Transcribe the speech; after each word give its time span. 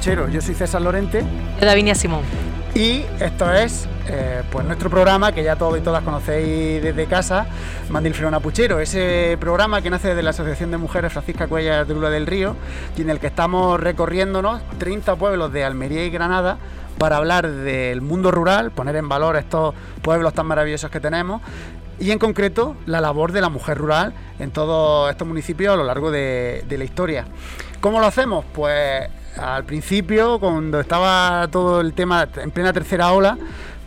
Puchero. 0.00 0.30
Yo 0.30 0.40
soy 0.40 0.54
César 0.54 0.80
Lorente. 0.80 1.22
Yo 1.60 1.66
Davinia 1.66 1.94
Simón. 1.94 2.22
Y 2.74 3.04
esto 3.20 3.52
es 3.52 3.86
eh, 4.08 4.42
pues 4.50 4.64
nuestro 4.64 4.88
programa 4.88 5.30
que 5.32 5.44
ya 5.44 5.56
todos 5.56 5.76
y 5.76 5.82
todas 5.82 6.02
conocéis 6.02 6.82
desde 6.82 7.04
casa, 7.04 7.46
Mandil 7.90 8.14
Frona 8.14 8.40
Puchero, 8.40 8.80
ese 8.80 9.36
programa 9.38 9.82
que 9.82 9.90
nace 9.90 10.14
de 10.14 10.22
la 10.22 10.30
Asociación 10.30 10.70
de 10.70 10.78
Mujeres 10.78 11.12
Francisca 11.12 11.48
Cuellar 11.48 11.86
de 11.86 11.92
Lula 11.92 12.08
del 12.08 12.26
Río 12.26 12.56
y 12.96 13.02
en 13.02 13.10
el 13.10 13.20
que 13.20 13.26
estamos 13.26 13.78
recorriéndonos 13.78 14.62
30 14.78 15.16
pueblos 15.16 15.52
de 15.52 15.64
Almería 15.64 16.02
y 16.06 16.08
Granada 16.08 16.56
para 16.96 17.18
hablar 17.18 17.46
del 17.50 18.00
mundo 18.00 18.30
rural, 18.30 18.70
poner 18.70 18.96
en 18.96 19.06
valor 19.06 19.36
estos 19.36 19.74
pueblos 20.00 20.32
tan 20.32 20.46
maravillosos 20.46 20.90
que 20.90 21.00
tenemos 21.00 21.42
y 22.00 22.10
en 22.10 22.18
concreto 22.18 22.74
la 22.86 23.02
labor 23.02 23.32
de 23.32 23.42
la 23.42 23.50
mujer 23.50 23.76
rural 23.76 24.14
en 24.38 24.50
todos 24.50 25.10
estos 25.10 25.28
municipios 25.28 25.74
a 25.74 25.76
lo 25.76 25.84
largo 25.84 26.10
de, 26.10 26.64
la 26.70 26.84
historia. 26.84 27.26
¿Cómo 27.80 28.00
lo 28.00 28.06
hacemos? 28.06 28.44
Pues 28.52 29.08
al 29.36 29.64
principio, 29.64 30.38
cuando 30.38 30.80
estaba 30.80 31.48
todo 31.50 31.80
el 31.80 31.92
tema 31.92 32.28
en 32.36 32.50
plena 32.50 32.72
tercera 32.72 33.12
ola, 33.12 33.38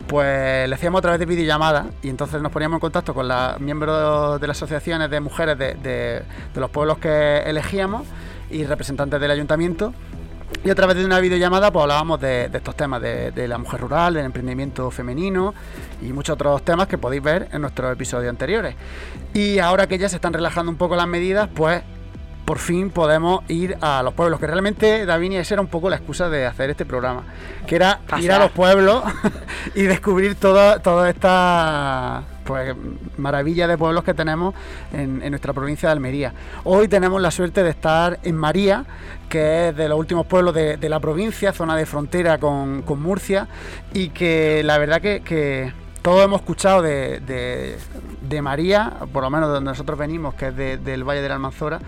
pues 0.06 0.68
le 0.68 0.74
hacíamos 0.74 0.98
a 0.98 1.02
través 1.02 1.20
de 1.20 1.26
videollamadas 1.26 1.86
y 2.02 2.08
entonces 2.08 2.42
nos 2.42 2.52
poníamos 2.52 2.76
en 2.76 2.80
contacto 2.80 3.14
con 3.14 3.28
los 3.28 3.60
miembros 3.60 4.40
de 4.40 4.46
las 4.46 4.56
asociaciones 4.56 5.10
de 5.10 5.20
mujeres 5.20 5.58
de, 5.58 5.74
de 5.74 6.24
los 6.60 6.70
pueblos 6.70 6.98
que 6.98 7.38
elegíamos 7.38 8.02
y 8.50 8.64
representantes 8.64 9.20
del 9.20 9.30
ayuntamiento 9.30 9.94
y 10.64 10.70
a 10.70 10.74
través 10.74 10.96
de 10.96 11.04
una 11.04 11.20
videollamada 11.20 11.70
pues 11.70 11.82
hablábamos 11.82 12.20
de, 12.20 12.50
estos 12.52 12.74
temas, 12.74 13.02
de, 13.02 13.48
la 13.48 13.58
mujer 13.58 13.80
rural, 13.80 14.14
del 14.14 14.24
emprendimiento 14.24 14.90
femenino 14.90 15.52
y 16.00 16.12
muchos 16.12 16.34
otros 16.34 16.64
temas 16.64 16.88
que 16.88 16.96
podéis 16.96 17.22
ver 17.22 17.48
en 17.52 17.60
nuestros 17.60 17.92
episodios 17.92 18.30
anteriores. 18.30 18.74
Y 19.34 19.58
ahora 19.58 19.86
que 19.86 19.98
ya 19.98 20.08
se 20.08 20.16
están 20.16 20.32
relajando 20.32 20.70
un 20.70 20.78
poco 20.78 20.96
las 20.96 21.06
medidas, 21.06 21.48
pues 21.54 21.82
por 22.44 22.58
fin 22.58 22.90
podemos 22.90 23.42
ir 23.48 23.76
a 23.80 24.02
los 24.02 24.14
pueblos, 24.14 24.38
que 24.38 24.46
realmente 24.46 25.06
Davinia 25.06 25.40
esa 25.40 25.54
era 25.54 25.62
un 25.62 25.68
poco 25.68 25.88
la 25.88 25.96
excusa 25.96 26.28
de 26.28 26.46
hacer 26.46 26.70
este 26.70 26.84
programa, 26.84 27.24
que 27.66 27.76
era 27.76 28.00
ir 28.20 28.32
a 28.32 28.38
los 28.38 28.50
pueblos 28.50 29.02
y 29.74 29.82
descubrir 29.82 30.34
toda, 30.34 30.80
toda 30.80 31.08
esta 31.08 32.24
pues 32.44 32.74
maravilla 33.16 33.66
de 33.66 33.76
pueblos 33.76 34.04
que 34.04 34.14
tenemos 34.14 34.54
en, 34.92 35.18
nuestra 35.30 35.52
provincia 35.52 35.88
de 35.88 35.92
Almería. 35.94 36.32
Hoy 36.64 36.88
tenemos 36.88 37.20
la 37.20 37.30
suerte 37.30 37.62
de 37.62 37.70
estar 37.70 38.20
en 38.22 38.36
María, 38.36 38.84
que 39.28 39.68
es 39.68 39.76
de 39.76 39.88
los 39.88 39.98
últimos 39.98 40.26
pueblos 40.26 40.54
de, 40.54 40.88
la 40.88 41.00
provincia, 41.00 41.52
zona 41.52 41.76
de 41.76 41.86
frontera 41.86 42.38
con, 42.38 42.84
Murcia, 43.00 43.48
y 43.92 44.10
que 44.10 44.62
la 44.62 44.78
verdad 44.78 45.00
que, 45.00 45.72
todos 46.04 46.22
hemos 46.22 46.42
escuchado 46.42 46.82
de, 46.82 47.78
María, 48.42 48.92
por 49.10 49.22
lo 49.22 49.30
menos 49.30 49.48
de 49.48 49.54
donde 49.54 49.70
nosotros 49.70 49.98
venimos, 49.98 50.34
que 50.34 50.48
es 50.48 50.56
del 50.84 51.02
Valle 51.02 51.22
de 51.22 51.28
la 51.30 51.36
Almanzora, 51.36 51.80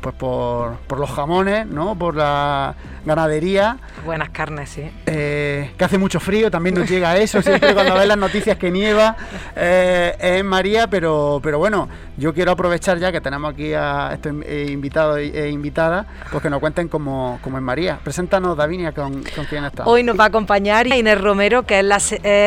pues 0.00 0.12
por, 0.16 0.76
por, 0.88 0.98
los 0.98 1.08
jamones, 1.08 1.68
¿no? 1.68 1.96
Por 1.96 2.16
la 2.16 2.74
ganadería. 3.06 3.76
Buenas 4.04 4.30
carnes, 4.30 4.70
sí. 4.70 4.90
Eh, 5.06 5.70
que 5.78 5.84
hace 5.84 5.98
mucho 5.98 6.18
frío, 6.18 6.50
también 6.50 6.74
nos 6.74 6.90
llega 6.90 7.16
eso, 7.16 7.40
siempre 7.42 7.72
cuando 7.72 7.94
ves 7.94 8.08
las 8.08 8.18
noticias 8.18 8.58
que 8.58 8.72
nieva 8.72 9.16
eh, 9.54 10.16
es 10.18 10.42
María, 10.42 10.88
pero, 10.88 11.38
pero 11.40 11.58
bueno, 11.58 11.88
yo 12.16 12.34
quiero 12.34 12.50
aprovechar 12.50 12.98
ya 12.98 13.12
que 13.12 13.20
tenemos 13.20 13.52
aquí 13.52 13.72
a 13.72 14.10
estos 14.14 14.32
eh, 14.46 14.66
invitados 14.68 15.18
e 15.18 15.48
invitadas, 15.48 16.06
pues 16.32 16.42
que 16.42 16.50
nos 16.50 16.58
cuenten 16.58 16.88
cómo, 16.88 17.38
cómo 17.40 17.58
es 17.58 17.62
María. 17.62 18.00
Preséntanos, 18.02 18.56
Davinia, 18.56 18.90
con, 18.90 19.22
con 19.22 19.44
quién 19.44 19.64
está. 19.64 19.84
Hoy 19.86 20.02
nos 20.02 20.18
va 20.18 20.24
a 20.24 20.28
acompañar 20.28 20.88
Inés 20.88 21.20
Romero, 21.20 21.62
que 21.62 21.78
es 21.78 21.84
la, 21.84 22.00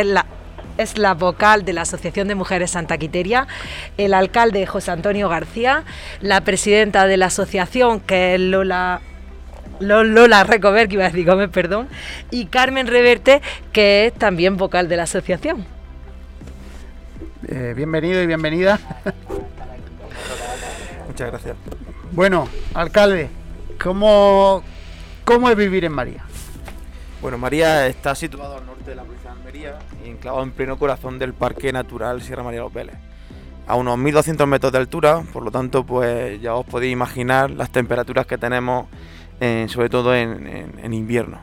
la 0.04 0.26
es 0.78 0.98
la 0.98 1.14
vocal 1.14 1.66
de 1.66 1.74
la 1.74 1.82
Asociación 1.82 2.28
de 2.28 2.36
Mujeres 2.36 2.72
Santa 2.72 2.98
Quiteria, 2.98 3.48
el 3.98 4.14
alcalde 4.14 4.66
José 4.66 4.92
Antonio 4.92 5.30
García, 5.30 5.84
la 6.22 6.42
presidenta 6.42 7.08
de 7.08 7.18
la 7.18 7.28
asociación, 7.28 8.00
que 8.00 8.36
es 8.36 8.40
Lola 8.40 9.02
Lola 9.80 10.44
Recover, 10.44 10.88
que 10.88 10.96
iba 10.96 11.06
a 11.06 11.10
decir, 11.10 11.50
perdón, 11.52 11.88
y 12.32 12.46
Carmen 12.46 12.88
Reverte, 12.88 13.42
que 13.72 14.08
es 14.08 14.14
también 14.14 14.58
vocal 14.58 14.88
de 14.88 14.98
la 14.98 15.04
asociación. 15.04 15.66
Eh, 17.48 17.74
bienvenido 17.76 18.22
y 18.22 18.28
bienvenida. 18.28 18.80
Muchas 21.08 21.30
gracias. 21.30 21.56
Bueno, 22.12 22.48
alcalde, 22.74 23.30
¿cómo, 23.82 24.64
cómo 25.26 25.50
es 25.50 25.58
vivir 25.58 25.86
en 25.86 25.92
María? 25.92 26.24
Bueno, 27.22 27.38
María 27.38 27.88
está 27.88 28.16
situado 28.16 28.58
al 28.58 28.66
norte 28.66 28.90
de 28.90 28.96
la 28.96 29.04
provincia 29.04 29.23
Almería 29.54 29.78
enclavado 30.04 30.44
en 30.44 30.52
pleno 30.52 30.80
corazón 30.80 31.20
del 31.20 31.34
Parque 31.34 31.72
Natural 31.72 32.24
Sierra 32.24 32.42
María 32.42 32.62
Los 32.62 32.74
Vélez. 32.74 32.96
A 33.68 33.76
unos 33.76 34.00
1200 34.00 34.48
metros 34.48 34.72
de 34.72 34.80
altura, 34.80 35.22
por 35.32 35.44
lo 35.44 35.52
tanto, 35.52 35.86
pues 35.86 36.42
ya 36.42 36.56
os 36.56 36.66
podéis 36.66 36.92
imaginar 36.92 37.52
las 37.52 37.70
temperaturas 37.70 38.26
que 38.26 38.40
tenemos, 38.40 38.88
sobre 39.68 39.90
todo 39.90 40.16
en, 40.16 40.92
invierno. 40.92 41.38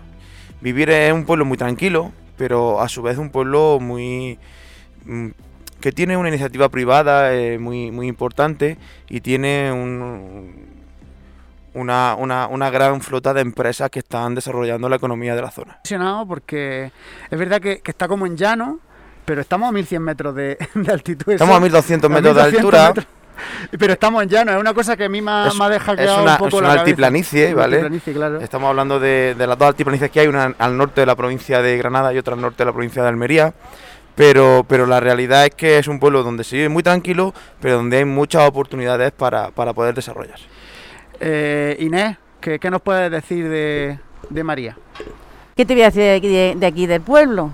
Vivir 0.61 0.91
es 0.91 1.13
un 1.13 1.25
pueblo 1.25 1.45
muy 1.45 1.57
tranquilo, 1.57 2.11
pero 2.37 2.81
a 2.81 2.89
su 2.89 3.01
vez 3.01 3.17
un 3.17 3.31
pueblo 3.31 3.79
muy 3.81 4.41
mm, 5.05 5.29
que 5.81 5.93
tiene 5.93 6.17
una 6.17 6.31
iniciativa 6.31 6.69
privada 6.69 7.33
eh, 7.33 7.59
muy, 7.59 7.93
muy 7.93 8.09
importante 8.09 8.77
y 9.09 9.21
tiene 9.21 9.73
un, 9.73 10.70
una, 11.75 12.15
una, 12.17 12.47
una, 12.49 12.71
gran 12.71 13.01
flota 13.01 13.33
de 13.35 13.41
empresas 13.41 13.91
que 13.91 14.01
están 14.01 14.35
desarrollando 14.35 14.89
la 14.89 14.97
economía 14.97 15.35
de 15.35 15.43
la 15.43 15.51
zona. 15.51 15.81
Porque 16.27 16.93
es 17.31 17.39
verdad 17.39 17.61
que, 17.61 17.81
está 17.85 18.09
como 18.09 18.27
en 18.27 18.37
llano, 18.37 18.81
pero 19.25 19.41
estamos 19.41 19.69
a 19.69 19.73
1100 19.73 20.03
metros 20.03 20.35
de, 20.35 20.59
altitud. 20.91 21.33
Estamos 21.33 21.57
a 21.57 21.61
1200 21.61 22.11
metros 22.11 22.35
de 22.35 22.43
altura. 22.43 22.93
pero 23.79 23.93
estamos 23.93 24.23
en 24.23 24.29
llano, 24.29 24.53
es 24.53 24.61
una 24.61 24.75
cosa 24.75 24.97
que 24.97 25.05
a 25.05 25.09
mí 25.09 25.23
me, 25.23 25.31
ha 25.31 25.69
dejado 25.69 26.03
es 26.03 26.11
una, 26.11 26.33
un 26.33 26.39
poco 26.39 26.49
es 26.49 26.63
una 26.63 26.73
altiplanicie, 26.73 27.55
¿vale? 27.55 27.91
Estamos 28.43 28.69
hablando 28.69 29.01
de, 29.01 29.35
de, 29.37 29.47
las 29.47 29.57
dos 29.57 29.69
altiplanicies 29.69 30.11
que 30.11 30.21
hay, 30.21 30.27
una 30.27 30.55
al 30.59 30.77
norte 30.77 31.01
de 31.01 31.07
la 31.07 31.17
provincia 31.17 31.63
de 31.63 31.77
Granada 31.79 32.13
y 32.13 32.19
otra 32.19 32.35
al 32.35 32.41
norte 32.41 32.59
de 32.59 32.67
la 32.67 32.73
provincia 32.73 33.03
de 33.03 33.09
Almería. 33.09 33.55
Pero, 34.17 34.67
pero 34.69 34.87
la 34.87 35.01
realidad 35.01 35.47
es 35.47 35.55
que 35.55 35.79
es 35.79 35.89
un 35.89 35.99
pueblo 35.99 36.23
donde 36.23 36.45
se 36.45 36.57
vive 36.57 36.69
muy 36.69 36.83
tranquilo, 36.83 37.33
pero 37.61 37.77
donde 37.77 37.99
hay 37.99 38.05
muchas 38.05 38.47
oportunidades 38.47 39.13
para, 39.13 39.51
para 39.51 39.73
poder 39.73 39.95
desarrollarse. 39.95 40.45
Eh, 41.21 41.77
Inés, 41.81 42.17
¿qué, 42.41 42.59
nos 42.71 42.81
puedes 42.81 43.11
decir 43.11 43.49
de, 43.49 44.45
María? 44.45 44.77
¿Qué 45.55 45.67
te 45.67 45.75
voy 45.75 45.83
a 45.83 45.91
decir 45.91 46.57
de 46.59 46.67
aquí, 46.67 46.87
del 46.87 47.03
pueblo? 47.03 47.53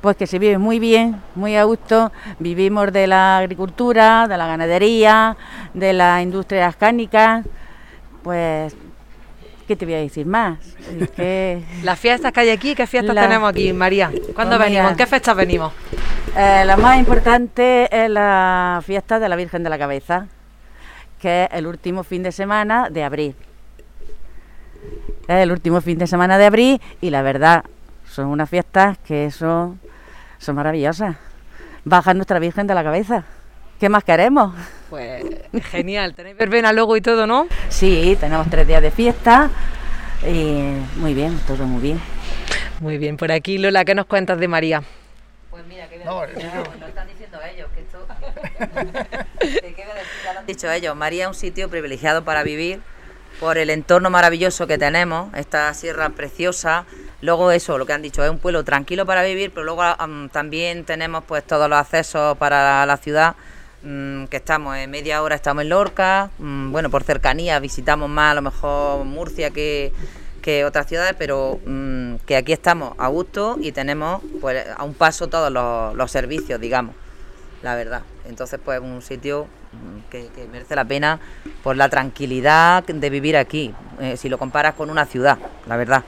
Pues 0.00 0.16
que 0.16 0.26
se 0.26 0.38
vive 0.38 0.58
muy 0.58 0.80
bien, 0.80 1.20
muy 1.36 1.56
a 1.56 1.64
gusto. 1.64 2.10
Vivimos 2.38 2.92
de 2.92 3.06
la 3.06 3.38
agricultura, 3.38 4.26
de 4.26 4.36
la 4.36 4.46
ganadería, 4.46 5.36
de 5.72 5.92
las 5.92 6.22
industrias 6.22 6.74
cárnicas. 6.74 7.44
Pues, 8.22 8.74
¿qué 9.68 9.76
te 9.76 9.84
voy 9.84 9.94
a 9.94 9.98
decir 9.98 10.26
más? 10.26 10.58
Las 11.84 11.98
fiestas 11.98 12.32
que 12.32 12.40
hay 12.40 12.50
aquí, 12.50 12.74
¿qué 12.74 12.86
fiestas 12.86 13.14
tenemos 13.14 13.50
aquí, 13.50 13.72
María? 13.72 14.10
¿Cuándo 14.34 14.56
pues 14.56 14.68
venimos? 14.68 14.90
¿En 14.90 14.96
qué 14.96 15.06
fechas 15.06 15.36
venimos? 15.36 15.72
Eh, 16.36 16.64
la 16.64 16.76
más 16.76 16.98
importante 16.98 17.88
es 17.92 18.10
la 18.10 18.82
fiesta 18.84 19.20
de 19.20 19.28
la 19.28 19.36
Virgen 19.36 19.62
de 19.62 19.70
la 19.70 19.78
Cabeza 19.78 20.26
que 21.20 21.44
es 21.44 21.48
el 21.52 21.66
último 21.66 22.02
fin 22.02 22.22
de 22.22 22.32
semana 22.32 22.88
de 22.90 23.04
abril. 23.04 23.34
Es 25.28 25.36
el 25.36 25.52
último 25.52 25.80
fin 25.80 25.98
de 25.98 26.06
semana 26.06 26.38
de 26.38 26.46
abril 26.46 26.80
y 27.00 27.10
la 27.10 27.22
verdad, 27.22 27.64
son 28.08 28.26
unas 28.26 28.48
fiestas 28.48 28.98
que 28.98 29.30
son, 29.30 29.78
son 30.38 30.56
maravillosas. 30.56 31.16
Baja 31.84 32.14
nuestra 32.14 32.38
Virgen 32.38 32.66
de 32.66 32.74
la 32.74 32.82
cabeza. 32.82 33.24
¿Qué 33.78 33.88
más 33.88 34.04
queremos? 34.04 34.54
Pues 34.90 35.24
genial, 35.70 36.14
tenéis 36.14 36.36
verbena 36.36 36.72
luego 36.72 36.96
y 36.96 37.00
todo, 37.00 37.26
¿no? 37.26 37.46
Sí, 37.68 38.16
tenemos 38.18 38.48
tres 38.50 38.66
días 38.66 38.82
de 38.82 38.90
fiesta 38.90 39.50
y 40.26 40.74
muy 40.96 41.14
bien, 41.14 41.38
todo 41.46 41.64
muy 41.64 41.80
bien. 41.80 42.00
Muy 42.80 42.98
bien, 42.98 43.16
por 43.16 43.30
aquí 43.30 43.58
Lola, 43.58 43.84
¿qué 43.84 43.94
nos 43.94 44.06
cuentas 44.06 44.38
de 44.38 44.48
María? 44.48 44.82
Pues 45.50 45.64
mira, 45.66 45.88
que 45.88 46.04
no, 46.04 46.22
diciendo 46.26 47.38
ellos, 47.42 47.68
que 47.74 47.80
esto... 47.80 48.06
¿Qué 48.08 48.40
Ya 48.40 48.42
lo 48.42 48.49
han 48.60 50.46
dicho 50.46 50.70
ellos, 50.70 50.96
María 50.96 51.24
es 51.24 51.28
un 51.28 51.34
sitio 51.34 51.68
privilegiado 51.68 52.24
para 52.24 52.42
vivir 52.42 52.80
por 53.38 53.58
el 53.58 53.70
entorno 53.70 54.10
maravilloso 54.10 54.66
que 54.66 54.76
tenemos, 54.76 55.32
esta 55.34 55.72
sierra 55.72 56.10
preciosa. 56.10 56.84
Luego 57.22 57.50
eso, 57.50 57.78
lo 57.78 57.86
que 57.86 57.92
han 57.92 58.02
dicho, 58.02 58.22
es 58.22 58.30
un 58.30 58.38
pueblo 58.38 58.64
tranquilo 58.64 59.06
para 59.06 59.22
vivir, 59.22 59.50
pero 59.52 59.64
luego 59.64 59.82
también 60.32 60.84
tenemos 60.84 61.24
pues 61.24 61.44
todos 61.44 61.68
los 61.68 61.78
accesos 61.78 62.36
para 62.36 62.84
la 62.84 62.96
ciudad, 62.98 63.36
mm, 63.82 64.24
que 64.24 64.36
estamos 64.36 64.76
en 64.76 64.90
media 64.90 65.22
hora, 65.22 65.36
estamos 65.36 65.62
en 65.62 65.70
Lorca, 65.70 66.30
mm, 66.38 66.70
bueno, 66.70 66.90
por 66.90 67.02
cercanía 67.02 67.58
visitamos 67.60 68.10
más 68.10 68.32
a 68.32 68.34
lo 68.34 68.42
mejor 68.42 69.04
Murcia 69.04 69.50
que 69.50 69.92
que 70.40 70.64
otras 70.64 70.86
ciudades, 70.86 71.14
pero 71.18 71.60
mm, 71.64 72.16
que 72.26 72.36
aquí 72.36 72.52
estamos 72.52 72.94
a 72.98 73.08
gusto 73.08 73.56
y 73.60 73.72
tenemos 73.72 74.22
pues 74.40 74.66
a 74.76 74.84
un 74.84 74.94
paso 74.94 75.28
todos 75.28 75.52
los, 75.52 76.10
servicios, 76.10 76.60
digamos, 76.60 76.94
la 77.62 77.74
verdad. 77.74 78.02
Entonces, 78.28 78.58
pues 78.64 78.80
un 78.80 79.02
sitio 79.02 79.46
mm, 79.72 80.10
que, 80.10 80.28
merece 80.50 80.74
la 80.76 80.84
pena 80.84 81.18
por 81.62 81.76
la 81.76 81.88
tranquilidad 81.88 82.84
de 82.84 83.10
vivir 83.10 83.36
aquí, 83.36 83.74
eh, 84.00 84.16
si 84.16 84.28
lo 84.28 84.38
comparas 84.38 84.74
con 84.74 84.90
una 84.90 85.04
ciudad, 85.06 85.38
la 85.66 85.76
verdad. 85.76 86.04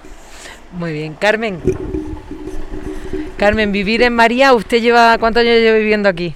Muy 0.73 0.93
bien, 0.93 1.15
Carmen. 1.15 1.61
Carmen, 3.37 3.73
vivir 3.73 4.03
en 4.03 4.15
María, 4.15 4.55
¿usted 4.55 4.81
lleva 4.81 5.19
cuántos 5.19 5.43
años 5.43 5.57
lleva 5.57 5.77
viviendo 5.77 6.09
aquí? 6.09 6.35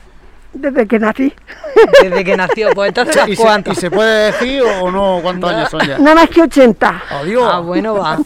Desde 0.52 0.86
que 0.86 0.98
nací. 0.98 1.32
Desde 2.02 2.24
que 2.24 2.36
nació, 2.36 2.70
pues 2.74 2.88
entonces 2.88 3.16
¿Y 3.28 3.36
se. 3.36 3.62
¿Y 3.70 3.74
se 3.74 3.90
puede 3.90 4.32
decir 4.32 4.62
o 4.62 4.90
no 4.90 5.20
cuántos 5.22 5.50
años 5.52 5.70
son 5.70 5.86
ya? 5.86 5.98
Nada 5.98 6.14
más 6.14 6.30
que 6.30 6.42
80. 6.42 7.02
Adiós. 7.10 7.48
Ah, 7.52 7.60
bueno, 7.60 7.94
va. 7.94 8.18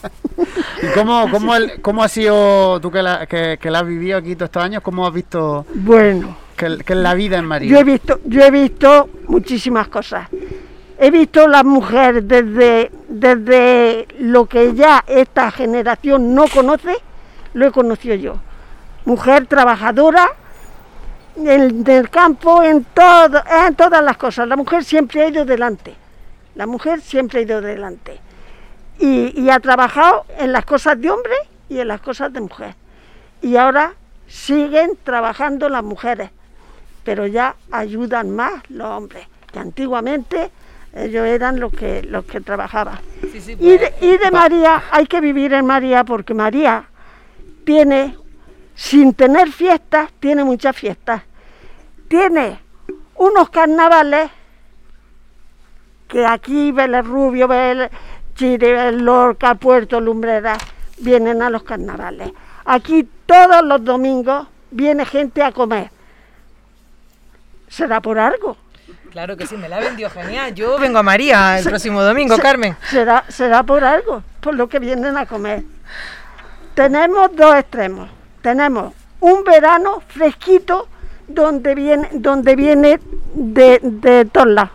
¿Y 0.83 0.87
cómo, 0.95 1.31
cómo, 1.31 1.57
el- 1.57 1.81
cómo 1.83 2.03
ha 2.03 2.09
sido, 2.09 2.81
tú 2.81 2.91
que 2.91 3.03
la, 3.03 3.27
que, 3.27 3.59
que 3.61 3.71
la 3.71 3.81
has 3.81 3.87
vivido 3.87 4.17
aquí 4.17 4.35
todos 4.35 4.49
estos 4.49 4.63
años, 4.63 4.83
cómo 4.83 5.07
has 5.07 5.13
visto 5.13 5.67
Bueno, 5.75 6.37
que, 6.61 6.85
que 6.85 6.95
la 6.95 7.15
vida 7.15 7.39
en 7.39 7.43
yo 7.43 7.47
he 7.47 7.49
María? 7.49 7.83
visto, 7.83 8.21
yo 8.25 8.43
he 8.43 8.51
visto 8.51 9.09
muchísimas 9.29 9.89
cosas. 9.89 10.29
He 10.99 11.11
visto 11.11 11.49
las 11.49 11.65
mujeres 11.65 12.29
desde, 12.29 12.91
desde 13.09 14.07
lo 14.19 14.45
que 14.45 14.75
ya 14.75 15.03
esta 15.07 15.51
generación 15.51 16.35
no 16.35 16.47
conoce, 16.49 16.95
lo 17.55 17.67
he 17.67 17.73
conocido 17.73 18.15
yo. 18.17 18.35
Mujer 19.07 19.47
trabajadora 19.47 20.29
en 21.37 21.85
el 21.87 22.11
campo, 22.11 22.63
en, 22.63 22.85
todo, 22.85 23.43
en 23.67 23.75
todas 23.75 24.05
las 24.05 24.19
cosas. 24.19 24.47
La 24.47 24.57
mujer 24.57 24.85
siempre 24.85 25.23
ha 25.23 25.29
ido 25.29 25.47
delante. 25.47 25.95
La 26.55 26.67
mujer 26.67 27.01
siempre 27.01 27.39
ha 27.39 27.43
ido 27.43 27.61
delante. 27.63 28.21
Y 28.99 29.49
ha 29.49 29.59
trabajado 29.61 30.27
en 30.37 30.53
las 30.53 30.67
cosas 30.67 31.01
de 31.01 31.11
hombre 31.11 31.33
y 31.71 31.79
en 31.79 31.89
las 31.89 32.03
cosas 32.03 32.31
de 32.35 32.41
mujer. 32.43 32.75
Y 33.41 33.57
ahora 33.57 33.95
siguen 34.27 34.99
trabajando 35.03 35.71
las 35.71 35.83
mujeres, 35.83 36.31
pero 37.05 37.27
ya 37.27 37.57
ayudan 37.71 38.31
más 38.31 38.63
los 38.71 38.87
hombres, 38.87 39.27
que 39.53 39.59
antiguamente 39.59 40.51
ellos 40.95 41.27
eran 41.27 41.61
los 41.61 41.73
que, 41.73 42.03
los 42.03 42.25
que 42.25 42.41
trabajaban. 42.41 42.99
Y 43.23 43.79
de, 43.79 43.95
y 44.01 44.17
de 44.19 44.31
María, 44.31 44.83
hay 44.91 45.07
que 45.07 45.21
vivir 45.21 45.53
en 45.55 45.67
María 45.67 46.05
porque 46.05 46.35
María 46.35 46.85
tiene, 47.65 48.17
sin 48.75 49.15
tener 49.15 49.53
fiestas, 49.53 50.11
tiene 50.19 50.43
muchas 50.45 50.77
fiestas. 50.77 51.23
Tiene 52.09 52.59
unos 53.17 53.51
carnavales 53.51 54.31
que 56.09 56.27
aquí 56.27 56.73
Vélez 56.73 57.07
Rubio, 57.07 57.47
Vélez 57.47 57.91
Chile, 58.35 58.73
Vélez 58.73 59.01
Lorca, 59.01 59.55
Puerto 59.55 60.01
Lumbrera, 60.01 60.59
vienen 60.99 61.43
a 61.43 61.51
los 61.51 61.63
carnavales. 61.63 62.33
Aquí 62.65 63.09
todos 63.27 63.65
los 63.65 63.85
domingos 63.85 64.49
viene 64.71 65.05
gente 65.05 65.43
a 65.43 65.53
comer. 65.53 65.91
¿Será 67.71 68.01
por 68.03 68.19
algo? 68.19 68.57
Claro 69.11 69.37
que 69.37 69.47
sí, 69.47 69.57
me 69.57 69.69
la 69.69 69.79
ha 69.79 69.81
vendido 69.81 70.11
genial. 70.11 70.55
Yo 70.55 70.79
vengo 70.79 70.99
a 70.99 71.03
María 71.03 71.59
el 71.59 71.65
próximo 71.65 72.03
domingo, 72.03 72.37
Se- 72.37 72.43
Carmen. 72.43 72.77
Será, 72.91 73.25
será 73.29 73.63
por 73.63 73.83
algo, 73.83 74.23
por 74.41 74.55
lo 74.55 74.69
que 74.69 74.79
vienen 74.79 75.17
a 75.17 75.25
comer. 75.27 75.63
Tenemos 76.75 77.35
dos 77.35 77.55
extremos. 77.57 78.09
Tenemos 78.43 78.93
un 79.21 79.45
verano 79.45 80.03
fresquito 80.09 80.89
donde 81.27 81.75
viene, 81.75 82.09
donde 82.13 82.57
viene 82.57 83.01
de, 83.35 83.79
de 83.83 84.25
todos 84.27 84.47
lados. 84.49 84.71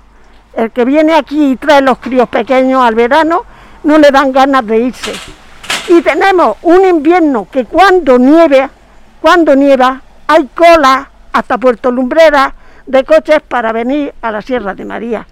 El 0.53 0.71
que 0.71 0.85
viene 0.85 1.13
aquí 1.15 1.51
y 1.51 1.55
trae 1.57 1.81
los 1.81 1.97
críos 1.97 2.29
pequeños 2.29 2.81
al 2.83 2.95
verano 2.95 3.43
no 3.83 3.97
le 3.97 4.11
dan 4.11 4.31
ganas 4.31 4.65
de 4.65 4.77
irse. 4.79 5.13
Y 5.89 6.01
tenemos 6.01 6.57
un 6.61 6.85
invierno 6.85 7.47
que 7.51 7.65
cuando 7.65 8.17
nieve, 8.17 8.69
cuando 9.21 9.55
nieva, 9.55 10.01
hay 10.27 10.47
cola 10.55 11.09
hasta 11.33 11.57
Puerto 11.57 11.91
Lumbrera 11.91 12.53
de 12.85 13.03
coches 13.03 13.41
para 13.47 13.71
venir 13.71 14.13
a 14.21 14.31
la 14.31 14.41
Sierra 14.41 14.73
de 14.75 14.85
María. 14.85 15.25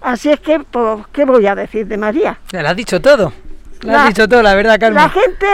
Así 0.00 0.30
es 0.30 0.40
que, 0.40 0.60
pues, 0.60 1.06
¿qué 1.12 1.24
voy 1.24 1.46
a 1.46 1.54
decir 1.54 1.86
de 1.86 1.96
María? 1.96 2.38
Me 2.52 2.62
lo 2.62 2.68
has 2.68 2.76
dicho 2.76 3.00
todo. 3.00 3.32
Lo 3.82 3.92
La- 3.92 4.02
has 4.02 4.08
dicho 4.08 4.28
todo, 4.28 4.42
la 4.42 4.54
verdad, 4.54 4.78
Carmen. 4.78 5.02
La 5.02 5.08
gente 5.08 5.46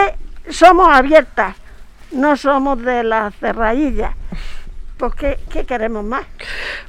somos 0.49 0.87
abiertas, 0.89 1.55
no 2.11 2.35
somos 2.37 2.81
de 2.81 3.03
las 3.03 3.35
cerradillas. 3.35 4.13
Pues, 4.97 5.13
¿qué, 5.15 5.39
qué 5.51 5.65
queremos 5.65 6.03
más? 6.03 6.23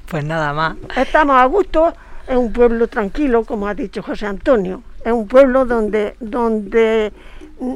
Pues 0.08 0.24
nada 0.24 0.52
más. 0.52 0.76
Estamos 0.96 1.36
a 1.36 1.44
gusto, 1.44 1.94
es 2.26 2.36
un 2.36 2.52
pueblo 2.52 2.88
tranquilo, 2.88 3.44
como 3.44 3.68
ha 3.68 3.74
dicho 3.74 4.02
José 4.02 4.26
Antonio. 4.26 4.82
Es 5.04 5.12
un 5.12 5.28
pueblo 5.28 5.64
donde, 5.64 6.16
donde 6.18 7.12
mm, 7.60 7.74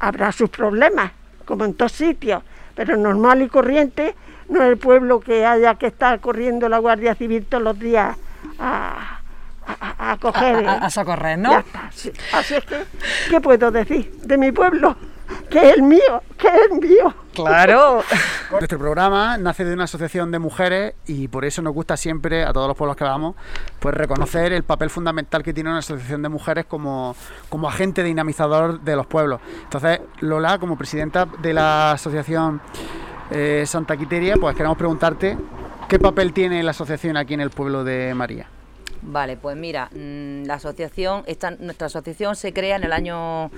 habrá 0.00 0.32
sus 0.32 0.50
problemas, 0.50 1.12
como 1.44 1.64
en 1.64 1.74
todos 1.74 1.92
sitios, 1.92 2.42
pero 2.74 2.96
normal 2.96 3.42
y 3.42 3.48
corriente 3.48 4.14
no 4.50 4.62
es 4.62 4.68
el 4.70 4.76
pueblo 4.78 5.20
que 5.20 5.46
haya 5.46 5.74
que 5.76 5.86
estar 5.86 6.20
corriendo 6.20 6.68
la 6.68 6.78
Guardia 6.78 7.14
Civil 7.14 7.46
todos 7.46 7.62
los 7.62 7.78
días 7.78 8.16
a, 8.58 9.20
a, 9.66 10.12
a 10.12 10.16
coger. 10.18 10.66
A, 10.68 10.72
a- 10.72 10.76
a 10.86 10.90
socorrer, 10.90 11.38
¿no? 11.38 11.50
Ya 11.52 11.58
está, 11.60 11.88
sí. 11.92 12.12
Así 12.34 12.54
es 12.54 12.64
que, 12.64 12.84
¿qué 13.30 13.40
puedo 13.40 13.70
decir 13.70 14.12
de 14.22 14.36
mi 14.36 14.52
pueblo? 14.52 14.96
Que 15.48 15.70
es 15.70 15.76
el 15.76 15.82
mío, 15.84 16.22
que 16.36 16.48
es 16.48 16.54
el 16.70 16.80
mío. 16.80 17.14
Claro. 17.34 18.02
Nuestro 18.50 18.78
programa 18.80 19.38
nace 19.38 19.64
de 19.64 19.72
una 19.72 19.84
asociación 19.84 20.32
de 20.32 20.40
mujeres 20.40 20.94
y 21.06 21.28
por 21.28 21.44
eso 21.44 21.62
nos 21.62 21.72
gusta 21.72 21.96
siempre, 21.96 22.42
a 22.44 22.52
todos 22.52 22.66
los 22.66 22.76
pueblos 22.76 22.96
que 22.96 23.04
vamos, 23.04 23.36
pues 23.78 23.94
reconocer 23.94 24.52
el 24.52 24.64
papel 24.64 24.90
fundamental 24.90 25.44
que 25.44 25.54
tiene 25.54 25.70
una 25.70 25.78
asociación 25.78 26.22
de 26.22 26.28
mujeres 26.28 26.64
como, 26.66 27.14
como 27.48 27.68
agente 27.68 28.02
dinamizador 28.02 28.80
de 28.80 28.96
los 28.96 29.06
pueblos. 29.06 29.40
Entonces, 29.62 30.00
Lola, 30.18 30.58
como 30.58 30.76
presidenta 30.76 31.26
de 31.26 31.52
la 31.52 31.92
asociación 31.92 32.60
eh, 33.30 33.64
Santa 33.66 33.96
Quiteria, 33.96 34.36
pues 34.36 34.56
queremos 34.56 34.76
preguntarte 34.76 35.36
qué 35.88 35.98
papel 35.98 36.32
tiene 36.32 36.62
la 36.62 36.70
asociación 36.70 37.16
aquí 37.16 37.34
en 37.34 37.40
el 37.40 37.50
pueblo 37.50 37.84
de 37.84 38.14
María. 38.14 38.46
Vale, 39.02 39.36
pues 39.36 39.56
mira, 39.56 39.88
mm, 39.92 40.44
la 40.44 40.54
asociación, 40.54 41.22
esta, 41.26 41.52
nuestra 41.52 41.86
asociación 41.86 42.36
se 42.36 42.52
crea 42.52 42.76
en 42.76 42.84
el 42.84 42.92
año 42.92 43.50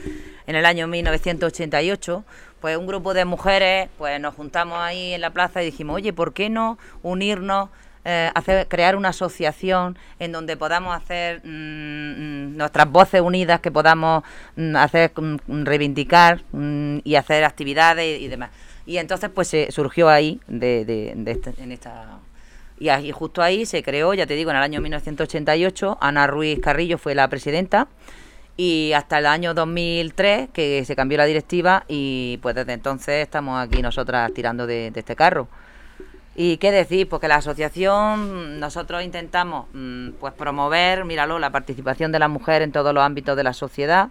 en 0.47 0.57
el 0.57 0.65
año 0.67 0.87
1988. 0.87 2.25
Pues 2.61 2.77
un 2.77 2.87
grupo 2.87 3.13
de 3.13 3.25
mujeres, 3.25 3.89
pues 3.99 4.21
nos 4.21 4.35
juntamos 4.35 4.79
ahí 4.79 5.15
en 5.15 5.21
la 5.21 5.31
plaza 5.31 5.63
y 5.63 5.67
dijimos, 5.67 5.97
oye, 5.97 6.13
¿por 6.13 6.33
qué 6.33 6.49
no 6.49 6.79
unirnos? 7.03 7.71
eh, 8.05 8.31
hacer, 8.35 8.67
crear 8.69 8.97
una 8.97 9.11
asociación 9.11 9.97
en 10.19 10.33
donde 10.33 10.57
podamos 10.57 10.95
hacer 10.95 11.41
mm, 11.45 11.49
mm, 11.49 12.57
nuestras 12.57 12.91
voces 12.91 13.21
unidas, 13.21 13.61
que 13.61 13.71
podamos 13.71 14.25
hacer 14.77 15.13
reivindicar 15.47 16.43
y 17.05 17.15
hacer 17.15 17.45
actividades 17.45 18.21
y, 18.21 18.29
demás. 18.29 18.51
Y 18.87 18.99
entonces 18.99 19.31
pues 19.33 19.49
se 19.49 19.71
surgió 19.71 20.09
ahí 20.09 20.41
de, 20.49 20.85
de- 20.85 21.31
este- 21.31 21.55
en 21.59 21.73
esta 21.73 22.19
y 22.79 22.89
ahí, 22.89 23.13
justo 23.13 23.43
ahí 23.43 23.65
se 23.65 23.81
creó, 23.85 24.13
ya 24.13 24.27
te 24.27 24.35
digo, 24.35 24.51
en 24.51 24.57
el 24.57 24.63
año 24.65 24.81
1988, 24.81 25.99
Ana 26.01 26.27
Ruiz 26.27 26.59
Carrillo 26.61 26.99
fue 26.99 27.15
la 27.15 27.29
presidenta 27.29 27.87
y 28.57 28.93
hasta 28.93 29.19
el 29.19 29.27
año 29.27 29.55
2003 29.55 30.49
que 30.53 30.85
se 30.85 30.97
cambió 30.97 31.17
la 31.19 31.25
directiva 31.25 31.85
y 31.87 32.41
pues 32.43 32.57
desde 32.57 32.73
entonces 32.73 33.23
estamos 33.23 33.61
aquí 33.61 33.83
nosotras 33.83 34.33
tirando 34.35 34.67
de, 34.67 34.91
este 34.95 35.15
carro. 35.15 35.47
¿Y 36.35 36.57
qué 36.57 36.73
decir? 36.73 37.09
Porque 37.09 37.29
la 37.29 37.37
asociación, 37.37 38.59
nosotros 38.59 39.05
intentamos 39.05 39.67
mm, 39.75 40.13
pues 40.19 40.33
promover, 40.33 41.05
míralo, 41.05 41.39
la 41.39 41.51
participación 41.51 42.11
de 42.11 42.19
la 42.19 42.29
mujer 42.29 42.63
en 42.63 42.73
todos 42.73 42.93
los 42.93 43.05
ámbitos 43.05 43.37
de 43.37 43.45
la 43.45 43.53
sociedad, 43.53 44.09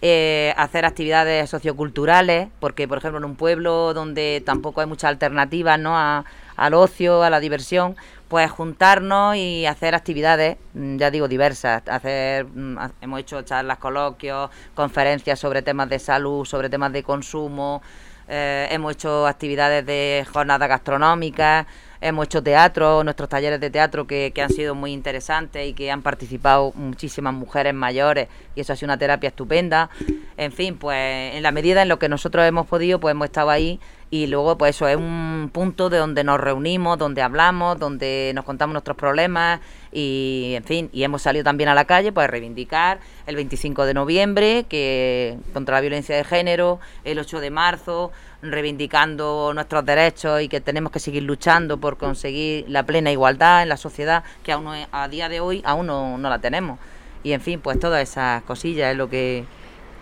eh, 0.00 0.54
hacer 0.56 0.84
actividades 0.84 1.50
socioculturales, 1.50 2.48
porque 2.60 2.86
por 2.86 2.98
ejemplo 2.98 3.18
en 3.18 3.24
un 3.24 3.34
pueblo 3.36 3.94
donde 3.94 4.42
tampoco 4.46 4.80
hay 4.80 4.86
muchas 4.86 5.08
alternativas 5.10 5.78
¿no? 5.78 5.96
a- 5.98 6.24
al 6.56 6.74
ocio, 6.74 7.22
a 7.22 7.30
la 7.30 7.40
diversión, 7.40 7.96
pues 8.28 8.50
juntarnos 8.50 9.36
y 9.36 9.64
hacer 9.66 9.94
actividades, 9.94 10.56
mm, 10.74 10.96
ya 10.98 11.10
digo, 11.10 11.28
diversas. 11.28 11.82
Hacer, 11.88 12.46
mm, 12.46 12.76
hemos 13.00 13.20
hecho 13.20 13.42
charlas, 13.42 13.78
coloquios, 13.78 14.50
conferencias 14.74 15.38
sobre 15.38 15.62
temas 15.62 15.88
de 15.88 15.98
salud, 15.98 16.44
sobre 16.44 16.68
temas 16.68 16.92
de 16.92 17.02
consumo, 17.02 17.80
eh, 18.28 18.68
hemos 18.70 18.92
hecho 18.92 19.26
actividades 19.26 19.86
de 19.86 20.26
jornadas 20.32 20.68
gastronómicas, 20.68 21.66
hemos 22.00 22.26
hecho 22.26 22.42
teatro, 22.42 23.04
nuestros 23.04 23.28
talleres 23.28 23.60
de 23.60 23.70
teatro 23.70 24.06
que, 24.06 24.32
que 24.34 24.42
han 24.42 24.50
sido 24.50 24.74
muy 24.74 24.92
interesantes 24.92 25.66
y 25.66 25.72
que 25.72 25.90
han 25.90 26.02
participado 26.02 26.72
muchísimas 26.74 27.34
mujeres 27.34 27.74
mayores 27.74 28.28
y 28.54 28.60
eso 28.60 28.72
ha 28.72 28.76
sido 28.76 28.86
una 28.86 28.98
terapia 28.98 29.28
estupenda. 29.28 29.90
En 30.36 30.52
fin, 30.52 30.76
pues 30.76 31.34
en 31.34 31.42
la 31.42 31.52
medida 31.52 31.82
en 31.82 31.88
lo 31.88 31.98
que 31.98 32.08
nosotros 32.08 32.46
hemos 32.46 32.66
podido, 32.66 33.00
pues 33.00 33.12
hemos 33.12 33.26
estado 33.26 33.50
ahí 33.50 33.80
y 34.10 34.26
luego 34.26 34.56
pues 34.56 34.74
eso 34.74 34.88
es 34.88 34.96
un 34.96 35.50
punto 35.52 35.90
de 35.90 35.98
donde 35.98 36.24
nos 36.24 36.40
reunimos, 36.40 36.96
donde 36.98 37.20
hablamos, 37.20 37.78
donde 37.78 38.32
nos 38.34 38.44
contamos 38.44 38.72
nuestros 38.72 38.96
problemas 38.96 39.60
y 39.92 40.52
en 40.56 40.64
fin, 40.64 40.88
y 40.92 41.02
hemos 41.02 41.22
salido 41.22 41.44
también 41.44 41.68
a 41.68 41.74
la 41.74 41.84
calle 41.84 42.10
pues 42.12 42.24
a 42.24 42.28
reivindicar 42.28 43.00
el 43.26 43.36
25 43.36 43.84
de 43.84 43.94
noviembre 43.94 44.64
que 44.68 45.36
contra 45.52 45.76
la 45.76 45.80
violencia 45.82 46.16
de 46.16 46.24
género, 46.24 46.80
el 47.04 47.18
8 47.18 47.40
de 47.40 47.50
marzo, 47.50 48.10
reivindicando 48.40 49.52
nuestros 49.54 49.84
derechos 49.84 50.40
y 50.40 50.48
que 50.48 50.60
tenemos 50.60 50.90
que 50.90 51.00
seguir 51.00 51.24
luchando 51.24 51.78
por 51.78 51.98
conseguir 51.98 52.64
la 52.68 52.84
plena 52.84 53.10
igualdad 53.10 53.62
en 53.62 53.68
la 53.68 53.76
sociedad 53.76 54.24
que 54.42 54.52
aún 54.52 54.68
a 54.90 55.08
día 55.08 55.28
de 55.28 55.40
hoy 55.40 55.60
aún 55.64 55.86
no, 55.86 56.16
no 56.16 56.30
la 56.30 56.38
tenemos. 56.38 56.78
Y 57.22 57.32
en 57.32 57.40
fin, 57.40 57.60
pues 57.60 57.78
todas 57.78 58.02
esas 58.08 58.42
cosillas 58.44 58.92
es 58.92 58.96
lo 58.96 59.10
que 59.10 59.44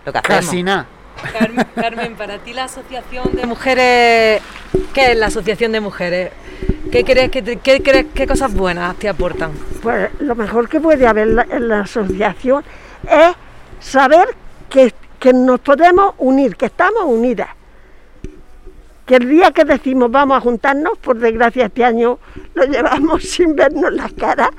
lo 0.04 0.12
que 0.12 0.18
hacemos. 0.18 0.44
Casi 0.44 0.62
nada. 0.62 0.86
Carmen, 1.32 1.66
Carmen, 1.74 2.14
para 2.16 2.38
ti 2.38 2.52
la 2.52 2.64
asociación 2.64 3.32
de 3.34 3.46
mujeres, 3.46 4.42
¿qué 4.92 5.12
es 5.12 5.16
la 5.18 5.26
asociación 5.26 5.72
de 5.72 5.80
mujeres? 5.80 6.30
¿Qué 6.90 7.04
crees 7.04 7.30
que 7.30 7.42
te- 7.42 7.56
qué 7.56 7.82
crees 7.82 8.06
qué 8.14 8.26
cosas 8.26 8.52
buenas 8.54 8.96
te 8.96 9.08
aportan? 9.08 9.52
Pues 9.82 10.10
lo 10.20 10.34
mejor 10.34 10.68
que 10.68 10.80
puede 10.80 11.06
haber 11.06 11.28
la- 11.28 11.46
en 11.50 11.68
la 11.68 11.80
asociación 11.80 12.64
es 13.10 13.34
saber 13.80 14.28
que, 14.70 14.92
que 15.18 15.32
nos 15.32 15.60
podemos 15.60 16.14
unir, 16.18 16.56
que 16.56 16.66
estamos 16.66 17.02
unidas. 17.04 17.48
que 19.06 19.14
el 19.16 19.28
día 19.28 19.52
que 19.52 19.64
decimos 19.64 20.10
vamos 20.10 20.36
a 20.36 20.40
juntarnos, 20.40 20.98
por 20.98 21.16
desgracia 21.16 21.66
este 21.66 21.84
año 21.84 22.18
lo 22.54 22.64
llevamos 22.64 23.22
sin 23.30 23.54
vernos 23.54 23.92
las 23.92 24.12
caras, 24.14 24.50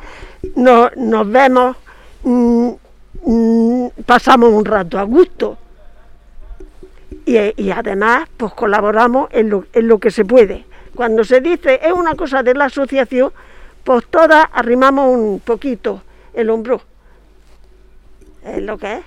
no, 0.55 0.89
nos 0.95 1.29
vemos, 1.29 1.75
mm, 2.23 2.69
mm, 3.25 3.87
pasamos 4.05 4.49
un 4.53 4.63
rato 4.63 4.97
a 4.99 5.03
gusto. 5.03 5.57
Y, 7.27 7.37
y 7.61 7.71
además, 7.71 8.27
pues 8.37 8.53
colaboramos 8.53 9.27
en 9.31 9.49
lo, 9.49 9.65
en 9.73 9.87
lo 9.87 9.99
que 9.99 10.09
se 10.11 10.23
puede. 10.25 10.65
Cuando 10.95 11.23
se 11.23 11.41
dice 11.41 11.79
es 11.83 11.91
una 11.91 12.15
cosa 12.15 12.41
de 12.41 12.53
la 12.55 12.65
asociación, 12.65 13.31
pues 13.83 14.05
todas 14.09 14.45
arrimamos 14.53 15.13
un 15.15 15.39
poquito 15.41 16.01
el 16.33 16.49
hombro. 16.49 16.81
Es 18.43 18.61
lo 18.63 18.77
que 18.77 18.93
es. 18.95 19.01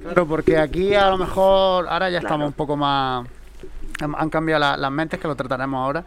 Claro, 0.00 0.26
porque 0.26 0.58
aquí 0.58 0.94
a 0.94 1.10
lo 1.10 1.18
mejor 1.18 1.86
ahora 1.88 2.08
ya 2.10 2.18
estamos 2.18 2.46
un 2.48 2.52
poco 2.54 2.76
más. 2.76 3.26
han- 4.00 4.30
cambiado 4.30 4.58
la- 4.60 4.76
las 4.76 4.90
mentes, 4.90 5.20
que 5.20 5.28
lo 5.28 5.36
trataremos 5.36 5.78
ahora. 5.84 6.04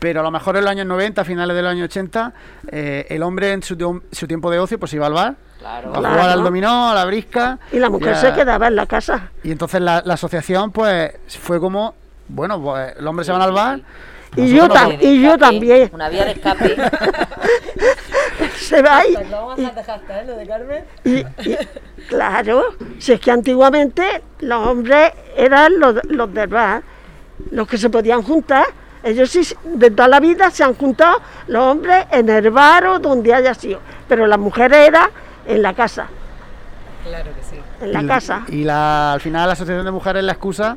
Pero 0.00 0.20
a 0.20 0.22
lo 0.22 0.30
mejor 0.30 0.56
en 0.56 0.62
los 0.64 0.70
años 0.70 0.86
90, 0.86 1.24
finales 1.24 1.54
del 1.54 1.66
año 1.66 1.84
80, 1.84 2.32
eh, 2.72 3.06
el 3.10 3.22
hombre 3.22 3.52
en 3.52 3.62
su, 3.62 4.02
su 4.10 4.26
tiempo 4.26 4.50
de 4.50 4.58
ocio 4.58 4.78
pues 4.78 4.92
iba 4.94 5.06
al 5.06 5.12
bar, 5.12 5.36
a 5.64 5.82
jugar 5.82 6.00
Claro. 6.00 6.22
al 6.30 6.42
dominó, 6.44 6.90
a 6.90 6.94
la 6.94 7.04
brisca. 7.04 7.58
Y 7.72 7.78
la 7.78 7.90
mujer 7.90 8.14
ya- 8.14 8.20
se 8.20 8.32
quedaba 8.32 8.66
en 8.68 8.76
la 8.76 8.86
casa. 8.86 9.30
Y 9.42 9.50
entonces 9.52 9.80
la, 9.80 10.02
la 10.04 10.14
asociación 10.14 10.70
pues 10.72 11.12
fue 11.40 11.60
como, 11.60 11.94
bueno, 12.28 12.60
pues 12.62 12.94
el 12.98 13.06
hombre 13.06 13.24
se 13.24 13.32
va 13.32 13.44
al 13.44 13.52
bar. 13.52 13.80
Y 14.36 14.54
yo, 14.54 14.68
y 15.00 15.22
yo 15.22 15.36
también. 15.36 15.90
Una 15.92 16.08
vía 16.08 16.24
de 16.24 16.30
escape. 16.32 16.76
Se 18.56 18.80
va 18.82 19.04
y, 19.06 19.14
vamos 19.30 19.58
a 19.58 19.70
dejar 19.72 20.00
¿eh? 20.08 20.24
Lo 20.26 20.36
de 20.36 20.46
Carmen. 20.46 20.84
y- 21.04 21.18
y- 21.50 21.58
claro, 22.08 22.62
si 22.98 23.12
es 23.12 23.20
que 23.20 23.30
antiguamente 23.30 24.22
los 24.40 24.66
hombres 24.66 25.12
eran 25.36 25.78
los, 25.80 25.96
los 26.04 26.32
del 26.32 26.46
bar, 26.48 26.82
los 27.50 27.66
que 27.66 27.76
se 27.78 27.90
podían 27.90 28.22
juntar. 28.22 28.66
Ellos 29.02 29.30
sí, 29.30 29.42
de 29.64 29.90
toda 29.90 30.08
la 30.08 30.20
vida 30.20 30.50
se 30.50 30.62
han 30.62 30.74
juntado 30.74 31.20
los 31.48 31.62
hombres 31.64 32.04
en 32.12 32.28
el 32.28 32.50
bar 32.50 32.86
o 32.86 32.98
donde 32.98 33.32
haya 33.34 33.54
sido, 33.54 33.80
pero 34.08 34.26
las 34.26 34.38
mujeres 34.38 34.88
eran 34.88 35.08
en 35.46 35.62
la 35.62 35.74
casa, 35.74 36.06
Claro 37.04 37.30
que 37.34 37.42
sí. 37.42 37.60
en 37.80 37.92
la 37.92 38.02
y 38.02 38.06
casa. 38.06 38.42
Y 38.48 38.64
la, 38.64 39.12
al 39.14 39.20
final 39.20 39.46
la 39.46 39.52
asociación 39.54 39.84
de 39.84 39.90
mujeres 39.90 40.20
es 40.20 40.26
la 40.26 40.32
excusa 40.32 40.76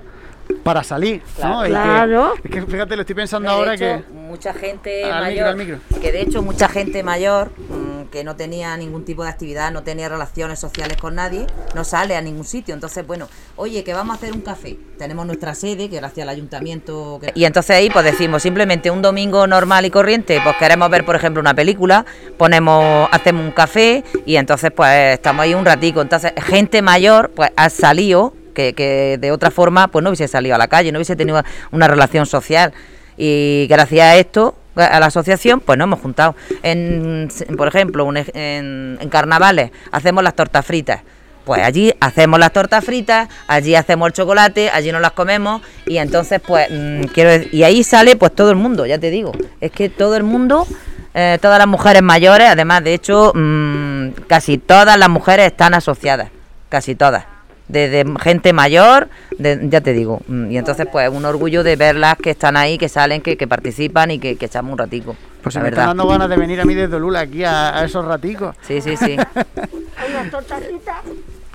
para 0.63 0.83
salir. 0.83 1.21
¿no? 1.41 1.61
Y 1.61 1.67
que- 1.67 1.69
Claro. 1.73 2.33
es 2.43 2.51
que 2.51 2.61
fíjate, 2.63 2.95
lo 2.95 3.01
estoy 3.01 3.15
pensando 3.15 3.49
De 3.49 3.55
ahora 3.55 3.73
hecho, 3.73 3.83
que. 3.83 4.03
Mucha 4.33 4.51
gente 4.51 5.03
Al 5.03 5.09
micro, 5.11 5.21
mayor, 5.25 5.47
al 5.47 5.55
micro. 5.57 5.77
que 6.01 6.11
de 6.11 6.21
hecho 6.21 6.41
mucha 6.41 6.67
gente 6.67 7.03
mayor 7.03 7.51
mm, 7.69 8.05
que 8.11 8.23
no 8.23 8.35
tenía 8.35 8.75
ningún 8.77 9.05
tipo 9.05 9.23
de 9.23 9.29
actividad, 9.29 9.71
no 9.71 9.83
tenía 9.83 10.09
relaciones 10.09 10.57
sociales 10.59 10.97
con 10.97 11.13
nadie, 11.15 11.45
no 11.75 11.83
sale 11.83 12.15
a 12.15 12.21
ningún 12.21 12.43
sitio. 12.45 12.73
Entonces, 12.73 13.05
bueno, 13.05 13.27
oye, 13.55 13.83
que 13.83 13.93
vamos 13.93 14.15
a 14.15 14.17
hacer 14.17 14.33
un 14.33 14.41
café. 14.41 14.75
Tenemos 14.97 15.25
nuestra 15.27 15.53
sede, 15.53 15.87
que 15.89 15.97
gracias 15.97 16.23
al 16.23 16.29
ayuntamiento. 16.29 17.19
que- 17.21 17.31
Y 17.35 17.45
entonces 17.45 17.75
ahí 17.75 17.89
pues 17.91 18.05
decimos 18.05 18.41
simplemente 18.41 18.89
un 18.89 19.01
domingo 19.03 19.45
normal 19.47 19.85
y 19.85 19.91
corriente, 19.91 20.39
pues 20.43 20.55
queremos 20.57 20.89
ver, 20.89 21.05
por 21.05 21.15
ejemplo, 21.15 21.41
una 21.41 21.53
película, 21.53 22.05
ponemos, 22.37 23.07
hacemos 23.11 23.45
un 23.45 23.51
café 23.51 24.03
y 24.25 24.35
entonces 24.37 24.71
pues 24.75 24.89
estamos 25.13 25.43
ahí 25.43 25.53
un 25.53 25.65
ratico. 25.65 26.01
Entonces, 26.01 26.33
gente 26.37 26.81
mayor 26.81 27.31
pues 27.35 27.51
ha 27.55 27.69
salido 27.69 28.33
que, 28.53 28.73
que 28.73 29.17
de 29.19 29.31
otra 29.31 29.49
forma 29.49 29.87
pues 29.87 30.03
no 30.03 30.09
hubiese 30.11 30.27
salido 30.27 30.53
a 30.53 30.57
la 30.59 30.67
calle, 30.67 30.91
no 30.91 30.97
hubiese 30.99 31.15
tenido 31.15 31.41
una 31.71 31.87
relación 31.87 32.25
social. 32.27 32.73
Y 33.17 33.67
gracias 33.69 34.05
a 34.05 34.15
esto, 34.15 34.55
a 34.75 34.99
la 34.99 35.05
asociación, 35.07 35.59
pues 35.59 35.77
nos 35.77 35.85
hemos 35.85 35.99
juntado. 35.99 36.35
En, 36.63 37.29
por 37.57 37.67
ejemplo, 37.67 38.05
un 38.05 38.17
en, 38.17 38.97
en 38.99 39.09
carnavales 39.09 39.71
hacemos 39.91 40.23
las 40.23 40.35
tortas 40.35 40.65
fritas. 40.65 41.01
Pues 41.45 41.61
allí 41.61 41.93
hacemos 41.99 42.39
las 42.39 42.53
tortas 42.53 42.85
fritas, 42.85 43.27
allí 43.47 43.75
hacemos 43.75 44.07
el 44.07 44.13
chocolate, 44.13 44.69
allí 44.69 44.93
nos 44.93 45.01
las 45.01 45.11
comemos 45.11 45.61
y 45.85 45.97
entonces 45.97 46.39
pues 46.39 46.69
mm, 46.71 47.03
quiero 47.13 47.31
dec- 47.31 47.49
y 47.51 47.63
ahí 47.63 47.83
sale 47.83 48.15
pues 48.15 48.33
todo 48.33 48.49
el 48.49 48.55
mundo, 48.55 48.85
ya 48.85 48.97
te 48.97 49.09
digo, 49.09 49.33
es 49.59 49.69
que 49.69 49.89
todo 49.89 50.15
el 50.15 50.23
mundo, 50.23 50.65
eh, 51.13 51.37
todas 51.41 51.59
las 51.59 51.67
mujeres 51.67 52.01
mayores, 52.01 52.47
además 52.47 52.81
de 52.85 52.93
hecho 52.93 53.33
mm, 53.35 54.11
casi 54.25 54.57
todas 54.57 54.97
las 54.97 55.09
mujeres 55.09 55.47
están 55.47 55.73
asociadas, 55.73 56.29
casi 56.69 56.95
todas 56.95 57.25
desde 57.73 58.05
gente 58.21 58.53
mayor, 58.53 59.09
de- 59.37 59.59
ya 59.69 59.81
te 59.81 59.91
digo, 59.93 60.21
mm, 60.27 60.51
y 60.51 60.57
entonces 60.57 60.87
pues 60.91 61.09
un 61.09 61.25
orgullo 61.25 61.63
de 61.63 61.75
verlas 61.75 62.15
que 62.21 62.29
están 62.29 62.55
ahí, 62.55 62.77
que 62.77 62.87
salen, 62.87 63.21
que, 63.21 63.35
que 63.35 63.47
participan 63.47 64.11
y 64.11 64.19
que, 64.19 64.37
que 64.37 64.45
echamos 64.45 64.71
un 64.71 64.77
ratico, 64.77 65.15
Pues 65.41 65.55
la 65.55 65.61
me 65.61 65.65
verdad. 65.65 65.83
están 65.85 65.97
dando 65.97 66.11
ganas 66.11 66.29
de 66.29 66.37
venir 66.37 66.61
a 66.61 66.65
mí 66.65 66.73
desde 66.73 66.99
Lula 66.99 67.21
aquí 67.21 67.43
a, 67.43 67.77
a 67.77 67.83
esos 67.85 68.05
raticos. 68.05 68.55
Sí, 68.65 68.79
sí, 68.81 68.95
sí. 68.95 69.17
Hay 69.17 70.13
que 70.13 70.29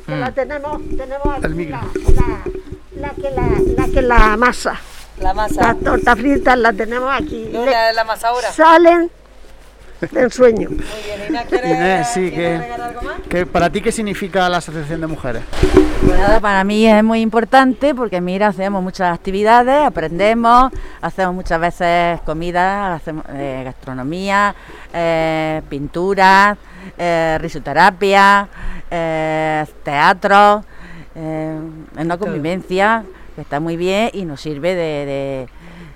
Mm. 0.09 0.21
la 0.21 0.33
tenemos, 0.33 0.81
tenemos 0.97 1.27
aquí 1.45 1.67
la, 1.67 1.83
la, 2.15 2.41
la 3.01 3.11
que 3.11 3.31
la, 3.31 3.49
la 3.77 3.93
que 3.93 4.03
la 4.03 4.37
masa. 4.39 4.81
La 5.21 5.35
masa. 5.35 5.61
Las 5.75 5.81
tortas 5.81 6.19
fritas 6.19 6.57
las 6.59 6.77
tenemos 6.77 7.11
aquí. 7.13 7.49
Le- 7.53 7.67
la, 7.67 7.93
la 7.93 8.05
masa 8.05 8.29
ahora. 8.29 8.51
salen 8.51 9.11
del 10.00 10.31
sueño. 10.33 10.69
Muy 10.71 10.78
bien, 10.78 11.28
Inés, 11.28 11.43
¿quieres, 11.49 11.71
Inés, 11.71 12.09
sí, 12.09 12.31
¿quieres 12.31 12.35
que, 12.35 12.47
agregar 12.57 12.81
algo 12.81 13.02
más? 13.02 13.21
que 13.28 13.47
para 13.47 13.71
ti, 13.71 13.81
¿qué 13.81 13.93
significa 13.93 14.49
la 14.49 14.59
Asociación 14.59 15.00
de 15.00 15.07
Mujeres? 15.07 15.43
Pues 16.05 16.19
nada, 16.19 16.40
para 16.40 16.62
mí 16.64 16.87
es 16.87 17.02
muy 17.05 17.21
importante 17.21 17.95
porque 17.95 18.21
mira, 18.21 18.49
hacemos 18.49 18.83
muchas 18.83 19.12
actividades, 19.12 19.85
aprendemos, 19.85 20.73
hacemos 21.02 21.35
muchas 21.35 21.61
veces 21.61 22.21
comida, 22.23 22.95
hacemos 22.95 23.25
eh, 23.31 23.62
gastronomía, 23.64 24.55
eh, 24.95 25.61
pintura, 25.69 26.57
eh, 26.97 27.37
risoterapia, 27.40 28.49
eh, 28.90 29.67
teatro, 29.83 30.64
eh, 31.14 31.59
es 31.97 32.05
una 32.05 32.17
convivencia 32.17 33.05
que 33.35 33.43
está 33.43 33.61
muy 33.61 33.76
bien 33.76 34.11
y 34.12 34.25
nos 34.25 34.40
sirve 34.40 34.75
de, 34.75 35.07
de- 35.07 35.49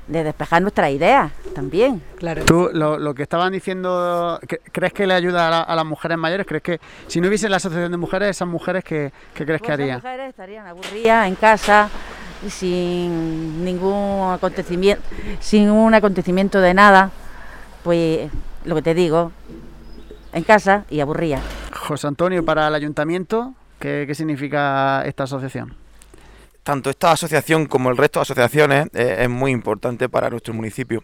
de 0.09 0.25
despejar 0.25 0.61
nuestras 0.62 0.90
ideas 0.90 1.30
también. 1.54 2.02
Claro. 2.18 2.44
Tú, 2.44 2.71
lo, 2.73 2.99
lo 2.99 3.14
que 3.14 3.23
estaban 3.23 3.52
diciendo, 3.52 4.38
¿cre- 4.42 4.61
¿crees 4.73 4.92
que 4.92 5.06
le 5.06 5.14
ayuda 5.14 5.47
a, 5.47 5.50
la- 5.50 5.61
a 5.62 5.76
las 5.76 5.85
mujeres 5.85 6.18
mayores? 6.18 6.47
¿Crees 6.47 6.62
que 6.62 6.80
si 7.06 7.21
no 7.21 7.28
hubiese 7.28 7.49
la 7.49 7.56
Asociación 7.59 7.90
de 7.92 7.99
Mujeres, 7.99 8.30
esas 8.30 8.49
mujeres, 8.49 8.82
¿qué, 8.85 9.12
qué 9.35 9.44
crees 9.47 9.61
que 9.61 9.66
Pues 9.68 9.78
esas 9.78 9.80
harían? 9.80 9.97
mujeres 9.99 10.28
estarían 10.30 10.66
aburridas 10.66 11.28
en 11.28 11.35
casa 11.37 11.88
sin 12.49 13.64
ningún 13.64 14.32
acontecimiento, 14.32 15.02
sin 15.40 15.71
un 15.71 15.94
acontecimiento 15.94 16.61
de 16.61 16.75
nada, 16.75 17.11
pues 17.85 18.30
lo 18.64 18.75
que 18.75 18.82
te 18.82 18.94
digo, 18.94 19.32
en 20.32 20.42
casa 20.42 20.85
y 20.90 21.00
aburridas. 21.00 21.40
José 21.73 22.06
Antonio, 22.09 22.44
para 22.44 22.68
el 22.68 22.75
ayuntamiento, 22.75 23.54
¿qué, 23.78 24.04
qué 24.06 24.14
significa 24.14 25.04
esta 25.06 25.25
asociación? 25.25 25.75
Tanto 26.62 26.90
esta 26.90 27.12
asociación 27.12 27.66
como 27.66 27.90
el 27.90 27.97
resto 27.97 28.21
de 28.21 28.23
asociaciones 28.23 28.87
eh, 28.95 29.16
es 29.21 29.28
muy 29.28 29.50
importante 29.50 30.09
para 30.09 30.31
nuestro 30.31 30.54
municipio. 30.54 31.02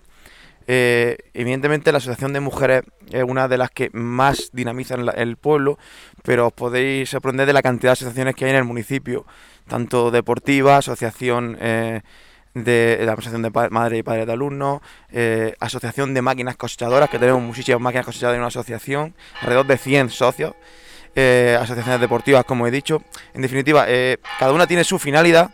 Eh, 0.71 1.17
evidentemente 1.33 1.91
la 1.93 1.99
Asociación 1.99 2.35
de 2.35 2.41
Mujeres 2.41 2.83
es 3.11 3.25
una 3.25 3.49
de 3.49 3.57
las 3.57 3.71
que 3.71 3.89
más 3.95 4.51
dinamizan 4.53 5.09
el 5.17 5.39
pueblo, 5.39 5.79
pero 6.23 6.49
os 6.49 6.53
podéis 6.53 7.09
sorprender 7.09 7.47
de 7.47 7.55
la 7.55 7.63
cantidad 7.63 7.89
de 7.89 7.93
asociaciones 7.95 8.35
que 8.35 8.45
hay 8.45 8.51
en 8.51 8.59
el 8.59 8.65
municipio, 8.65 9.25
tanto 9.67 10.11
deportiva, 10.11 10.77
asociación 10.77 11.57
eh, 11.59 12.03
de 12.53 12.99
la 13.03 13.13
asociación 13.13 13.41
de 13.41 13.51
madres 13.71 14.01
y 14.01 14.03
padres 14.03 14.27
de 14.27 14.33
alumnos, 14.35 14.83
eh, 15.11 15.55
asociación 15.59 16.13
de 16.13 16.21
máquinas 16.21 16.57
cosechadoras, 16.57 17.09
que 17.09 17.19
tenemos 17.19 17.43
muchísimas 17.43 17.81
máquinas 17.81 18.05
cosechadoras 18.05 18.37
en 18.37 18.41
una 18.41 18.49
asociación, 18.49 19.15
alrededor 19.41 19.67
de 19.67 19.79
100 19.79 20.11
socios, 20.11 20.53
eh, 21.21 21.59
asociaciones 21.61 22.01
deportivas, 22.01 22.45
como 22.45 22.65
he 22.69 22.71
dicho. 22.71 23.03
En 23.35 23.43
definitiva, 23.43 23.87
eh, 23.89 24.19
cada 24.39 24.53
una 24.53 24.69
tiene 24.69 24.85
su 24.85 25.01
finalidad, 25.01 25.51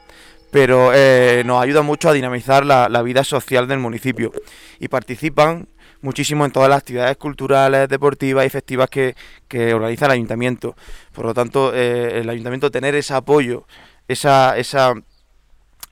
pero 0.50 0.90
eh, 0.92 1.42
nos 1.46 1.62
ayuda 1.62 1.80
mucho 1.80 2.10
a 2.10 2.12
dinamizar 2.12 2.66
la, 2.66 2.90
la 2.90 3.00
vida 3.00 3.24
social 3.24 3.66
del 3.66 3.78
municipio 3.78 4.30
y 4.78 4.88
participan 4.88 5.66
muchísimo 6.02 6.44
en 6.44 6.50
todas 6.50 6.68
las 6.68 6.80
actividades 6.80 7.16
culturales, 7.16 7.88
deportivas 7.88 8.44
y 8.44 8.50
festivas 8.50 8.90
que, 8.90 9.16
que 9.48 9.72
organiza 9.72 10.04
el 10.04 10.12
ayuntamiento. 10.12 10.76
Por 11.14 11.24
lo 11.24 11.32
tanto, 11.32 11.72
el 11.72 12.28
ayuntamiento 12.28 12.70
tener 12.70 12.94
ese 12.94 13.14
apoyo, 13.14 13.66
esa, 14.06 14.58
esa, 14.58 14.92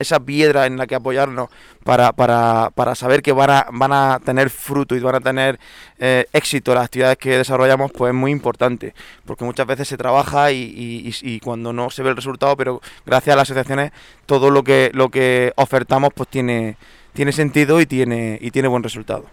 esa 0.03 0.21
piedra 0.21 0.67
en 0.67 0.77
la 0.77 0.87
que 0.87 0.95
apoyarnos 0.95 1.49
para, 1.85 2.13
para, 2.13 2.71
para 2.75 2.95
saber 2.95 3.23
que 3.23 3.33
van 3.33 3.51
a, 3.51 3.67
van 3.73 3.93
a 3.93 4.21
tener 4.25 4.51
fruto 4.51 4.95
y 4.95 5.01
van 5.01 5.15
a 5.15 5.21
tener 5.21 5.59
eh, 5.99 6.27
éxito 6.33 6.75
las 6.75 6.85
actividades 6.85 7.17
que 7.19 7.39
desarrollamos, 7.39 7.91
pues 7.93 8.11
es 8.11 8.15
muy 8.15 8.31
importante, 8.31 8.95
porque 9.25 9.45
muchas 9.45 9.67
veces 9.67 9.89
se 9.89 9.97
trabaja 9.97 10.53
y, 10.53 11.13
y- 11.23 11.41
cuando 11.41 11.73
no 11.73 11.91
se 11.91 12.03
ve 12.03 12.11
el 12.11 12.17
resultado, 12.17 12.57
pero 12.57 12.81
gracias 13.07 13.33
a 13.33 13.37
las 13.37 13.51
asociaciones 13.51 13.93
todo 14.27 14.51
lo 14.51 14.63
que, 14.63 14.91
lo 14.95 15.09
que 15.09 15.53
ofertamos 15.57 16.11
pues 16.15 16.29
tiene, 16.29 16.77
tiene 17.15 17.33
sentido 17.33 17.81
y 17.81 17.87
tiene, 17.87 18.39
y 18.41 18.51
tiene 18.51 18.69
buen 18.69 18.83
resultado. 18.83 19.25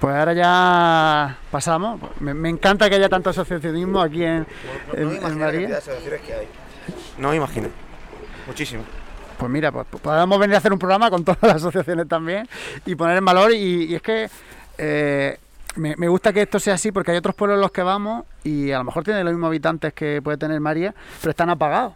Pues 0.00 0.14
ahora 0.14 0.32
ya 0.32 1.38
pasamos. 1.50 2.00
Me, 2.20 2.32
me 2.32 2.48
encanta 2.48 2.88
que 2.88 2.94
haya 2.96 3.10
tanto 3.10 3.28
asociacionismo 3.30 4.00
aquí 4.00 4.24
en, 4.24 4.46
en- 4.94 5.22
en 5.24 5.38
María. 5.38 5.76
asociaciones 5.76 6.20
que 6.22 6.32
hay. 6.34 6.48
No 7.18 7.28
me 7.30 7.36
imagino. 7.36 7.68
Muchísimo. 8.46 8.82
Pues 9.40 9.50
mira, 9.50 9.72
pues 9.72 9.86
podemos 9.86 10.38
venir 10.38 10.54
a 10.54 10.58
hacer 10.58 10.70
un 10.70 10.78
programa 10.78 11.10
con 11.10 11.24
todas 11.24 11.42
las 11.42 11.56
asociaciones 11.56 12.06
también 12.06 12.46
y 12.84 12.94
poner 12.94 13.16
en 13.16 13.24
valor. 13.24 13.52
Y, 13.54 13.94
es 13.94 14.02
que 14.02 14.28
eh, 14.76 15.38
me, 15.76 16.08
gusta 16.08 16.30
que 16.30 16.42
esto 16.42 16.60
sea 16.60 16.74
así 16.74 16.92
porque 16.92 17.12
hay 17.12 17.16
otros 17.16 17.34
pueblos 17.34 17.56
en 17.56 17.62
los 17.62 17.72
que 17.72 17.82
vamos 17.82 18.26
y 18.44 18.70
a 18.70 18.78
lo 18.78 18.84
mejor 18.84 19.02
tienen 19.02 19.24
los 19.24 19.32
mismos 19.32 19.48
habitantes 19.48 19.94
que 19.94 20.20
puede 20.20 20.36
tener 20.36 20.60
María, 20.60 20.94
pero 21.22 21.30
están 21.30 21.48
apagados. 21.48 21.94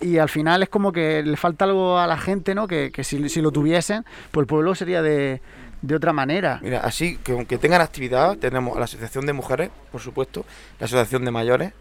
y 0.00 0.16
al 0.16 0.30
final 0.30 0.62
es 0.62 0.70
como 0.70 0.90
que 0.90 1.22
le 1.22 1.36
falta 1.36 1.66
algo 1.66 1.98
a 1.98 2.06
la 2.06 2.16
gente, 2.16 2.54
¿no? 2.54 2.66
Que, 2.66 2.90
si 3.04 3.42
lo 3.42 3.50
tuviesen, 3.52 4.06
pues 4.30 4.44
el 4.44 4.46
pueblo 4.46 4.74
sería 4.74 5.02
de, 5.02 5.42
de 5.82 5.94
otra 5.94 6.14
manera. 6.14 6.58
Mira, 6.62 6.80
así 6.80 7.18
que 7.18 7.32
aunque 7.32 7.58
tengan 7.58 7.82
actividad, 7.82 8.38
tenemos 8.38 8.74
a 8.76 8.78
la 8.78 8.86
Asociación 8.86 9.26
de 9.26 9.34
Mujeres, 9.34 9.70
por 9.92 10.00
supuesto, 10.00 10.46
la 10.80 10.86
Asociación 10.86 11.26
de 11.26 11.32
Mayores, 11.32 11.72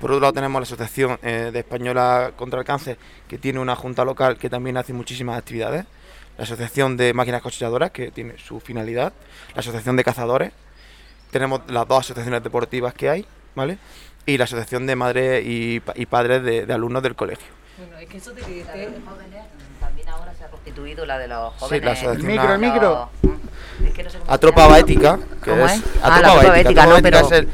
por 0.00 0.10
otro 0.10 0.20
lado 0.20 0.32
tenemos 0.32 0.60
la 0.60 0.64
Asociación 0.64 1.18
eh, 1.22 1.50
de 1.52 1.58
Española 1.60 2.32
contra 2.36 2.58
el 2.60 2.64
Cáncer, 2.66 2.98
que 3.28 3.38
tiene 3.38 3.58
una 3.60 3.74
junta 3.76 4.04
local 4.04 4.36
que 4.36 4.50
también 4.50 4.76
hace 4.76 4.92
muchísimas 4.92 5.38
actividades, 5.38 5.84
la 6.36 6.44
Asociación 6.44 6.96
de 6.96 7.14
Máquinas 7.14 7.42
Cosechadoras, 7.42 7.90
que 7.92 8.10
tiene 8.10 8.36
su 8.38 8.60
finalidad, 8.60 9.12
la 9.54 9.60
Asociación 9.60 9.96
de 9.96 10.04
Cazadores, 10.04 10.52
tenemos 11.30 11.60
las 11.68 11.86
dos 11.88 12.00
asociaciones 12.00 12.42
deportivas 12.42 12.94
que 12.94 13.08
hay, 13.10 13.26
¿vale? 13.54 13.78
Y 14.26 14.36
la 14.38 14.44
Asociación 14.44 14.86
de 14.86 14.96
Madres 14.96 15.42
y, 15.46 15.80
pa- 15.80 15.92
y 15.96 16.06
Padres 16.06 16.42
de, 16.42 16.72
Alumnos 16.72 17.02
del 17.02 17.14
colegio. 17.14 17.46
Bueno, 17.76 17.98
es 17.98 18.08
que 18.08 18.18
eso 18.18 18.32
de 18.32 18.42
La 21.06 21.18
de 21.18 21.28
los 21.28 21.52
jóvenes, 21.54 21.80
Sí, 21.80 21.84
la 21.84 21.92
asociación- 21.92 22.16
El 22.16 22.36
micro, 22.38 22.52
el 22.54 22.58
micro. 22.58 23.10
Es 23.86 23.92
que 23.92 24.02
no 24.04 24.10
sé 24.10 24.18
Atropa. 24.26 24.78
Ética, 24.78 25.18
que 25.42 25.50
¿Cómo 25.50 25.66
es, 25.66 25.82
Ah, 26.02 26.08
la 26.08 26.16
Atropa 26.30 26.58
Ética, 26.60 26.82
Atropa 26.82 26.96
no, 26.96 27.02
pero- 27.02 27.18
es, 27.18 27.32
el- 27.32 27.48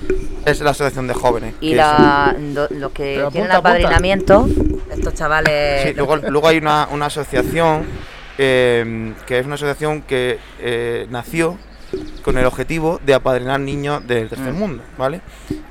es 0.47 0.61
la 0.61 0.71
asociación 0.71 1.07
de 1.09 1.15
jóvenes. 1.15 1.55
Y 1.61 1.71
que 1.71 1.77
la, 1.77 2.37
do- 2.39 2.69
los 2.71 2.93
que 2.93 3.15
Pero 3.17 3.31
tienen 3.31 3.51
apunta, 3.51 3.57
apunta. 3.57 3.57
apadrinamiento, 3.59 4.49
estos 4.93 5.15
chavales. 5.15 5.83
Sí, 5.89 5.95
luego, 5.95 6.17
luego 6.17 6.49
hay 6.49 6.59
una, 6.59 6.89
una 6.93 7.07
asociación 7.07 7.87
eh, 8.39 9.13
que 9.27 9.39
es 9.39 9.45
una 9.47 9.57
asociación 9.57 10.03
que 10.03 10.39
eh, 10.61 11.07
nació 11.11 11.59
con 12.23 12.39
el 12.39 12.47
objetivo 12.47 13.01
de 13.05 13.13
apadrinar 13.15 13.59
niños 13.61 14.07
del 14.07 14.29
tercer 14.29 14.53
Mm. 14.53 14.59
mundo, 14.59 14.83
¿vale? 14.97 15.21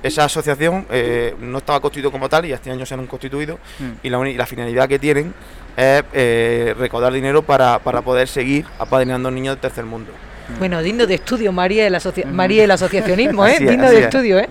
Esa 0.03 0.25
asociación 0.25 0.85
eh, 0.91 1.33
no 1.39 1.59
estaba 1.59 1.79
constituida 1.79 2.11
como 2.11 2.27
tal 2.29 2.45
y 2.45 2.51
este 2.51 2.69
año 2.69 2.85
se 2.85 2.93
han 2.93 3.07
constituido 3.07 3.57
Mm. 3.79 3.91
y 4.03 4.09
la, 4.09 4.17
uni- 4.19 4.35
la 4.35 4.45
finalidad 4.45 4.87
que 4.89 4.99
tienen 4.99 5.33
es 5.79 6.03
eh, 6.13 6.75
recaudar 6.77 7.13
dinero 7.13 7.41
para, 7.41 7.79
para 7.79 8.01
poder 8.01 8.27
seguir 8.27 8.65
apadrinando 8.77 9.31
niños 9.31 9.55
del 9.55 9.61
tercer 9.61 9.85
mundo. 9.85 10.11
Bueno, 10.57 10.81
digno 10.81 11.05
de 11.07 11.15
estudio, 11.15 11.51
María 11.51 11.83
del, 11.83 11.95
asocia- 11.95 12.25
María 12.25 12.63
del 12.63 12.71
asociacionismo, 12.71 13.45
¿eh? 13.45 13.53
Es, 13.53 13.59
digno 13.59 13.89
de 13.89 13.99
es. 13.99 14.03
estudio, 14.05 14.39
¿eh? 14.39 14.49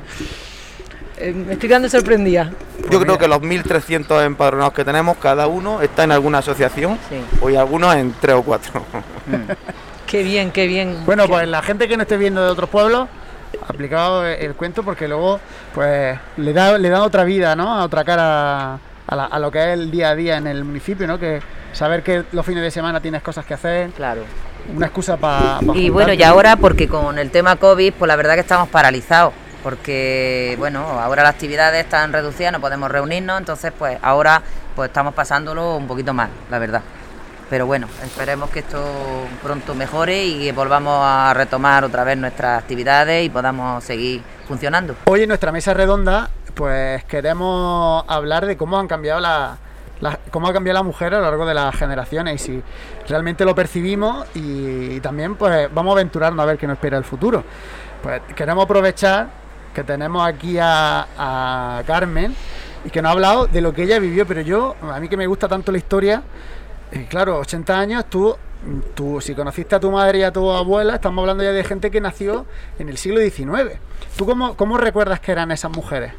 Eh, 1.19 1.33
Me 1.33 1.55
estoy 1.55 1.69
quedando 1.69 1.89
sorprendida. 1.89 2.53
Yo 2.91 3.01
creo 3.01 3.19
que 3.19 3.27
los 3.27 3.41
1.300 3.41 4.25
empadronados 4.25 4.73
que 4.73 4.85
tenemos, 4.85 5.17
cada 5.19 5.49
uno 5.49 5.83
está 5.83 6.05
en 6.05 6.13
alguna 6.13 6.39
asociación 6.39 6.99
Sí. 7.09 7.17
o 7.41 7.51
y 7.51 7.57
algunos 7.57 7.95
en 7.97 8.15
tres 8.21 8.37
o 8.37 8.43
cuatro. 8.43 8.85
Qué 10.07 10.23
bien, 10.23 10.51
qué 10.53 10.67
bien. 10.67 11.05
Bueno, 11.05 11.25
Qué- 11.25 11.29
pues 11.29 11.49
la 11.49 11.61
gente 11.63 11.87
que 11.89 11.97
no 11.97 12.03
esté 12.05 12.17
viendo 12.17 12.43
de 12.43 12.49
otros 12.51 12.71
pueblos, 12.71 13.09
aplicado 13.67 14.25
el 14.25 14.55
cuento 14.55 14.83
porque 14.83 15.07
luego 15.09 15.39
pues 15.75 16.19
le 16.39 16.53
da, 16.53 16.79
le 16.79 16.89
da 16.89 17.03
otra 17.03 17.25
vida, 17.25 17.55
¿no? 17.57 17.75
A 17.75 17.85
otra 17.85 18.05
cara 18.05 18.79
a, 19.09 19.17
la- 19.17 19.25
a 19.27 19.39
lo 19.39 19.51
que 19.51 19.59
es 19.59 19.79
el 19.79 19.91
día 19.91 20.11
a 20.11 20.15
día 20.15 20.37
en 20.37 20.47
el 20.47 20.65
municipio, 20.65 21.07
¿no? 21.07 21.19
Que 21.19 21.41
saber 21.73 22.03
que 22.03 22.25
los 22.33 22.47
fines 22.47 22.63
de 22.63 22.71
semana 22.71 23.01
tienes 23.01 23.23
cosas 23.23 23.45
que 23.45 23.55
hacer, 23.55 23.91
Claro. 23.91 24.23
una 24.75 24.87
excusa 24.87 25.17
para... 25.17 25.59
Y 25.75 25.91
bueno, 25.91 26.13
y 26.13 26.23
ahora 26.23 26.57
porque 26.57 26.87
con 26.89 27.19
el 27.19 27.31
tema 27.31 27.57
COVID, 27.57 27.95
pues 27.95 28.07
la 28.09 28.17
verdad 28.17 28.35
que 28.35 28.41
estamos 28.41 28.69
paralizados. 28.69 29.33
Porque, 29.63 30.55
bueno, 30.59 30.81
ahora 31.01 31.23
las 31.25 31.35
actividades 31.35 31.85
están 31.85 32.13
reducidas, 32.13 32.53
no 32.53 32.61
podemos 32.61 32.91
reunirnos, 32.91 33.39
entonces 33.39 33.73
pues 33.77 33.99
ahora 34.03 34.41
pues 34.77 34.89
estamos 34.89 35.15
pasándolo 35.15 35.77
un 35.77 35.87
poquito 35.87 36.15
mal, 36.15 36.31
la 36.51 36.59
verdad. 36.59 36.81
Pero 37.51 37.67
bueno, 37.67 37.89
esperemos 38.05 38.51
que 38.51 38.61
esto 38.61 38.79
pronto 39.43 39.75
mejore 39.75 40.25
y 40.25 40.45
que 40.45 40.53
volvamos 40.53 41.01
a 41.03 41.33
retomar 41.35 41.85
otra 41.85 42.05
vez 42.05 42.17
nuestras 42.19 42.63
actividades 42.63 43.25
y 43.25 43.31
podamos 43.31 43.83
seguir 43.85 44.23
funcionando. 44.47 44.95
Hoy 45.07 45.23
en 45.23 45.29
nuestra 45.29 45.51
mesa 45.51 45.75
redonda, 45.75 46.29
pues 46.59 47.05
queremos 47.05 48.05
hablar 48.09 48.45
de 48.45 48.57
cómo 48.57 48.81
han 48.81 48.89
cambiado 48.89 49.21
la, 49.21 49.59
cómo 50.33 50.49
ha 50.49 50.53
cambiado 50.53 50.81
la 50.81 50.83
mujer 50.83 51.15
a 51.15 51.19
lo 51.19 51.23
largo 51.23 51.47
de 51.47 51.55
las 51.55 51.73
generaciones 51.77 52.35
y 52.35 52.45
si 52.45 52.63
realmente 53.09 53.45
lo 53.45 53.55
percibimos 53.55 54.27
y, 54.35 54.99
también 54.99 55.37
pues 55.37 55.73
vamos 55.73 55.93
a 55.93 55.95
aventurarnos 55.95 56.43
a 56.43 56.47
ver 56.47 56.59
qué 56.59 56.67
nos 56.67 56.75
espera 56.75 56.99
el 56.99 57.05
futuro. 57.05 57.45
Pues 58.03 58.23
queremos 58.35 58.65
aprovechar 58.65 59.29
que 59.73 59.85
tenemos 59.85 60.27
aquí 60.27 60.59
a, 60.61 61.07
a 61.17 61.83
Carmen 61.87 62.35
y 62.85 62.91
que 62.91 63.03
nos 63.03 63.11
ha 63.11 63.13
hablado 63.13 63.47
de 63.47 63.61
lo 63.61 63.73
que 63.73 63.85
ella 63.85 64.01
vivió, 64.01 64.27
pero 64.27 64.41
yo, 64.41 64.75
a 64.83 64.99
mí 64.99 65.09
que 65.09 65.17
me 65.17 65.29
gusta 65.29 65.47
tanto 65.47 65.71
la 65.71 65.79
historia, 65.79 66.25
eh, 66.91 67.07
claro, 67.09 67.39
80 67.39 67.79
años, 67.79 68.05
tú, 68.11 68.37
tú, 68.97 69.21
si 69.21 69.33
conociste 69.33 69.77
a 69.77 69.81
tu 69.81 69.93
madre 69.93 70.19
y 70.19 70.23
a 70.25 70.33
tu 70.33 70.51
abuela, 70.51 70.97
estamos 70.97 71.23
hablando 71.23 71.45
ya 71.45 71.53
de 71.53 71.63
gente 71.63 71.93
que 71.93 72.01
nació 72.01 72.47
en 72.81 72.89
el 72.89 72.99
siglo 72.99 73.21
XIX. 73.21 73.79
¿Tú 74.17 74.27
cómo, 74.27 74.57
cómo 74.57 74.77
recuerdas 74.77 75.21
que 75.21 75.31
eran 75.31 75.53
esas 75.53 75.71
mujeres? 75.71 76.15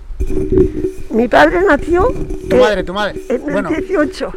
Mi 1.12 1.28
padre 1.28 1.62
nació 1.68 2.08
Tu 2.50 2.56
eh, 2.56 2.60
madre, 2.60 2.84
tu 2.84 2.94
madre. 2.94 3.22
en 3.30 3.36
el 3.36 3.52
Bueno, 3.52 3.70
18. 3.70 4.32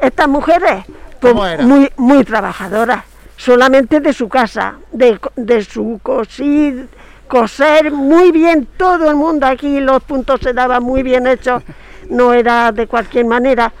Estas 0.00 0.28
mujeres, 0.28 0.84
pues, 1.20 1.34
muy, 1.62 1.90
muy 1.96 2.24
trabajadoras, 2.24 3.04
solamente 3.36 4.00
de 4.00 4.12
su 4.12 4.28
casa, 4.28 4.76
de, 4.92 5.18
de 5.36 5.64
su 5.64 6.00
cosir, 6.02 6.88
coser 7.28 7.90
muy 7.92 8.30
bien, 8.30 8.68
todo 8.76 9.10
el 9.10 9.16
mundo 9.16 9.46
aquí, 9.46 9.80
los 9.80 10.02
puntos 10.02 10.40
se 10.42 10.52
daban 10.52 10.82
muy 10.82 11.02
bien 11.02 11.26
hechos, 11.26 11.62
no 12.08 12.32
era 12.32 12.72
de 12.72 12.86
cualquier 12.86 13.26
manera. 13.26 13.72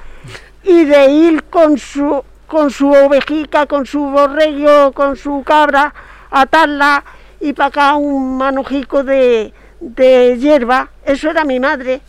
Y 0.64 0.84
de 0.84 1.06
ir 1.10 1.44
con 1.44 1.78
su, 1.78 2.24
con 2.46 2.70
su 2.70 2.90
ovejica, 2.90 3.66
con 3.66 3.86
su 3.86 4.00
borrego, 4.00 4.92
con 4.92 5.16
su 5.16 5.42
cabra, 5.44 5.94
atarla 6.30 7.04
y 7.40 7.52
para 7.52 7.68
acá 7.68 7.94
un 7.96 8.36
manojico 8.38 9.04
de, 9.04 9.52
de 9.94 10.36
hierba, 10.38 10.90
eso 11.04 11.30
era 11.30 11.44
mi 11.44 11.60
madre 11.60 12.00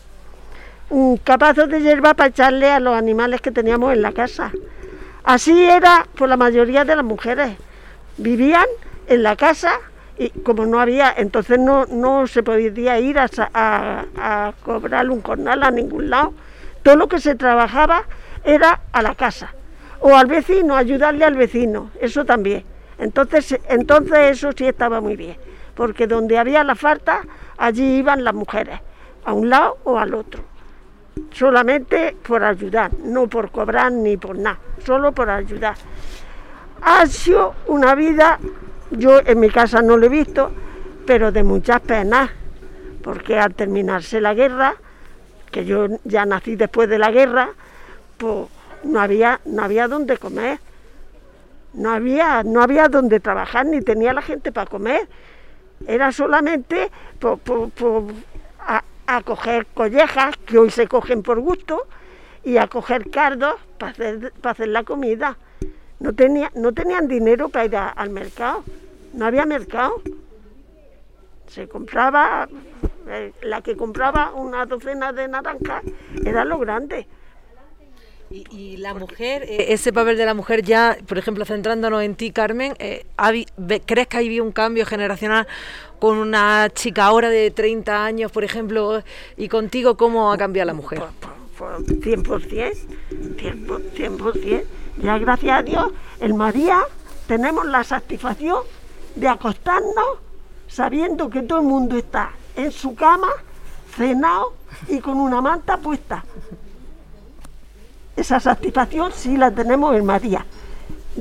un 0.89 1.17
capazo 1.17 1.67
de 1.67 1.81
hierba 1.81 2.13
para 2.13 2.29
echarle 2.29 2.71
a 2.71 2.79
los 2.79 2.95
animales 2.95 3.41
que 3.41 3.51
teníamos 3.51 3.93
en 3.93 4.01
la 4.01 4.13
casa. 4.13 4.51
Así 5.23 5.65
era 5.65 6.07
por 6.15 6.29
la 6.29 6.37
mayoría 6.37 6.85
de 6.85 6.95
las 6.95 7.03
mujeres. 7.03 7.57
Vivían 8.17 8.65
en 9.07 9.23
la 9.23 9.35
casa 9.35 9.73
y 10.17 10.29
como 10.29 10.65
no 10.65 10.79
había, 10.79 11.13
entonces 11.15 11.59
no, 11.59 11.85
no 11.87 12.25
se 12.27 12.41
podía 12.41 12.99
ir 12.99 13.19
a, 13.19 13.29
a, 13.53 14.05
a 14.17 14.53
cobrar 14.63 15.09
un 15.09 15.21
jornal 15.21 15.61
a 15.63 15.71
ningún 15.71 16.09
lado. 16.09 16.33
Todo 16.83 16.95
lo 16.95 17.07
que 17.07 17.19
se 17.19 17.35
trabajaba 17.35 18.05
era 18.43 18.79
a 18.93 19.01
la 19.01 19.13
casa 19.13 19.53
o 19.99 20.15
al 20.15 20.27
vecino, 20.27 20.75
ayudarle 20.75 21.25
al 21.25 21.35
vecino, 21.35 21.91
eso 21.99 22.23
también. 22.23 22.63
Entonces, 22.97 23.59
entonces 23.67 24.17
eso 24.31 24.51
sí 24.55 24.65
estaba 24.65 25.01
muy 25.01 25.15
bien, 25.15 25.37
porque 25.75 26.07
donde 26.07 26.37
había 26.37 26.63
la 26.63 26.75
falta, 26.75 27.21
allí 27.57 27.97
iban 27.97 28.23
las 28.23 28.33
mujeres, 28.33 28.79
a 29.25 29.33
un 29.33 29.49
lado 29.49 29.77
o 29.83 29.97
al 29.97 30.13
otro 30.13 30.57
solamente 31.31 32.15
por 32.25 32.43
ayudar, 32.43 32.91
no 33.03 33.27
por 33.27 33.51
cobrar 33.51 33.91
ni 33.91 34.17
por 34.17 34.37
nada, 34.37 34.59
solo 34.85 35.11
por 35.11 35.29
ayudar. 35.29 35.75
Ha 36.81 37.05
sido 37.07 37.55
una 37.67 37.95
vida, 37.95 38.39
yo 38.91 39.19
en 39.25 39.39
mi 39.39 39.49
casa 39.49 39.81
no 39.81 39.97
lo 39.97 40.05
he 40.05 40.09
visto, 40.09 40.51
pero 41.05 41.31
de 41.31 41.43
muchas 41.43 41.81
penas, 41.81 42.29
porque 43.01 43.39
al 43.39 43.53
terminarse 43.55 44.21
la 44.21 44.33
guerra, 44.33 44.75
que 45.51 45.65
yo 45.65 45.87
ya 46.03 46.25
nací 46.25 46.55
después 46.55 46.89
de 46.89 46.99
la 46.99 47.11
guerra, 47.11 47.49
pues 48.17 48.47
no 48.83 48.99
había, 48.99 49.39
no 49.45 49.63
había 49.63 49.87
donde 49.87 50.17
comer, 50.17 50.59
no 51.73 51.91
había, 51.91 52.43
no 52.43 52.61
había 52.61 52.89
donde 52.89 53.19
trabajar, 53.19 53.65
ni 53.65 53.81
tenía 53.81 54.13
la 54.13 54.21
gente 54.21 54.51
para 54.51 54.69
comer. 54.69 55.07
Era 55.85 56.11
solamente 56.11 56.89
por, 57.19 57.37
por- 57.39 57.69
por- 57.71 58.13
a, 58.59 58.83
a 59.05 59.21
coger 59.21 59.65
collejas, 59.67 60.35
que 60.37 60.57
hoy 60.57 60.69
se 60.71 60.87
cogen 60.87 61.21
por 61.23 61.39
gusto, 61.39 61.87
y 62.43 62.57
a 62.57 62.67
coger 62.67 63.09
cardos 63.11 63.55
para 63.77 63.91
hacer, 63.91 64.33
hacer 64.43 64.67
la 64.69 64.83
comida. 64.83 65.37
No, 65.99 66.13
tenía, 66.13 66.51
no 66.55 66.73
tenían 66.73 67.07
dinero 67.07 67.49
para 67.49 67.65
ir 67.65 67.75
al 67.75 68.09
mercado, 68.09 68.63
no 69.13 69.25
había 69.25 69.45
mercado. 69.45 70.01
Se 71.47 71.67
compraba, 71.67 72.47
eh, 73.07 73.33
la 73.41 73.61
que 73.61 73.75
compraba 73.77 74.31
una 74.33 74.65
docena 74.65 75.13
de 75.13 75.27
naranjas 75.27 75.83
era 76.25 76.43
lo 76.45 76.59
grande. 76.59 77.07
Y, 78.29 78.43
y 78.51 78.77
la 78.77 78.93
mujer, 78.93 79.43
eh, 79.43 79.73
ese 79.73 79.93
papel 79.93 80.17
de 80.17 80.25
la 80.25 80.33
mujer 80.33 80.61
ya, 80.61 80.97
por 81.07 81.17
ejemplo, 81.17 81.45
centrándonos 81.45 82.03
en 82.03 82.15
ti, 82.15 82.31
Carmen, 82.31 82.73
eh, 82.79 83.05
¿crees 83.85 84.07
que 84.07 84.17
ha 84.17 84.19
habido 84.19 84.43
un 84.43 84.51
cambio 84.51 84.85
generacional 84.85 85.47
con 85.99 86.17
una 86.17 86.69
chica 86.73 87.05
ahora 87.05 87.29
de 87.29 87.51
30 87.51 88.03
años, 88.03 88.31
por 88.31 88.43
ejemplo, 88.43 89.01
y 89.37 89.47
contigo 89.47 89.95
cómo 89.95 90.31
ha 90.31 90.37
cambiado 90.37 90.67
la 90.67 90.73
mujer? 90.73 90.99
Por, 90.99 91.39
por 91.57 91.85
100%, 91.85 92.75
100%, 93.37 93.81
100%. 93.95 94.63
Ya 95.01 95.17
gracias 95.19 95.59
a 95.59 95.63
Dios, 95.63 95.91
el 96.19 96.33
María 96.33 96.81
tenemos 97.27 97.65
la 97.65 97.83
satisfacción 97.83 98.63
de 99.15 99.27
acostarnos 99.27 100.19
sabiendo 100.67 101.29
que 101.29 101.43
todo 101.43 101.59
el 101.59 101.65
mundo 101.65 101.97
está 101.97 102.31
en 102.55 102.71
su 102.71 102.95
cama, 102.95 103.29
cenado 103.95 104.53
y 104.87 104.99
con 104.99 105.17
una 105.17 105.41
manta 105.41 105.77
puesta. 105.77 106.23
Esa 108.17 108.39
satisfacción 108.39 109.11
sí 109.15 109.37
la 109.37 109.51
tenemos 109.51 109.95
en 109.95 110.03
María. 110.05 110.45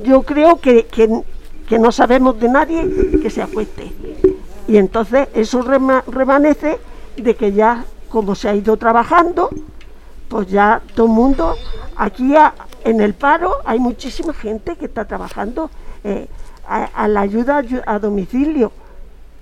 Yo 0.03 0.23
creo 0.23 0.59
que, 0.59 0.85
que- 0.87 1.21
que 1.67 1.79
no 1.79 1.91
sabemos 1.91 2.39
de 2.39 2.49
nadie 2.49 3.19
que 3.21 3.29
se 3.29 3.41
acueste. 3.41 3.91
Y 4.67 4.77
entonces 4.77 5.27
eso 5.33 5.61
rema- 5.63 6.03
remanece 6.07 6.79
de 7.15 7.35
que 7.35 7.51
ya, 7.53 7.85
como 8.09 8.35
se 8.35 8.49
ha 8.49 8.55
ido 8.55 8.75
trabajando, 8.77 9.49
pues 10.27 10.47
ya 10.49 10.81
todo 10.95 11.05
el 11.07 11.11
mundo, 11.13 11.55
aquí 11.95 12.33
en 12.83 13.01
el 13.01 13.13
paro 13.13 13.51
hay 13.65 13.79
muchísima 13.79 14.33
gente 14.33 14.75
que 14.75 14.85
está 14.85 15.05
trabajando 15.05 15.69
eh, 16.03 16.27
a, 16.67 17.07
la 17.07 17.21
ayuda 17.21 17.63
a 17.85 17.99
domicilio. 17.99 18.71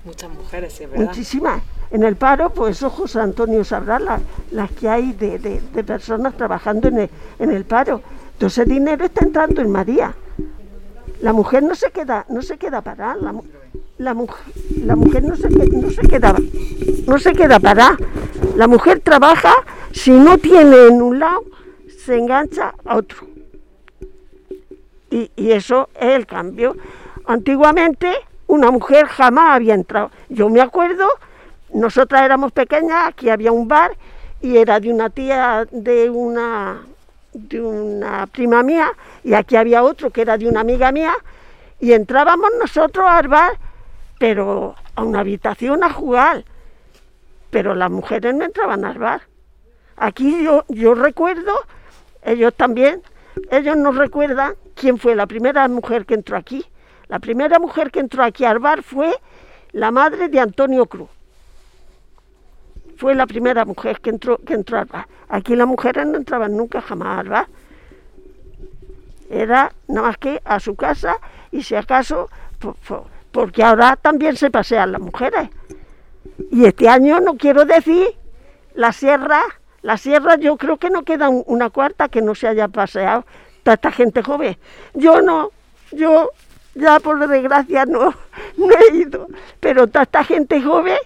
Muchas 0.04 0.30
mujeres, 0.30 0.74
sí, 0.74 0.86
¿verdad? 0.86 1.06
Muchísimas. 1.08 1.62
En 1.92 2.04
el 2.04 2.16
paro, 2.16 2.50
pues 2.50 2.78
eso 2.78 2.90
José 2.90 3.20
Antonio 3.20 3.64
sabrá 3.64 4.00
las, 4.00 4.22
las 4.52 4.72
que 4.72 4.90
hay 4.90 5.14
de, 5.14 5.62
personas 5.84 6.36
trabajando 6.36 6.88
en 6.88 7.00
el, 7.00 7.10
en 7.40 7.52
el 7.52 7.66
paro. 7.66 8.02
Entonces 8.34 8.66
el 8.66 8.70
dinero 8.70 9.06
está 9.06 9.24
entrando 9.24 9.62
en 9.62 9.72
María. 9.72 10.14
La 11.22 11.32
mujer 11.32 11.64
no 11.64 11.76
se 11.76 11.92
queda, 11.92 12.26
no 12.30 12.42
se 12.42 12.58
queda 12.58 12.82
parada. 12.82 13.16
La, 13.16 13.34
la, 13.98 14.14
mujer, 14.14 14.54
la 14.84 14.96
mujer 14.96 15.24
no 15.24 15.36
se, 15.36 15.50
no 15.50 15.90
se 15.90 16.02
queda, 16.02 16.36
no 17.08 17.18
se 17.18 17.34
queda 17.34 17.60
parada. 17.60 17.98
La 18.56 18.68
mujer 18.68 19.00
trabaja, 19.00 19.54
si 19.92 20.12
no 20.12 20.38
tiene 20.38 20.88
en 20.88 21.02
un 21.02 21.20
lado, 21.20 21.44
se 22.06 22.18
engancha 22.18 22.74
a 22.84 22.98
otro. 22.98 23.26
Y, 25.12 25.32
y 25.36 25.52
eso 25.52 25.90
es 25.96 26.16
el 26.16 26.26
cambio. 26.26 26.76
Antiguamente 27.26 28.12
una 28.48 28.72
mujer 28.72 29.08
jamás 29.08 29.56
había 29.56 29.74
entrado. 29.74 30.12
Yo 30.30 30.50
me 30.50 30.62
acuerdo, 30.62 31.08
nosotras 31.76 32.22
éramos 32.22 32.54
pequeñas, 32.54 33.08
aquí 33.08 33.30
había 33.30 33.52
un 33.52 33.68
bar 33.68 33.92
y 34.42 34.58
era 34.58 34.80
de 34.80 34.92
una 34.92 35.10
tía 35.10 35.68
de 35.72 36.10
una 36.10 36.82
de 37.34 37.62
una 37.62 38.28
prima 38.28 38.64
mía 38.64 38.94
y 39.26 39.34
aquí 39.34 39.58
había 39.58 39.84
otro 39.84 40.10
que 40.10 40.22
era 40.22 40.38
de 40.38 40.48
una 40.48 40.62
amiga 40.62 40.94
mía 40.94 41.14
y 41.82 41.92
entrábamos 41.92 42.50
nosotros 42.58 43.06
al 43.10 43.28
bar, 43.28 43.60
pero 44.18 44.76
a 44.96 45.04
una 45.04 45.20
habitación 45.20 45.84
a 45.84 45.92
jugar, 45.92 46.46
pero 47.50 47.76
las 47.76 47.92
mujeres 47.92 48.34
no 48.34 48.46
entraban 48.46 48.86
al 48.86 48.98
bar. 48.98 49.24
Aquí 49.98 50.46
yo, 50.46 50.64
yo 50.70 50.94
recuerdo, 50.94 51.54
ellos 52.24 52.54
también, 52.54 53.02
ellos 53.52 53.76
no 53.76 53.92
recuerdan 53.92 54.56
quién 54.76 54.98
fue 54.98 55.14
la 55.14 55.28
primera 55.28 55.68
mujer 55.68 56.06
que 56.06 56.14
entró 56.14 56.38
aquí. 56.38 56.66
La 57.10 57.20
primera 57.20 57.60
mujer 57.60 57.92
que 57.92 58.00
entró 58.00 58.24
aquí 58.24 58.46
al 58.46 58.60
bar 58.60 58.82
fue 58.82 59.14
la 59.74 59.92
madre 59.92 60.30
de 60.30 60.40
Antonio 60.40 60.86
Cruz. 60.86 61.10
Fue 62.98 63.14
la 63.14 63.28
primera 63.28 63.66
mujer 63.66 64.00
que 64.00 64.10
entró, 64.10 64.38
que 64.38 64.54
entró 64.54 64.80
al 64.80 64.86
bar. 64.86 65.08
Aquí 65.30 65.56
las 65.56 65.68
mujeres 65.68 66.06
no 66.08 66.18
entraban 66.18 66.56
nunca 66.56 66.82
jamás 66.82 67.20
al 67.20 67.30
bar. 67.30 67.48
Era 69.30 69.74
nada 69.88 70.08
más 70.08 70.18
que 70.18 70.42
a 70.46 70.60
su 70.60 70.76
casa 70.76 71.18
y 71.52 71.64
si 71.64 71.76
acaso, 71.76 72.30
porque 73.32 73.64
ahora 73.64 73.96
también 73.96 74.38
se 74.38 74.52
pasean 74.52 74.92
las 74.92 75.02
mujeres. 75.02 75.50
Y 76.52 76.66
este 76.66 76.88
año 76.88 77.20
no 77.20 77.36
quiero 77.36 77.66
decir, 77.66 78.08
la 78.74 78.92
sierra, 78.92 79.42
la 79.82 79.98
sierra 79.98 80.36
yo 80.36 80.58
creo 80.58 80.78
que 80.78 80.90
no 80.90 81.04
queda 81.04 81.30
una 81.30 81.70
cuarta 81.70 82.10
que 82.10 82.22
no 82.22 82.36
se 82.36 82.48
haya 82.48 82.68
paseado 82.68 83.26
toda 83.64 83.76
esta 83.76 83.92
gente 83.92 84.22
joven. 84.22 84.58
Yo 84.94 85.22
no, 85.22 85.52
yo 85.92 86.32
ya 86.76 87.00
por 87.00 87.28
desgracia 87.28 87.86
no, 87.86 88.14
no 88.58 88.68
he 88.70 88.98
ido, 88.98 89.28
pero 89.60 89.88
toda 89.88 90.04
esta 90.04 90.24
gente 90.24 90.62
joven 90.62 90.98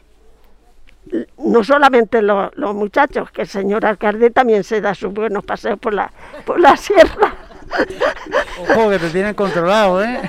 no 1.38 1.64
solamente 1.64 2.22
los, 2.22 2.52
muchachos, 2.76 3.32
que 3.32 3.44
el 3.44 3.48
señor 3.48 3.86
alcalde 3.86 4.30
también 4.30 4.64
se 4.64 4.82
da 4.82 4.94
sus 4.94 5.14
buenos 5.14 5.44
paseos 5.44 5.80
por 5.80 5.94
la, 5.94 6.12
por 6.46 6.60
la 6.60 6.78
sierra. 6.78 7.34
Ojo, 8.62 8.90
que 8.90 9.00
te 9.00 9.10
tienen 9.10 9.36
controlado, 9.36 10.04
¿eh? 10.04 10.20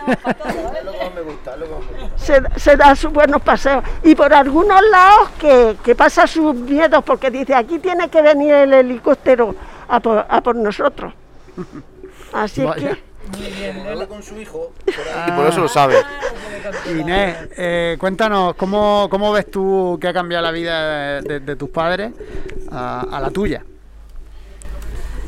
Se, 2.17 2.77
da 2.77 2.95
sus 2.95 3.13
buenos 3.13 3.41
paseos. 3.43 3.83
Y 4.05 4.15
por 4.15 4.33
algunos 4.33 4.81
lados 4.91 5.31
que, 5.39 5.77
que 5.83 5.95
pasa 5.95 6.27
sus 6.27 6.55
miedos, 6.55 7.03
porque 7.05 7.31
dice, 7.31 7.55
aquí 7.55 7.79
tiene 7.79 8.09
que 8.09 8.21
venir 8.21 8.53
el 8.53 8.75
helicóptero 8.75 9.55
a 9.89 10.01
por, 10.01 10.27
a 10.29 10.41
por 10.43 10.57
nosotros. 10.57 11.15
Así 12.33 12.63
es 12.63 12.75
que 12.75 13.10
con 14.09 14.23
su 14.23 14.41
hijo 14.41 14.73
y 14.87 15.31
por 15.33 15.47
eso 15.47 15.61
lo 15.61 15.69
sabe. 15.69 15.97
Inés, 16.91 17.37
eh, 17.57 17.97
cuéntanos, 17.99 18.55
¿cómo, 18.55 19.09
¿cómo, 19.11 19.33
ves 19.33 19.51
tú 19.51 19.99
que 20.01 20.09
ha 20.09 20.13
cambiado 20.13 20.45
la 20.45 20.51
vida 20.51 21.21
de, 21.21 21.57
tus 21.57 21.71
padres 21.71 22.13
a, 22.71 23.19
la 23.21 23.31
tuya? 23.31 23.65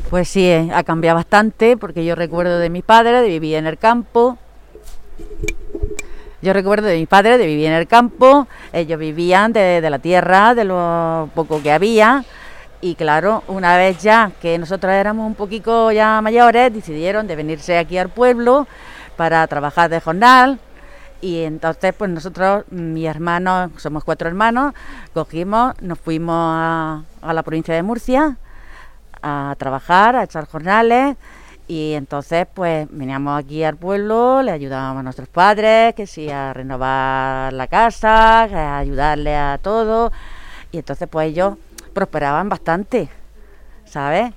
Pues 0.09 0.27
sí, 0.29 0.45
eh, 0.45 0.69
ha 0.73 0.83
cambiado 0.83 1.15
bastante, 1.15 1.77
porque 1.77 2.05
yo 2.05 2.15
recuerdo 2.15 2.59
de 2.59 2.69
mis 2.69 2.83
padres, 2.83 3.21
de 3.21 3.27
vivir 3.27 3.55
en 3.55 3.67
el 3.67 3.77
campo. 3.77 4.37
Yo 6.41 6.53
recuerdo 6.53 6.87
de 6.87 6.97
mis 6.97 7.07
padres, 7.07 7.39
de 7.39 7.47
vivir 7.47 7.67
en 7.67 7.73
el 7.73 7.87
campo. 7.87 8.47
Ellos 8.73 8.99
vivían 8.99 9.53
de 9.53 9.87
la 9.89 9.99
tierra, 9.99 10.53
de 10.53 10.65
lo 10.65 11.29
poco 11.33 11.63
que 11.63 11.71
había 11.71 12.25
y 12.83 12.95
claro, 12.95 13.43
una 13.47 13.77
vez 13.77 14.03
ya 14.03 14.31
que 14.41 14.57
nosotros 14.57 14.91
éramos 14.91 15.25
un 15.25 15.35
poquito 15.35 15.89
ya 15.93 16.19
mayores, 16.21 16.73
decidieron 16.73 17.27
de 17.27 17.37
venirse 17.37 17.77
aquí 17.77 17.97
al 17.97 18.09
pueblo 18.09 18.67
para 19.15 19.47
trabajar 19.47 19.89
de 19.89 20.01
jornal. 20.01 20.59
Y 21.21 21.43
entonces, 21.43 21.93
pues 21.97 22.11
nosotros, 22.11 22.65
mis 22.71 23.07
hermanos, 23.07 23.71
somos 23.77 24.03
cuatro 24.03 24.27
hermanos, 24.27 24.73
cogimos, 25.13 25.81
nos 25.81 25.97
fuimos 25.97 26.35
a, 26.37 27.03
a 27.21 27.33
la 27.33 27.43
provincia 27.43 27.73
de 27.73 27.83
Murcia 27.83 28.35
a 29.21 29.55
trabajar, 29.57 30.17
a 30.17 30.23
echar 30.23 30.45
jornales. 30.45 31.15
Y 31.69 31.93
entonces, 31.93 32.45
pues 32.53 32.89
veníamos 32.91 33.39
aquí 33.39 33.63
al 33.63 33.77
pueblo, 33.77 34.41
le 34.41 34.51
ayudábamos 34.51 34.99
a 34.99 35.03
nuestros 35.03 35.29
padres, 35.29 35.95
que 35.95 36.05
sí, 36.05 36.29
a 36.29 36.51
renovar 36.51 37.53
la 37.53 37.67
casa, 37.67 38.41
a 38.41 38.77
ayudarle 38.77 39.37
a 39.37 39.57
todo. 39.61 40.11
Y 40.73 40.79
entonces, 40.79 41.07
pues 41.09 41.29
ellos 41.29 41.53
prosperaban 41.93 42.49
bastante, 42.49 43.09
¿sabes? 43.85 44.33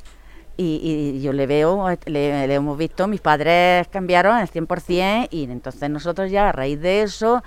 Y, 0.59 1.21
yo 1.21 1.35
le 1.35 1.47
veo, 1.47 1.87
le, 2.07 2.55
hemos 2.55 2.79
visto, 2.79 3.07
mis 3.09 3.21
padres 3.21 3.87
cambiaron 3.89 4.37
al 4.37 4.49
100% 4.49 5.29
y 5.31 5.45
entonces 5.45 5.91
nosotros 5.91 6.31
ya 6.31 6.49
a 6.49 6.53
raíz 6.53 6.81
de 6.81 7.03
eso, 7.03 7.43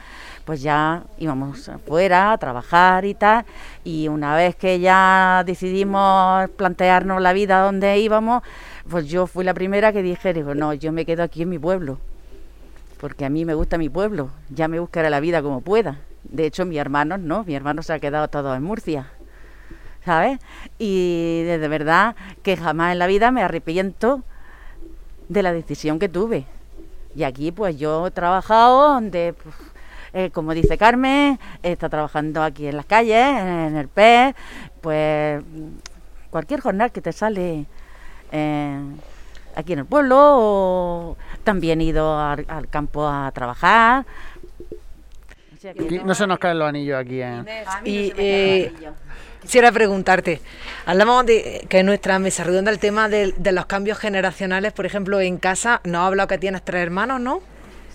pues 0.45 0.61
ya 0.61 1.03
íbamos 1.17 1.69
afuera 1.69 2.33
a 2.33 2.37
trabajar 2.37 3.05
y 3.05 3.15
tal. 3.15 3.45
Y 3.83 4.09
una 4.09 4.35
vez 4.35 4.55
que 4.55 4.79
ya 4.79 5.43
decidimos 5.43 6.49
plantearnos 6.51 7.19
la 7.19 7.33
vida 7.33 7.61
donde 7.61 7.97
íbamos, 7.97 8.43
pues 8.87 9.07
yo 9.07 9.25
fui 9.25 9.43
la 9.43 9.55
primera 9.55 9.91
que 9.91 10.03
dije, 10.03 10.31
digo, 10.33 10.53
no, 10.53 10.73
yo 10.75 10.91
me 10.91 11.05
quedo 11.05 11.23
aquí 11.23 11.41
en 11.41 11.49
mi 11.49 11.57
pueblo, 11.57 11.97
porque 12.99 13.25
a 13.25 13.29
mí 13.29 13.43
me 13.43 13.55
gusta 13.55 13.79
mi 13.79 13.89
pueblo, 13.89 14.29
ya 14.49 14.67
me 14.67 14.79
buscaré 14.79 15.09
la 15.09 15.19
vida 15.19 15.41
como 15.41 15.61
pueda. 15.61 15.97
De 16.23 16.45
hecho, 16.45 16.63
mi 16.65 16.77
hermano 16.77 17.17
no, 17.17 17.43
mi 17.43 17.55
hermano 17.55 17.81
se 17.81 17.93
ha 17.93 17.99
quedado 17.99 18.27
todo 18.27 18.53
en 18.53 18.61
Murcia. 18.61 19.07
¿Sabes? 20.09 20.39
Y 20.79 21.43
de 21.43 21.67
verdad 21.67 22.15
que 22.41 22.57
jamás 22.57 22.93
en 22.93 22.97
la 22.97 23.05
vida 23.05 23.29
me 23.29 23.43
arrepiento 23.43 24.23
de 25.27 25.43
la 25.43 25.53
decisión 25.53 25.99
que 25.99 26.09
tuve. 26.09 26.45
Y 27.15 27.23
aquí 27.23 27.51
pues 27.51 27.77
yo 27.77 28.07
he 28.07 28.11
trabajado 28.11 28.93
donde, 28.93 29.35
pues, 29.43 29.55
eh, 30.13 30.31
como 30.31 30.55
dice 30.55 30.79
Carmen, 30.79 31.39
está 31.61 31.89
trabajando 31.89 32.41
aquí 32.41 32.65
en 32.65 32.77
las 32.77 32.87
calles, 32.87 33.23
en 33.39 33.75
el 33.75 33.87
PES, 33.87 34.33
pues 34.81 35.43
cualquier 36.31 36.59
jornal 36.61 36.91
que 36.91 37.01
te 37.01 37.11
sale 37.11 37.67
eh, 38.31 38.79
aquí 39.55 39.73
en 39.73 39.79
el 39.79 39.85
pueblo, 39.85 40.17
o 40.17 41.17
también 41.43 41.81
he 41.81 41.83
ido 41.83 42.17
al, 42.17 42.67
campo 42.71 43.07
a 43.07 43.31
trabajar. 43.31 44.07
no, 46.03 46.15
se 46.15 46.25
nos 46.25 46.39
caen 46.39 46.57
los 46.57 46.67
anillos 46.67 46.99
aquí. 46.99 47.21
¿eh? 47.21 47.43
Y, 47.85 48.71
Quisiera 49.41 49.71
preguntarte, 49.71 50.41
hablamos 50.85 51.25
de 51.25 51.65
que 51.69 51.79
en 51.79 51.85
nuestra 51.85 52.19
mesa 52.19 52.43
redonda 52.43 52.71
el 52.71 52.79
tema 52.79 53.07
de, 53.07 53.33
los 53.51 53.65
cambios 53.67 53.97
generacionales, 53.97 54.73
por 54.73 54.85
ejemplo, 54.85 55.21
en 55.21 55.37
casa, 55.37 55.79
nos 55.85 56.01
ha 56.01 56.07
hablado 56.07 56.27
que 56.27 56.37
tienes 56.37 56.63
tres 56.63 56.83
hermanos, 56.83 57.21
¿no? 57.21 57.41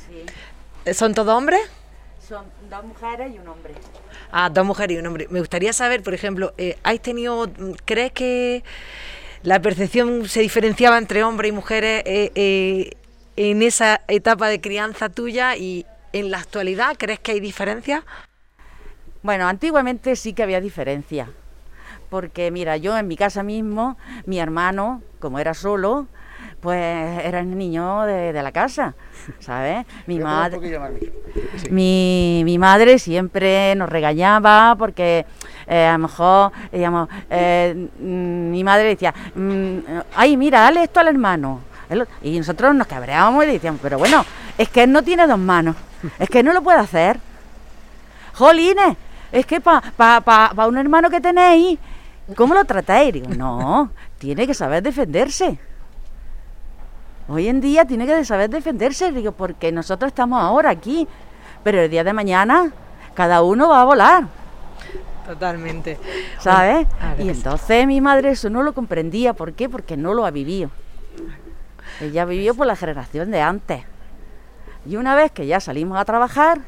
Sí. 0.09 0.95
¿Son 0.95 1.15
todos 1.15 1.37
hombres? 1.37 1.61
Son 2.27 2.47
dos 2.71 2.85
mujeres 2.85 3.35
y 3.35 3.39
un 3.39 3.49
hombre. 3.49 3.75
Ah, 4.33 4.49
dos 4.49 4.65
mujeres 4.65 4.97
y 4.97 5.01
un 5.01 5.07
hombre. 5.07 5.27
Me 5.29 5.41
gustaría 5.41 5.75
saber, 5.75 6.03
por 6.03 6.15
ejemplo, 6.15 6.55
eh, 6.57 6.79
¿has 6.83 6.99
tenido, 7.01 7.51
crees 7.85 8.13
que 8.13 8.65
la 9.43 9.61
percepción 9.61 10.27
se 10.27 10.41
diferenciaba 10.41 10.97
entre 10.97 11.23
hombres 11.23 11.51
y 11.51 11.53
mujeres 11.53 12.03
eh, 12.07 12.33
eh, 12.35 12.97
en 13.37 13.63
esa 13.63 14.01
etapa 14.09 14.49
de 14.49 14.63
crianza 14.63 15.11
tuya 15.11 15.57
y 15.57 15.85
en 16.15 16.31
la 16.31 16.39
actualidad 16.39 16.97
crees 16.99 17.21
que 17.21 17.33
hay 17.33 17.41
diferencias? 17.41 18.03
Bueno, 19.25 19.49
antiguamente 19.49 20.17
sí 20.17 20.35
que 20.35 20.43
había 20.43 20.61
diferencia, 20.61 21.31
porque 22.11 22.51
mira, 22.51 22.77
yo 22.77 22.95
en 22.99 23.09
mi 23.09 23.17
casa 23.17 23.43
mismo, 23.43 23.97
mi 24.27 24.39
hermano, 24.39 25.01
como 25.19 25.39
era 25.39 25.55
solo, 25.55 26.09
pues 26.61 27.25
era 27.25 27.41
el 27.41 27.57
niño 27.57 28.03
de, 28.03 28.35
la 28.35 28.53
casa, 28.53 28.95
¿sabes? 29.41 29.87
Mi 30.07 30.19
madre, 30.19 30.79
mi, 31.71 32.43
mi, 32.45 32.59
madre 32.59 32.99
siempre 32.99 33.75
nos 33.77 33.89
regañaba 33.89 34.77
porque 34.79 35.25
eh, 35.69 35.87
a 35.87 35.93
lo 35.95 36.01
mejor, 36.01 36.53
digamos, 36.71 37.09
eh, 37.31 37.89
mm, 37.99 38.51
mi 38.51 38.63
madre 38.63 38.89
decía, 38.89 39.15
mm, 39.35 39.79
ay, 40.17 40.37
mira, 40.37 40.61
dale 40.61 40.83
esto 40.83 41.01
al 41.01 41.09
hermano. 41.09 41.61
Y 42.21 42.37
nosotros 42.37 42.75
nos 42.75 42.87
cabreábamos 42.87 43.45
y 43.45 43.53
decíamos, 43.53 43.81
pero 43.83 43.97
bueno, 43.97 44.23
es 44.59 44.69
que 44.69 44.83
él 44.83 44.93
no 44.93 45.03
tiene 45.03 45.27
dos 45.27 45.39
manos, 45.39 45.77
es 46.19 46.29
que 46.29 46.43
no 46.43 46.53
lo 46.53 46.61
puede 46.61 46.81
hacer. 46.81 47.19
Jolines, 48.35 48.99
es 49.33 49.47
que 49.47 49.61
para 49.61 49.91
pa, 49.93 50.21
pa, 50.21 50.67
un 50.67 50.79
hermano 50.79 51.11
que 51.11 51.21
tenéis, 51.21 51.79
¿cómo 52.37 52.55
lo 52.55 52.65
tratáis? 52.65 53.13
Digo, 53.13 53.29
no, 53.29 53.91
tiene 54.19 54.47
que 54.47 54.55
saber 54.55 54.83
defenderse. 54.83 55.59
Hoy 57.29 57.49
en 57.49 57.61
día 57.61 57.85
tiene 57.85 58.07
que 58.07 58.25
saber 58.25 58.51
defenderse, 58.51 59.11
digo, 59.11 59.33
porque 59.33 59.73
nosotros 59.73 60.09
estamos 60.09 60.43
ahora 60.43 60.71
aquí, 60.71 61.09
pero 61.63 61.81
el 61.81 61.91
día 61.91 62.05
de 62.05 62.13
mañana 62.13 62.71
cada 63.15 63.43
uno 63.43 63.69
va 63.69 63.81
a 63.81 63.85
volar. 63.85 64.25
Totalmente. 65.27 65.99
¿Sabes? 66.39 66.87
Y 67.19 67.31
entonces 67.31 67.87
mi 67.87 68.01
madre 68.01 68.31
eso 68.31 68.51
no 68.51 68.63
lo 68.63 68.75
comprendía. 68.75 69.33
¿Por 69.33 69.55
qué? 69.55 69.71
Porque 69.71 69.97
no 69.97 70.13
lo 70.13 70.27
ha 70.27 70.31
vivido. 70.31 70.71
Ella 72.01 72.25
vivió 72.25 72.55
por 72.55 72.67
la 72.67 72.77
generación 72.77 73.31
de 73.31 73.41
antes. 73.41 73.85
Y 74.85 74.97
una 74.97 75.15
vez 75.15 75.33
que 75.33 75.47
ya 75.47 75.61
salimos 75.61 75.99
a 75.99 76.05
trabajar, 76.05 76.61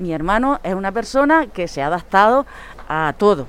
mi 0.00 0.12
hermano 0.12 0.58
es 0.62 0.74
una 0.74 0.90
persona 0.90 1.46
que 1.46 1.68
se 1.68 1.82
ha 1.82 1.86
adaptado 1.86 2.46
a 2.88 3.14
todo. 3.16 3.46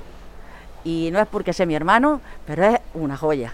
Y 0.84 1.10
no 1.12 1.18
es 1.18 1.26
porque 1.26 1.52
sea 1.52 1.66
mi 1.66 1.74
hermano, 1.74 2.20
pero 2.46 2.64
es 2.64 2.80
una 2.94 3.16
joya. 3.16 3.52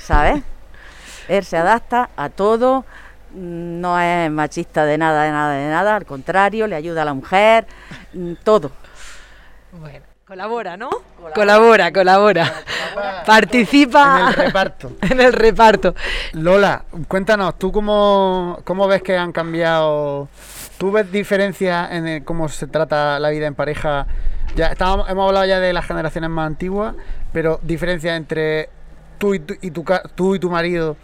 ¿Sabes? 0.00 0.42
Él 1.28 1.44
se 1.44 1.56
adapta 1.56 2.10
a 2.16 2.28
todo, 2.28 2.84
no 3.32 3.98
es 4.00 4.30
machista 4.30 4.84
de 4.84 4.98
nada, 4.98 5.22
de 5.22 5.30
nada, 5.30 5.54
de 5.54 5.70
nada, 5.70 5.96
al 5.96 6.04
contrario, 6.04 6.66
le 6.66 6.74
ayuda 6.74 7.02
a 7.02 7.04
la 7.04 7.14
mujer, 7.14 7.66
mm, 8.12 8.32
todo. 8.42 8.72
Bueno, 9.72 10.04
colabora, 10.26 10.76
¿no? 10.76 10.90
Colabora, 11.34 11.92
colabora. 11.92 12.52
Participa 13.24 14.18
En 14.20 14.26
el 14.26 14.34
reparto. 14.34 14.92
en 15.02 15.20
el 15.20 15.32
reparto. 15.32 15.94
Lola, 16.32 16.84
cuéntanos, 17.06 17.58
¿tú 17.58 17.70
cómo, 17.70 18.58
cómo 18.64 18.88
ves 18.88 19.02
que 19.02 19.16
han 19.16 19.32
cambiado? 19.32 20.28
¿Tú 20.82 20.90
ves 20.90 21.12
diferencia 21.12 21.88
en 21.96 22.08
el- 22.08 22.24
cómo 22.24 22.48
se 22.48 22.66
trata 22.66 23.20
la 23.20 23.30
vida 23.30 23.46
en 23.46 23.54
pareja? 23.54 24.08
Ya 24.56 24.66
estábamos, 24.66 25.08
hemos 25.08 25.28
hablado 25.28 25.46
ya 25.46 25.60
de 25.60 25.72
las 25.72 25.86
generaciones 25.86 26.28
más 26.28 26.44
antiguas, 26.48 26.96
pero 27.32 27.60
diferencia 27.62 28.16
entre 28.16 28.68
tú 29.16 29.32
y 29.34 29.38
tu, 29.38 29.54
y 29.60 29.70
tu, 29.70 29.84
tú 30.16 30.34
y 30.34 30.40
tu 30.40 30.50
marido 30.50 30.96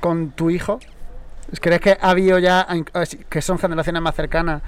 con 0.00 0.32
tu 0.32 0.50
hijo. 0.50 0.80
¿Crees 1.62 1.80
que 1.80 1.96
ha 1.98 2.10
habido 2.10 2.38
ya, 2.38 2.66
que 3.30 3.40
son 3.40 3.58
generaciones 3.58 4.02
más 4.02 4.14
cercanas, 4.14 4.60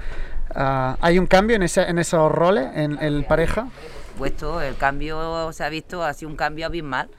ah, 0.55 0.97
hay 1.03 1.19
un 1.19 1.27
cambio 1.27 1.57
en, 1.57 1.63
ese, 1.65 1.83
en 1.83 1.99
esos 1.99 2.33
roles 2.33 2.71
en, 2.75 2.97
en 3.03 3.23
pareja? 3.25 3.69
puesto, 4.17 4.63
el 4.63 4.77
cambio 4.77 5.53
se 5.53 5.63
ha 5.63 5.69
visto, 5.69 6.03
ha 6.03 6.15
sido 6.15 6.31
un 6.31 6.37
cambio 6.37 6.65
abismal, 6.65 7.11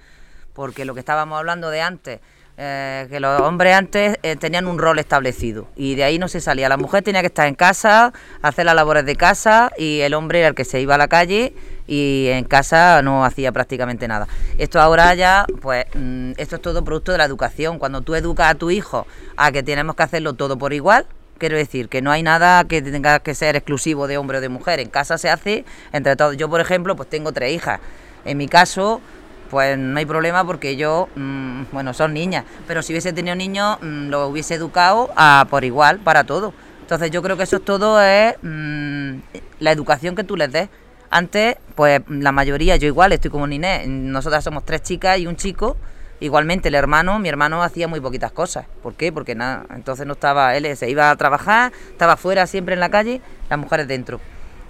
porque 0.54 0.84
lo 0.84 0.96
que 0.96 1.02
estábamos 1.02 1.38
hablando 1.38 1.70
de 1.70 1.82
antes, 1.82 2.22
eh, 2.58 3.08
que 3.10 3.20
los 3.20 3.42
hombres 3.42 3.76
antes 3.76 4.18
eh, 4.24 4.38
tenían 4.38 4.68
un 4.68 4.80
rol 4.80 4.98
establecido 4.98 5.68
y 5.76 5.96
de 5.96 6.06
ahí 6.06 6.18
no 6.18 6.28
se 6.28 6.40
salía. 6.40 6.70
La 6.70 6.78
mujer 6.78 7.04
tenía 7.04 7.22
que 7.22 7.28
estar 7.28 7.48
en 7.48 7.56
casa, 7.56 8.14
hacer 8.42 8.66
las 8.66 8.76
labores 8.76 9.06
de 9.06 9.16
casa 9.18 9.72
y 9.78 10.00
el 10.00 10.14
hombre 10.14 10.40
era 10.40 10.48
el 10.48 10.56
que 10.56 10.64
se 10.64 10.80
iba 10.80 10.96
a 10.96 10.98
la 10.98 11.10
calle 11.10 11.54
y 11.86 12.28
en 12.30 12.46
casa 12.46 13.02
no 13.02 13.26
hacía 13.26 13.52
prácticamente 13.52 14.08
nada. 14.08 14.28
Esto 14.58 14.80
ahora 14.80 15.14
ya, 15.16 15.46
pues, 15.62 15.86
mm, 15.96 16.32
esto 16.38 16.56
es 16.56 16.62
todo 16.62 16.84
producto 16.84 17.12
de 17.12 17.18
la 17.18 17.26
educación. 17.26 17.78
Cuando 17.78 18.02
tú 18.02 18.16
educas 18.16 18.52
a 18.52 18.56
tu 18.56 18.72
hijo 18.72 19.06
a 19.36 19.52
que 19.52 19.62
tenemos 19.62 19.96
que 19.96 20.04
hacerlo 20.04 20.34
todo 20.34 20.58
por 20.58 20.74
igual, 20.74 21.06
Quiero 21.38 21.58
decir 21.58 21.90
que 21.90 22.02
no 22.02 22.12
hay 22.12 22.24
nada 22.24 22.64
que 22.64 22.82
tenga 22.82 23.20
que 23.20 23.36
ser 23.36 23.58
exclusivo 23.58 24.08
de 24.08 24.18
hombre 24.18 24.38
o 24.38 24.42
de 24.42 24.48
mujer. 24.48 24.80
En 24.80 24.90
casa 24.90 25.18
se 25.18 25.30
hace 25.30 25.66
entre 25.92 26.16
todos. 26.16 26.38
Yo, 26.38 26.50
por 26.50 26.62
ejemplo, 26.62 26.96
pues 26.96 27.10
tengo 27.10 27.34
tres 27.34 27.54
hijas. 27.54 27.82
En 28.24 28.38
mi 28.38 28.48
caso, 28.48 29.02
pues 29.50 29.78
no 29.78 29.98
hay 30.00 30.06
problema 30.06 30.46
porque 30.46 30.76
yo, 30.76 31.08
mm, 31.16 31.64
bueno, 31.72 31.94
son 31.94 32.14
niñas. 32.14 32.46
Pero 32.68 32.82
si 32.82 32.94
hubiese 32.94 33.14
tenido 33.14 33.36
niños, 33.36 33.78
mm, 33.82 34.10
lo 34.10 34.28
hubiese 34.28 34.56
educado 34.56 35.10
a, 35.16 35.46
por 35.50 35.64
igual 35.64 36.00
para 36.00 36.24
todo. 36.24 36.54
Entonces 36.82 37.10
yo 37.12 37.22
creo 37.24 37.36
que 37.38 37.44
eso 37.44 37.58
es 37.58 37.66
todo 37.66 38.02
es 38.02 38.36
mm, 38.42 39.16
la 39.60 39.72
educación 39.72 40.16
que 40.16 40.24
tú 40.24 40.36
les 40.36 40.52
des. 40.52 40.70
Antes, 41.10 41.56
pues 41.76 42.02
la 42.10 42.32
mayoría, 42.32 42.76
yo 42.76 42.88
igual, 42.88 43.12
estoy 43.14 43.32
como 43.32 43.48
Niné, 43.48 43.86
nosotras 43.88 44.44
somos 44.44 44.66
tres 44.66 44.82
chicas 44.84 45.18
y 45.20 45.28
un 45.28 45.36
chico. 45.36 45.78
Igualmente 46.20 46.70
el 46.70 46.76
hermano, 46.76 47.20
mi 47.20 47.28
hermano 47.30 47.62
hacía 47.62 47.88
muy 47.88 48.00
poquitas 48.00 48.32
cosas. 48.32 48.66
¿Por 48.82 48.94
qué? 48.96 49.12
Porque 49.12 49.36
nada, 49.36 49.66
entonces 49.76 50.06
no 50.08 50.14
estaba, 50.14 50.56
él 50.56 50.76
se 50.78 50.90
iba 50.90 51.10
a 51.10 51.16
trabajar, 51.16 51.72
estaba 51.90 52.16
fuera 52.18 52.48
siempre 52.48 52.74
en 52.74 52.80
la 52.80 52.90
calle, 52.90 53.22
las 53.50 53.60
mujeres 53.60 53.88
dentro. 53.88 54.20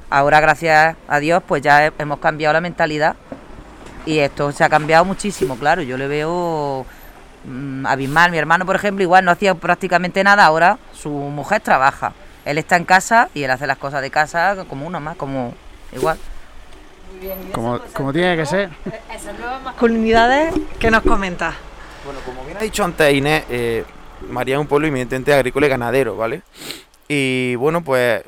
Ahora, 0.09 0.39
gracias 0.39 0.95
a 1.07 1.19
Dios, 1.19 1.41
pues 1.47 1.61
ya 1.61 1.85
he- 1.87 1.91
hemos 1.99 2.19
cambiado 2.19 2.53
la 2.53 2.61
mentalidad 2.61 3.15
y 4.05 4.19
esto 4.19 4.51
se 4.51 4.63
ha 4.63 4.69
cambiado 4.69 5.05
muchísimo, 5.05 5.57
claro. 5.57 5.81
Yo 5.81 5.97
le 5.97 6.07
veo 6.07 6.85
mm, 7.45 7.85
abismal. 7.85 8.31
Mi 8.31 8.37
hermano, 8.37 8.65
por 8.65 8.75
ejemplo, 8.75 9.03
igual 9.03 9.25
no 9.25 9.31
hacía 9.31 9.55
prácticamente 9.55 10.23
nada, 10.23 10.45
ahora 10.45 10.77
su 10.93 11.09
mujer 11.09 11.61
trabaja. 11.61 12.13
Él 12.45 12.57
está 12.57 12.77
en 12.77 12.85
casa 12.85 13.29
y 13.33 13.43
él 13.43 13.51
hace 13.51 13.65
las 13.65 13.77
cosas 13.77 14.01
de 14.01 14.11
casa 14.11 14.65
como 14.69 14.85
uno 14.85 14.99
más, 14.99 15.17
como 15.17 15.53
igual. 15.91 16.17
Como, 17.51 17.79
como 17.93 18.13
tiene 18.13 18.35
que 18.35 18.45
ser. 18.45 18.69
Esas 19.13 19.37
nuevas 19.39 19.61
masculinidades 19.63 20.53
que 20.79 20.91
nos 20.91 21.01
comentas. 21.01 21.55
Bueno, 22.03 22.19
como 22.23 22.45
bien 22.45 22.57
ha 22.57 22.61
dicho 22.61 22.83
antes 22.83 23.13
Inés, 23.13 23.45
eh, 23.49 23.83
María 24.29 24.55
es 24.55 24.61
un 24.61 24.67
pueblo 24.67 24.87
eminentemente 24.87 25.33
agrícola 25.33 25.65
y 25.65 25.69
ganadero, 25.69 26.15
¿vale? 26.15 26.43
Y 27.07 27.55
bueno, 27.55 27.83
pues 27.83 28.23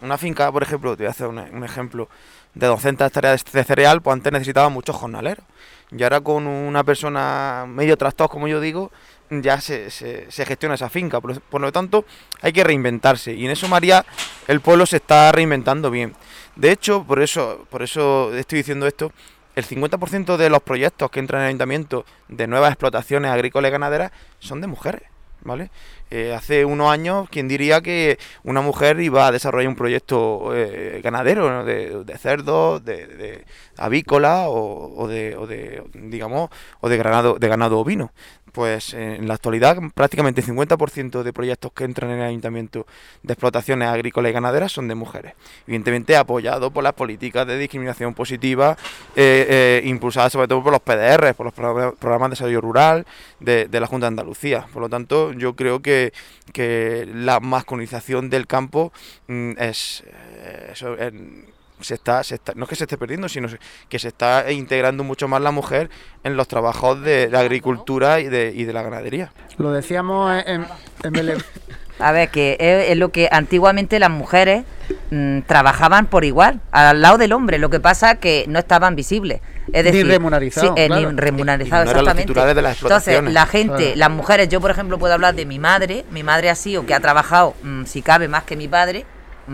una 0.00 0.16
finca, 0.16 0.50
por 0.50 0.62
ejemplo, 0.62 0.96
te 0.96 1.02
voy 1.02 1.08
a 1.08 1.10
hacer 1.10 1.26
un, 1.26 1.38
un 1.38 1.64
ejemplo, 1.64 2.08
de 2.54 2.66
200 2.66 3.06
hectáreas 3.06 3.44
de 3.44 3.64
cereal, 3.64 4.02
pues 4.02 4.14
antes 4.14 4.32
necesitaba 4.32 4.68
muchos 4.68 4.96
jornaleros. 4.96 5.44
Y 5.90 6.02
ahora 6.02 6.20
con 6.20 6.46
una 6.46 6.84
persona 6.84 7.64
medio 7.66 7.96
trastos, 7.96 8.28
como 8.28 8.48
yo 8.48 8.60
digo, 8.60 8.90
ya 9.30 9.60
se, 9.60 9.90
gestiona 10.30 10.74
esa 10.74 10.88
finca. 10.88 11.20
Por, 11.20 11.40
por 11.40 11.60
lo 11.60 11.72
tanto, 11.72 12.04
hay 12.42 12.52
que 12.52 12.64
reinventarse. 12.64 13.34
Y 13.34 13.46
en 13.46 13.52
eso, 13.52 13.68
María, 13.68 14.04
el 14.46 14.60
pueblo 14.60 14.86
se 14.86 14.96
está 14.96 15.32
reinventando 15.32 15.90
bien. 15.90 16.14
De 16.56 16.70
hecho, 16.72 17.04
por 17.04 17.22
eso, 17.22 17.66
por 17.70 17.82
eso 17.82 18.34
estoy 18.34 18.58
diciendo 18.58 18.86
esto, 18.86 19.12
el 19.58 19.66
50% 19.66 20.36
de 20.36 20.50
los 20.50 20.62
proyectos 20.62 21.10
que 21.10 21.18
entran 21.20 21.40
en 21.40 21.46
el 21.46 21.48
ayuntamiento 21.48 22.04
de 22.28 22.46
nuevas 22.46 22.70
explotaciones 22.70 23.30
agrícolas 23.30 23.68
y 23.68 23.72
ganaderas 23.72 24.12
son 24.38 24.60
de 24.60 24.68
mujeres, 24.68 25.02
¿vale? 25.42 25.70
Eh, 26.10 26.32
hace 26.34 26.64
unos 26.64 26.90
años, 26.90 27.28
¿quién 27.30 27.48
diría 27.48 27.80
que 27.82 28.18
una 28.42 28.60
mujer 28.60 28.98
iba 29.00 29.26
a 29.26 29.32
desarrollar 29.32 29.68
un 29.68 29.76
proyecto 29.76 30.54
eh, 30.54 31.00
ganadero, 31.02 31.64
de, 31.64 32.04
de 32.04 32.18
cerdos, 32.18 32.84
de, 32.84 33.06
de 33.06 33.44
avícola 33.76 34.48
o, 34.48 34.94
o 34.96 35.06
de, 35.06 35.36
o 35.36 35.46
de, 35.46 35.82
digamos, 35.94 36.50
o 36.80 36.88
de 36.88 36.96
ganado, 36.96 37.38
de 37.38 37.48
ganado 37.48 37.78
ovino? 37.78 38.12
Pues 38.52 38.94
eh, 38.94 39.16
en 39.16 39.28
la 39.28 39.34
actualidad 39.34 39.76
prácticamente 39.94 40.40
el 40.40 40.46
50% 40.46 41.22
de 41.22 41.32
proyectos 41.32 41.72
que 41.72 41.84
entran 41.84 42.10
en 42.10 42.18
el 42.20 42.26
ayuntamiento 42.28 42.86
de 43.22 43.32
explotaciones 43.32 43.88
agrícolas 43.88 44.30
y 44.30 44.32
ganaderas 44.32 44.72
son 44.72 44.88
de 44.88 44.94
mujeres. 44.94 45.34
Evidentemente 45.66 46.16
apoyado 46.16 46.70
por 46.70 46.82
las 46.84 46.94
políticas 46.94 47.46
de 47.46 47.58
discriminación 47.58 48.14
positiva 48.14 48.76
eh, 49.16 49.46
eh, 49.48 49.88
impulsadas 49.88 50.32
sobre 50.32 50.48
todo 50.48 50.62
por 50.62 50.72
los 50.72 50.82
PDR, 50.82 51.34
por 51.34 51.46
los 51.46 51.54
programa- 51.54 51.92
programas 51.92 52.30
de 52.30 52.32
desarrollo 52.32 52.60
rural 52.60 53.06
de, 53.40 53.68
la 53.70 53.86
Junta 53.86 54.06
de 54.06 54.08
Andalucía. 54.08 54.66
Por 54.72 54.82
lo 54.82 54.88
tanto, 54.88 55.32
yo 55.32 55.54
creo 55.54 55.80
que, 55.80 56.12
que 56.52 57.08
la 57.12 57.40
masculinización 57.40 58.30
del 58.30 58.46
campo 58.46 58.92
mm, 59.28 59.52
es... 59.58 60.04
eh, 60.06 61.52
se 61.80 61.94
está, 61.94 62.22
se 62.24 62.36
está, 62.36 62.52
no 62.54 62.64
es 62.64 62.68
que 62.70 62.76
se 62.76 62.84
esté 62.84 62.96
perdiendo, 62.98 63.28
sino 63.28 63.48
que 63.88 63.98
se 63.98 64.08
está 64.08 64.50
integrando 64.50 65.04
mucho 65.04 65.28
más 65.28 65.40
la 65.40 65.50
mujer 65.50 65.90
en 66.24 66.36
los 66.36 66.48
trabajos 66.48 67.00
de, 67.02 67.28
de 67.28 67.38
agricultura 67.38 68.20
y 68.20 68.28
de, 68.28 68.52
y 68.54 68.64
de 68.64 68.72
la 68.72 68.82
ganadería. 68.82 69.32
Lo 69.56 69.72
decíamos 69.72 70.32
en, 70.46 70.66
en 71.04 71.12
Belén. 71.12 71.38
A 72.00 72.12
ver, 72.12 72.28
que 72.28 72.56
es, 72.60 72.90
es 72.90 72.96
lo 72.96 73.08
que 73.10 73.28
antiguamente 73.32 73.98
las 73.98 74.10
mujeres 74.10 74.64
mm, 75.10 75.40
trabajaban 75.48 76.06
por 76.06 76.24
igual, 76.24 76.60
al 76.70 77.02
lado 77.02 77.18
del 77.18 77.32
hombre. 77.32 77.58
Lo 77.58 77.70
que 77.70 77.80
pasa 77.80 78.14
que 78.16 78.44
no 78.46 78.60
estaban 78.60 78.94
visibles. 78.94 79.40
Es 79.72 79.84
Ni 79.84 79.90
decir, 79.90 80.06
remunerizados, 80.06 80.74
sí, 80.76 80.82
eh, 80.82 80.86
claro. 80.86 81.10
ni 81.10 81.16
remunerizados, 81.20 81.90
eran 81.90 82.04
las 82.04 82.14
exactamente. 82.18 82.54
de 82.54 82.62
las 82.62 82.82
Entonces, 82.82 83.22
la 83.24 83.46
gente, 83.46 83.76
Claro. 83.78 83.96
las 83.96 84.10
mujeres, 84.10 84.48
yo 84.48 84.60
por 84.60 84.70
ejemplo 84.70 84.96
puedo 84.98 85.12
hablar 85.12 85.34
de 85.34 85.44
mi 85.44 85.58
madre. 85.58 86.04
Mi 86.12 86.22
madre 86.22 86.50
ha 86.50 86.54
sido 86.54 86.86
que 86.86 86.94
ha 86.94 87.00
trabajado, 87.00 87.54
mm, 87.64 87.84
si 87.84 88.00
cabe, 88.00 88.28
más 88.28 88.44
que 88.44 88.54
mi 88.54 88.68
padre. 88.68 89.04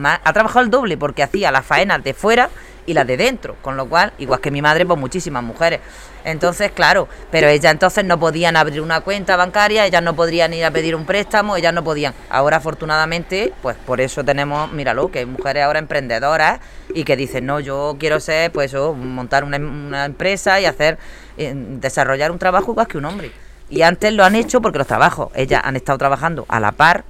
Ha 0.03 0.33
trabajado 0.33 0.65
el 0.65 0.71
doble 0.71 0.97
porque 0.97 1.23
hacía 1.23 1.51
las 1.51 1.65
faenas 1.65 2.03
de 2.03 2.15
fuera 2.15 2.51
y 2.87 2.95
las 2.95 3.07
de 3.07 3.17
dentro. 3.17 3.57
Con 3.63 3.77
lo 3.77 3.87
cual, 3.87 4.13
igual 4.19 4.41
que 4.41 4.51
mi 4.51 4.63
madre, 4.63 4.87
pues 4.87 4.99
muchísimas 4.99 5.43
mujeres. 5.43 5.81
Entonces, 6.25 6.73
claro, 6.73 7.09
pero 7.31 7.49
ellas 7.49 7.73
entonces 7.73 8.05
no 8.05 8.19
podían 8.19 8.57
abrir 8.57 8.81
una 8.81 9.03
cuenta 9.03 9.37
bancaria, 9.37 9.87
ellas 9.87 10.03
no 10.03 10.15
podrían 10.17 10.55
ir 10.55 10.65
a 10.65 10.71
pedir 10.71 10.95
un 10.95 11.05
préstamo, 11.05 11.57
ellas 11.57 11.75
no 11.75 11.85
podían. 11.85 12.15
Ahora, 12.31 12.59
afortunadamente, 12.59 13.53
pues 13.61 13.77
por 13.77 14.01
eso 14.01 14.25
tenemos, 14.25 14.73
míralo, 14.73 15.11
que 15.11 15.21
hay 15.21 15.27
mujeres 15.27 15.65
ahora 15.65 15.79
emprendedoras 15.79 16.61
y 16.95 17.05
que 17.05 17.17
dicen, 17.17 17.45
no, 17.47 17.61
yo 17.61 17.97
quiero 17.99 18.21
ser, 18.21 18.51
pues 18.53 18.73
eso, 18.73 18.95
montar 18.95 19.45
una, 19.45 19.59
una 19.59 20.07
empresa 20.07 20.61
y 20.61 20.65
hacer, 20.65 20.99
eh, 21.37 21.53
desarrollar 21.55 22.31
un 22.31 22.39
trabajo 22.39 22.73
igual 22.73 22.87
que 22.87 22.99
un 22.99 23.05
hombre. 23.05 23.31
Y 23.69 23.83
antes 23.83 24.13
lo 24.13 24.25
han 24.25 24.35
hecho 24.35 24.61
porque 24.61 24.79
los 24.79 24.87
trabajos, 24.87 25.31
ellas 25.35 25.61
han 25.65 25.77
estado 25.77 25.99
trabajando 25.99 26.45
a 26.49 26.61
la 26.61 26.73
par, 26.73 27.05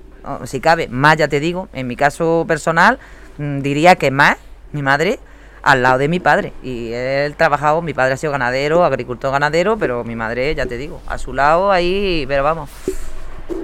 si 0.45 0.61
cabe, 0.61 0.89
más 0.89 1.17
ya 1.17 1.29
te 1.29 1.41
digo, 1.41 1.69
en 1.73 1.87
mi 1.87 1.97
caso 1.97 2.45
personal, 2.47 2.99
mm, 3.39 3.61
diría 3.61 3.97
que 3.97 4.11
más, 4.11 4.37
mi 4.73 4.83
madre, 4.83 5.19
al 5.63 5.83
lado 5.83 5.99
de 5.99 6.09
mi 6.09 6.21
padre. 6.21 6.53
Y 6.63 6.93
él 6.93 7.35
trabajado, 7.37 7.81
mi 7.83 7.95
padre 7.95 8.15
ha 8.15 8.17
sido 8.17 8.33
ganadero, 8.33 8.85
agricultor 8.85 9.33
ganadero, 9.33 9.77
pero 9.79 10.05
mi 10.05 10.15
madre, 10.17 10.55
ya 10.55 10.67
te 10.67 10.77
digo, 10.77 11.01
a 11.07 11.17
su 11.19 11.33
lado 11.33 11.71
ahí, 11.73 12.25
pero 12.29 12.43
vamos, 12.45 12.71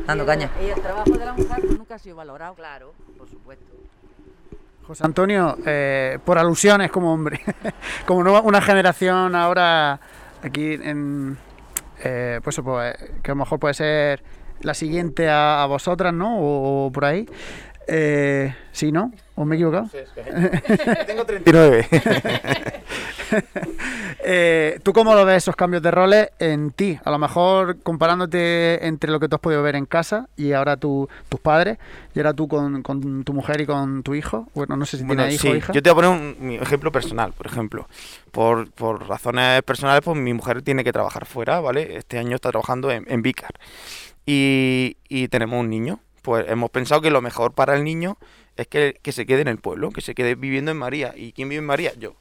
dando 0.07 0.25
caña. 0.25 0.51
Y 0.65 0.71
el 0.71 0.81
trabajo 0.81 1.11
de 1.11 1.25
la 1.25 1.33
mujer 1.35 1.57
pues, 1.61 1.77
nunca 1.79 1.95
ha 1.97 1.99
sido 1.99 2.17
valorado. 2.17 2.55
Claro, 2.55 2.93
por 3.19 3.29
supuesto. 3.29 3.65
José 4.87 5.05
Antonio, 5.05 5.57
eh, 5.67 6.19
por 6.25 6.39
alusiones 6.39 6.91
como 6.91 7.13
hombre, 7.13 7.41
como 8.07 8.23
nueva- 8.25 8.41
una 8.41 8.61
generación 8.61 9.35
ahora 9.37 10.01
aquí 10.43 10.73
en, 10.73 11.37
eh, 12.03 12.41
pues, 12.43 12.61
pues, 12.65 12.97
que 13.23 13.31
a 13.31 13.35
lo 13.35 13.37
mejor 13.37 13.61
puede 13.61 13.75
ser 13.75 14.23
la 14.63 14.75
siguiente 14.75 15.29
a, 15.29 15.63
a 15.63 15.67
vosotras, 15.67 16.13
¿no? 16.15 16.39
O, 16.41 16.87
o 16.87 16.93
por 16.93 17.05
ahí. 17.05 17.27
Eh, 17.93 18.55
¿Sí, 18.73 18.93
no? 18.93 19.11
¿O 19.35 19.45
me 19.45 19.57
he 19.57 19.59
equivocado? 19.59 19.89
Sí, 19.89 19.99
es 19.99 20.09
que 20.97 21.05
tengo 21.07 21.25
39. 21.25 21.89
Eh, 24.23 24.79
¿Tú 24.83 24.93
cómo 24.93 25.15
lo 25.15 25.25
ves 25.25 25.39
esos 25.39 25.57
cambios 25.57 25.83
de 25.83 25.91
roles 25.91 26.29
en 26.41 26.73
ti? 26.73 26.99
A 27.05 27.11
lo 27.11 27.19
mejor 27.19 27.79
comparándote 27.81 28.87
entre 28.87 29.11
lo 29.11 29.19
que 29.19 29.29
tú 29.29 29.37
has 29.37 29.41
podido 29.41 29.63
ver 29.63 29.77
en 29.77 29.87
casa 29.87 30.29
y 30.37 30.53
ahora 30.53 30.77
tu, 30.77 31.09
tus 31.29 31.41
padres, 31.41 31.79
y 32.15 32.19
ahora 32.19 32.35
tú 32.35 32.47
con, 32.49 32.83
con 32.83 33.25
tu 33.25 33.33
mujer 33.33 33.61
y 33.63 33.67
con 33.67 34.03
tu 34.03 34.15
hijo. 34.15 34.49
Bueno, 34.55 34.77
no 34.77 34.85
sé 34.85 34.99
si 34.99 35.05
Bueno, 35.05 35.23
tiene 35.23 35.35
hijo 35.35 35.43
sí, 35.43 35.49
o 35.49 35.57
hija. 35.57 35.73
yo 35.73 35.83
te 35.83 35.91
voy 35.91 36.05
a 36.05 36.09
poner 36.11 36.37
un, 36.39 36.51
ejemplo 36.61 36.93
personal, 36.93 37.33
por 37.33 37.47
ejemplo. 37.47 37.89
Por, 38.31 38.71
por 38.73 39.09
razones 39.09 39.63
personales, 39.63 40.03
pues 40.05 40.17
mi 40.19 40.35
mujer 40.35 40.61
tiene 40.63 40.85
que 40.85 40.93
trabajar 40.93 41.25
fuera, 41.25 41.61
¿vale? 41.61 41.97
Este 41.97 42.19
año 42.19 42.35
está 42.35 42.51
trabajando 42.51 42.91
en, 42.91 43.05
en 43.09 43.23
Vicar. 43.23 43.53
Y, 44.27 44.97
y 45.09 45.29
tenemos 45.29 45.61
un 45.61 45.71
niño. 45.71 46.01
Pues 46.23 46.47
hemos 46.49 46.71
pensado 46.71 47.01
que 47.01 47.11
lo 47.11 47.23
mejor 47.23 47.55
para 47.55 47.77
el 47.77 47.85
niño 47.85 48.19
es 48.57 48.67
que, 48.67 48.99
que 49.03 49.13
se 49.13 49.27
quede 49.27 49.43
en 49.43 49.49
el 49.49 49.59
pueblo, 49.59 49.91
que 49.91 50.01
se 50.01 50.15
quede 50.15 50.35
viviendo 50.35 50.71
en 50.71 50.77
María. 50.77 51.15
¿Y 51.17 51.33
quién 51.33 51.49
vive 51.49 51.61
en 51.61 51.67
María? 51.67 51.93
Yo. 51.99 52.17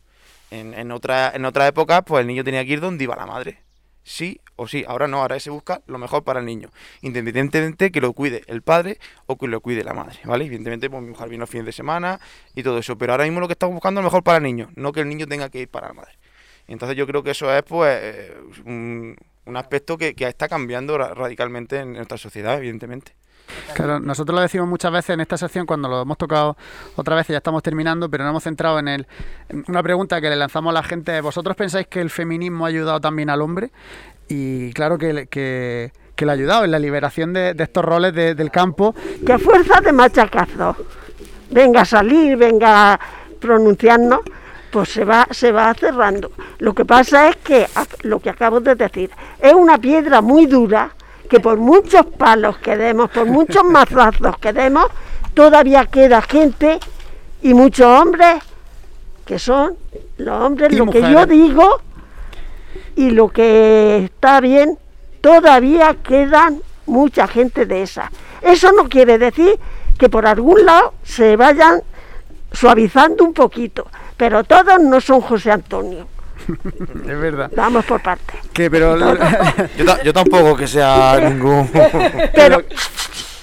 En, 0.52 0.74
en, 0.74 0.92
otra, 0.92 1.32
en 1.34 1.46
otra 1.46 1.68
época, 1.68 2.02
pues 2.02 2.22
el 2.22 2.28
niño 2.28 2.44
tenía 2.44 2.64
que 2.66 2.72
ir 2.72 2.82
donde 2.82 3.04
iba 3.04 3.16
la 3.16 3.26
madre. 3.26 3.62
Sí 4.04 4.40
o 4.56 4.68
sí. 4.68 4.84
Ahora 4.88 5.08
no, 5.08 5.22
ahora 5.22 5.40
se 5.40 5.50
busca 5.50 5.82
lo 5.86 5.98
mejor 5.98 6.24
para 6.24 6.40
el 6.40 6.46
niño. 6.46 6.70
Independientemente 7.02 7.92
que 7.92 8.02
lo 8.02 8.14
cuide 8.14 8.44
el 8.48 8.62
padre 8.62 8.98
o 9.28 9.38
que 9.38 9.48
lo 9.48 9.62
cuide 9.62 9.84
la 9.84 9.94
madre, 9.94 10.20
¿vale? 10.24 10.46
Evidentemente, 10.46 10.90
pues 10.90 11.04
mi 11.04 11.10
mujer 11.10 11.30
vino 11.30 11.42
los 11.42 11.50
fines 11.50 11.66
de 11.66 11.72
semana 11.72 12.20
y 12.56 12.64
todo 12.64 12.80
eso. 12.80 12.98
Pero 12.98 13.14
ahora 13.14 13.26
mismo 13.26 13.40
lo 13.40 13.48
que 13.48 13.54
estamos 13.54 13.74
buscando 13.74 14.00
es 14.00 14.04
lo 14.04 14.08
mejor 14.10 14.24
para 14.24 14.38
el 14.38 14.44
niño, 14.44 14.70
no 14.76 14.92
que 14.92 15.02
el 15.02 15.10
niño 15.10 15.28
tenga 15.28 15.50
que 15.50 15.60
ir 15.62 15.68
para 15.70 15.90
la 15.90 15.94
madre. 15.94 16.14
Entonces 16.68 16.96
yo 16.98 17.06
creo 17.08 17.24
que 17.24 17.32
eso 17.32 17.54
es, 17.54 17.64
pues, 17.64 18.00
eh, 18.02 18.34
un, 18.66 19.16
un 19.50 19.58
aspecto 19.58 19.98
que, 19.98 20.14
que 20.16 20.28
está 20.28 20.48
cambiando 20.48 20.98
ra- 20.98 21.14
radicalmente 21.14 21.80
en 21.80 21.94
nuestra 21.94 22.18
sociedad, 22.18 22.58
evidentemente. 22.58 23.14
Claro, 23.74 24.00
nosotros 24.00 24.36
lo 24.36 24.42
decimos 24.42 24.68
muchas 24.68 24.92
veces 24.92 25.10
en 25.16 25.22
esta 25.22 25.36
sección 25.36 25.66
cuando 25.66 25.90
lo 25.90 26.04
hemos 26.04 26.18
tocado 26.20 26.56
otra 26.96 27.16
vez 27.16 27.28
y 27.30 27.34
ya 27.34 27.38
estamos 27.38 27.64
terminando, 27.64 28.08
pero 28.08 28.24
nos 28.24 28.32
hemos 28.32 28.44
centrado 28.44 28.78
en, 28.78 28.88
el, 28.88 29.08
en 29.50 29.66
una 29.68 29.82
pregunta 29.82 30.22
que 30.22 30.30
le 30.30 30.36
lanzamos 30.36 30.70
a 30.70 30.74
la 30.76 30.84
gente. 30.84 31.20
¿Vosotros 31.22 31.56
pensáis 31.56 31.88
que 31.88 32.00
el 32.00 32.12
feminismo 32.12 32.66
ha 32.66 32.70
ayudado 32.70 33.02
también 33.02 33.30
al 33.32 33.42
hombre? 33.42 33.72
Y 34.28 34.72
claro 34.74 35.00
que, 35.00 35.14
le- 35.14 35.28
que, 35.28 35.92
que 36.16 36.26
le 36.26 36.32
ha 36.32 36.36
ayudado 36.36 36.64
en 36.64 36.70
la 36.70 36.78
liberación 36.78 37.34
de, 37.34 37.56
de 37.56 37.64
estos 37.64 37.84
roles 37.84 38.14
de- 38.14 38.36
del 38.36 38.52
campo. 38.52 38.94
que 39.26 39.34
a 39.34 39.40
fuerza 39.40 39.82
de 39.82 39.94
machacazo 39.94 40.76
venga 41.50 41.82
a 41.82 41.86
salir, 41.86 42.38
venga 42.38 42.94
a 42.94 43.00
pronunciarnos, 43.40 44.20
pues 44.72 44.90
se 44.90 45.06
va, 45.06 45.28
se 45.32 45.52
va 45.52 45.74
cerrando. 45.74 46.32
Lo 46.60 46.74
que 46.74 46.86
pasa 46.86 47.30
es 47.30 47.38
que 47.38 47.68
lo 48.04 48.20
que 48.20 48.30
acabo 48.30 48.60
de 48.60 48.76
decir 48.76 49.12
es 49.40 49.54
una 49.54 49.78
piedra 49.78 50.22
muy 50.22 50.46
dura 50.46 50.92
que 51.30 51.40
por 51.40 51.58
muchos 51.58 52.06
palos 52.06 52.58
que 52.58 52.76
demos, 52.76 53.10
por 53.12 53.26
muchos 53.26 53.64
mazazos 53.66 54.38
que 54.40 54.54
demos, 54.54 54.88
todavía 55.34 55.86
queda 55.86 56.22
gente 56.22 56.80
y 57.42 57.54
muchos 57.54 57.86
hombres 57.86 58.44
que 59.26 59.38
son 59.38 59.78
los 60.18 60.42
hombres, 60.42 60.74
lo 60.74 60.88
que 60.88 61.02
yo 61.02 61.28
digo 61.28 61.82
y 62.96 63.12
lo 63.12 63.30
que 63.30 64.06
está 64.06 64.42
bien, 64.42 64.80
todavía 65.22 65.96
quedan 66.02 66.62
mucha 66.88 67.28
gente 67.28 67.68
de 67.68 67.84
esa. 67.84 68.12
Eso 68.42 68.72
no 68.72 68.90
quiere 68.90 69.20
decir 69.20 69.60
que 70.00 70.10
por 70.10 70.26
algún 70.26 70.66
lado 70.66 70.96
se 71.04 71.36
vayan 71.36 71.84
suavizando 72.52 73.24
un 73.24 73.34
poquito, 73.34 73.88
pero 74.20 74.44
todos 74.44 74.80
no 74.82 75.00
son 75.00 75.22
José 75.22 75.50
Antonio. 75.50 76.06
Es 77.08 77.20
verdad. 77.20 77.50
Vamos 77.56 77.86
por 77.86 78.02
partes. 78.02 78.36
Que, 78.52 78.70
pero 78.70 78.98
Yo, 79.78 79.86
ta- 79.86 80.04
yo 80.04 80.14
tampoco 80.14 80.56
que 80.58 80.68
sea 80.68 81.18
ningún... 81.22 81.70
Pero, 82.34 82.64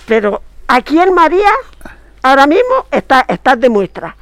pero 0.07 0.43
aquí 0.69 0.99
en 0.99 1.15
María, 1.15 1.51
ahora 2.23 2.47
mismo 2.47 2.87
está, 2.91 3.25
estás 3.27 3.59
de 3.59 3.71
muestra. 3.71 4.15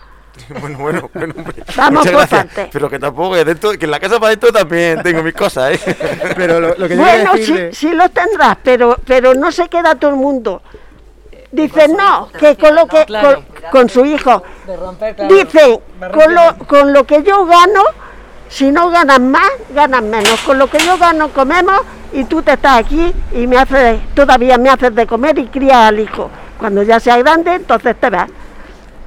bueno, 0.60 0.78
bueno, 0.78 1.10
bueno, 1.12 1.34
hombre. 1.36 1.62
Vamos 1.76 2.06
por 2.08 2.28
partes. 2.28 2.68
Pero 2.72 2.88
que 2.88 2.98
tampoco, 3.00 3.34
que, 3.34 3.44
dentro, 3.44 3.72
que 3.72 3.84
en 3.86 3.90
la 3.90 3.98
casa 3.98 4.20
para 4.20 4.30
dentro 4.30 4.52
también 4.52 5.02
tengo 5.02 5.22
mis 5.24 5.34
cosas, 5.34 5.72
¿eh? 5.72 5.96
pero 6.36 6.60
lo, 6.60 6.74
lo 6.76 6.86
que 6.88 6.94
yo 6.96 7.02
Bueno, 7.02 7.32
sí, 7.36 7.56
sí 7.72 7.90
lo 7.92 8.08
tendrás, 8.10 8.58
pero, 8.62 8.96
pero 9.04 9.34
no 9.34 9.50
se 9.50 9.68
queda 9.68 9.94
todo 9.96 10.10
el 10.10 10.16
mundo. 10.16 10.62
Dice 11.54 11.88
no, 11.88 12.28
que 12.38 12.56
con 12.56 12.74
lo 12.74 12.86
que 12.86 13.04
Claro. 13.06 13.42
con, 13.62 13.70
con 13.70 13.88
su 13.88 14.04
hijo. 14.04 14.42
De 14.66 14.76
romper, 14.76 15.14
claro. 15.14 15.34
Dice, 15.34 15.80
con 16.12 16.34
lo, 16.34 16.58
con 16.66 16.92
lo 16.92 17.04
que 17.04 17.22
yo 17.22 17.46
gano, 17.46 17.82
si 18.48 18.70
no 18.70 18.90
ganas 18.90 19.20
más, 19.20 19.50
ganas 19.70 20.02
menos. 20.02 20.40
Con 20.40 20.58
lo 20.58 20.68
que 20.68 20.78
yo 20.78 20.98
gano 20.98 21.28
comemos 21.28 21.80
y 22.12 22.24
tú 22.24 22.42
te 22.42 22.52
estás 22.54 22.78
aquí 22.78 23.12
y 23.32 23.46
me 23.46 23.56
haces, 23.56 24.00
todavía 24.14 24.58
me 24.58 24.68
haces 24.70 24.94
de 24.94 25.06
comer 25.06 25.38
y 25.38 25.46
crías 25.46 25.76
al 25.76 26.00
hijo. 26.00 26.28
Cuando 26.58 26.82
ya 26.82 26.98
sea 26.98 27.16
grande, 27.18 27.54
entonces 27.54 27.94
te 28.00 28.10
vas. 28.10 28.28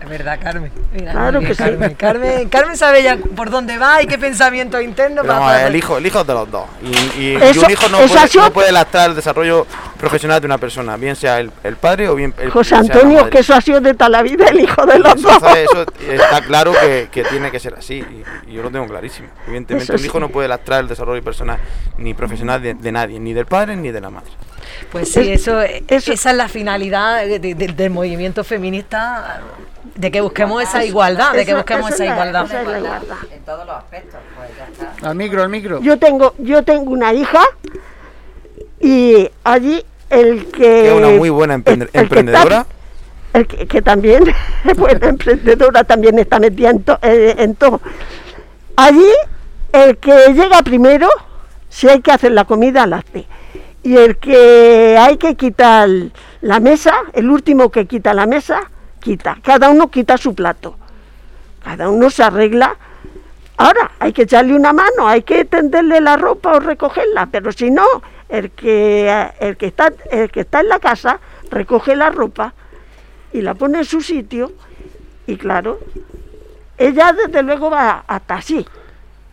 Es 0.02 0.08
verdad, 0.10 0.40
Carmen. 0.42 0.72
Mira, 0.94 1.12
Claro 1.12 1.40
que 1.40 1.48
sí. 1.54 1.56
Carmen, 1.56 1.94
Carmen, 1.96 2.50
Carmen 2.50 2.78
sabe 2.78 3.04
ya 3.04 3.18
por 3.18 3.50
dónde 3.50 3.78
va 3.78 4.02
y 4.02 4.08
qué 4.08 4.18
pensamiento 4.18 4.80
interno 4.80 5.22
Pero 5.24 5.28
para 5.34 5.40
vamos, 5.40 5.54
para- 5.56 5.68
el 5.68 5.76
hijo, 5.76 5.98
el 5.98 6.06
hijo 6.06 6.24
de 6.24 6.34
los 6.34 6.52
dos. 6.52 6.66
Y, 6.84 7.20
y- 7.20 7.32
y 7.32 7.36
Eso- 7.36 7.66
un 7.66 7.72
hijo 7.72 7.90
no 7.90 7.98
puede, 7.98 8.30
no 8.36 8.54
puede 8.54 8.72
lastrar 8.72 9.10
el 9.10 9.16
desarrollo 9.16 9.66
profesional 9.98 10.40
de 10.40 10.46
una 10.46 10.60
persona, 10.60 10.96
bien 10.98 11.16
sea 11.16 11.40
el, 11.40 11.52
el 11.64 11.76
padre 11.78 12.08
o 12.10 12.16
bien 12.16 12.34
el 12.38 12.52
José 12.52 12.76
Antonio, 12.76 13.30
que 13.30 13.40
eso 13.40 13.54
ha 13.56 13.62
sido 13.62 13.82
de 13.82 13.96
toda 13.96 14.10
la 14.10 14.22
vida 14.22 14.46
el 14.48 14.60
hijo 14.60 14.86
de 14.86 15.00
los 15.00 15.16
Eso, 15.16 15.28
dos. 15.30 15.40
¿sabes? 15.40 15.68
Eso 15.72 15.86
está 16.12 16.42
claro 16.42 16.74
que, 16.80 17.10
que 17.12 17.24
tiene 17.24 17.50
que 17.50 17.60
ser 17.60 17.74
así 17.74 17.96
y, 17.96 18.24
y 18.52 18.54
yo 18.54 18.62
lo 18.62 18.70
tengo 18.70 18.86
clarísimo. 18.88 19.28
Evidentemente 19.48 19.86
Eso 19.86 19.94
un 19.94 20.00
sí. 20.00 20.06
hijo 20.06 20.20
no 20.20 20.30
puede 20.30 20.48
lastrar 20.48 20.82
el 20.82 20.88
desarrollo 20.88 21.24
personal 21.24 21.58
ni 21.98 22.14
profesional 22.14 22.62
de, 22.62 22.76
de 22.76 22.92
nadie, 22.92 23.20
ni 23.20 23.34
del 23.34 23.48
padre 23.48 23.76
ni 23.76 23.92
de 23.92 24.00
la 24.00 24.12
madre. 24.12 24.30
Pues 24.92 25.12
sí, 25.12 25.32
eso, 25.32 25.60
eso- 25.62 26.12
esa 26.14 26.30
es 26.32 26.38
la 26.38 26.48
finalidad 26.48 27.26
de- 27.26 27.40
de- 27.40 27.56
del 27.56 27.90
movimiento 27.90 28.44
feminista, 28.44 29.42
de 29.96 30.12
que 30.12 30.22
busquemos 30.22 30.62
esa 30.64 30.84
igualdad, 30.86 31.32
de 31.34 31.46
que 31.46 31.52
Esa- 31.52 31.58
busquemos 31.58 31.92
esa 31.92 31.96
esa 31.96 32.04
es 32.04 32.10
la- 32.10 32.16
igualdad. 32.16 32.46
esa 32.46 32.62
es 32.62 32.68
la 32.68 32.78
igualdad. 32.80 33.18
En 33.32 33.42
todos 33.44 33.66
los 33.66 33.76
aspectos, 33.76 34.20
pues 34.36 34.50
ya 34.58 34.86
está. 34.88 35.10
Al 35.10 35.16
micro, 35.16 35.42
al 35.44 35.50
micro. 35.50 35.82
Yo 35.82 35.98
tengo, 35.98 36.34
yo 36.40 36.64
tengo 36.64 36.92
una 36.92 37.14
hija 37.14 37.42
y 38.80 39.30
allí 39.44 39.84
el 40.10 40.46
que 40.48 40.62
Que 40.62 40.88
es 40.88 40.94
una 40.94 41.10
muy 41.10 41.30
buena 41.30 41.56
el- 41.56 41.62
emprende- 41.62 41.86
el 41.86 41.90
que 41.92 41.98
está- 42.00 42.00
emprendedora. 42.02 42.66
el 43.34 43.48
que, 43.48 43.68
que 43.68 43.82
también 43.82 44.24
es 44.66 44.78
buena 44.78 45.08
emprendedora, 45.10 45.84
también 45.84 46.18
está 46.20 46.40
metida 46.40 46.70
en, 46.70 46.84
to- 46.84 47.00
eh, 47.02 47.36
en 47.40 47.56
todo. 47.56 47.82
Allí, 48.76 49.10
el 49.74 49.98
que 49.98 50.34
llega 50.34 50.62
primero, 50.64 51.10
si 51.70 51.90
hay 51.90 52.02
que 52.02 52.12
hacer 52.12 52.32
la 52.32 52.46
comida, 52.46 52.86
la 52.86 52.98
hace. 52.98 53.26
Y 53.84 53.96
el 53.98 54.18
que 54.18 54.98
hay 55.00 55.18
que 55.18 55.36
quitar 55.36 55.88
la 56.42 56.60
mesa, 56.60 56.94
el 57.14 57.30
último 57.30 57.72
que 57.72 57.86
quita 57.88 58.14
la 58.14 58.26
mesa, 58.26 58.70
Cada 59.16 59.70
uno 59.70 59.90
quita 59.90 60.18
su 60.18 60.36
plato. 60.36 60.76
Cada 61.64 61.90
uno 61.90 62.10
se 62.10 62.24
arregla. 62.24 62.76
Ahora, 63.58 63.92
hay 64.00 64.12
que 64.14 64.24
echarle 64.24 64.54
una 64.54 64.74
mano, 64.74 65.08
hay 65.08 65.24
que 65.24 65.46
tenderle 65.46 66.02
la 66.02 66.18
ropa 66.18 66.54
o 66.54 66.60
recogerla, 66.60 67.28
pero 67.32 67.52
si 67.52 67.72
no, 67.72 67.86
el 68.30 68.52
que, 68.52 69.32
el 69.40 69.58
que, 69.58 69.68
está, 69.68 69.92
el 70.12 70.30
que 70.30 70.42
está 70.42 70.60
en 70.60 70.70
la 70.70 70.80
casa 70.80 71.20
recoge 71.50 71.96
la 71.96 72.10
ropa 72.10 72.54
y 73.34 73.42
la 73.42 73.56
pone 73.56 73.80
en 73.80 73.86
su 73.86 74.02
sitio 74.02 74.52
y 75.26 75.38
claro, 75.38 75.80
ella 76.78 77.14
desde 77.14 77.42
luego 77.42 77.72
va 77.72 78.04
hasta 78.08 78.36
así, 78.36 78.64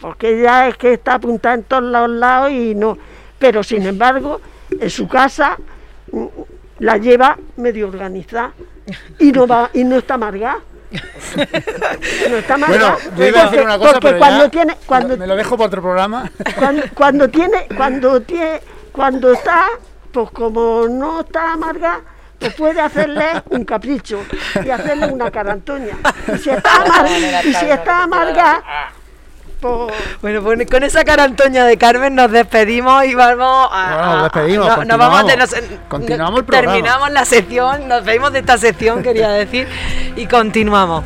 porque 0.01 0.41
ella 0.41 0.69
es 0.69 0.77
que 0.79 0.95
está 0.95 1.15
apuntada 1.15 1.57
en 1.57 1.65
todos 1.65 2.09
lados 2.09 2.51
y 2.51 2.75
no, 2.75 2.97
pero 3.39 3.63
sin 3.63 3.87
embargo 3.87 4.41
en 4.71 4.89
su 4.89 5.07
casa 5.07 5.59
mm, 6.11 6.27
la 6.79 6.97
lleva 6.97 7.37
medio 7.57 7.89
organizada 7.89 8.53
y 9.19 9.33
no 9.33 9.47
va 9.47 9.71
y 9.73 9.85
no 9.85 9.97
está 9.97 10.15
amargada. 10.15 10.59
No 12.31 12.37
está 12.37 12.57
Bueno, 12.57 12.87
amargada. 12.87 13.17
yo 13.17 13.27
iba 13.27 13.41
a 13.41 13.45
decir 13.47 13.61
una 13.65 13.79
cosa, 13.79 13.93
porque 13.95 14.07
pero 14.09 14.19
cuando 14.19 14.45
ya 14.45 14.51
tiene 14.51 14.77
cuando 14.87 15.17
me 15.17 15.27
lo 15.27 15.37
dejo 15.37 15.57
para 15.57 15.67
otro 15.67 15.83
programa. 15.83 16.31
cuando, 16.57 16.83
cuando 16.95 17.29
tiene, 17.29 17.67
cuando 17.77 18.21
tiene, 18.23 18.61
cuando 18.93 19.33
está, 19.33 19.67
pues 20.13 20.31
como 20.31 20.87
no 20.89 21.21
está 21.21 21.53
amarga, 21.53 22.01
pues 22.39 22.55
puede 22.55 22.81
hacerle 22.81 23.43
un 23.51 23.65
capricho 23.65 24.21
y 24.65 24.71
hacerle 24.71 25.07
una 25.09 25.31
carantoña. 25.31 25.97
Y 26.33 26.39
si 26.39 26.51
está 26.51 26.77
amarga, 26.83 27.43
y 27.45 27.55
si 27.55 27.67
está 27.67 28.03
amarga, 28.05 28.63
Bueno, 30.21 30.43
pues 30.43 30.67
con 30.71 30.83
esa 30.83 31.05
carantoña 31.05 31.65
de 31.67 31.77
Carmen 31.79 32.15
nos 32.15 32.31
despedimos 32.31 33.05
y 33.05 33.15
vamos 33.15 33.69
a. 33.73 33.95
Bueno, 33.95 34.13
nos 34.13 34.21
a- 34.21 34.23
despedimos, 34.25 34.67
no- 34.79 34.85
nos 34.85 34.99
vamos 34.99 35.27
de- 35.27 35.37
continuamos. 35.37 35.71
nos- 35.71 35.89
Continuamos 35.89 36.41
el 36.41 36.45
programa. 36.47 36.73
Terminamos 36.73 37.11
la 37.13 37.25
sección, 37.25 37.89
nos 37.89 38.05
veimos 38.05 38.33
de 38.33 38.39
esta 38.41 38.59
sección, 38.59 39.03
quería 39.03 39.31
decir, 39.31 39.67
y 40.17 40.27
continuamos. 40.27 41.05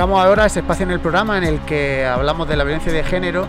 Llegamos 0.00 0.24
ahora 0.24 0.44
a 0.44 0.46
ese 0.46 0.60
espacio 0.60 0.84
en 0.84 0.92
el 0.92 1.00
programa 1.00 1.36
en 1.36 1.44
el 1.44 1.60
que 1.60 2.06
hablamos 2.06 2.48
de 2.48 2.56
la 2.56 2.64
violencia 2.64 2.90
de 2.90 3.04
género, 3.04 3.46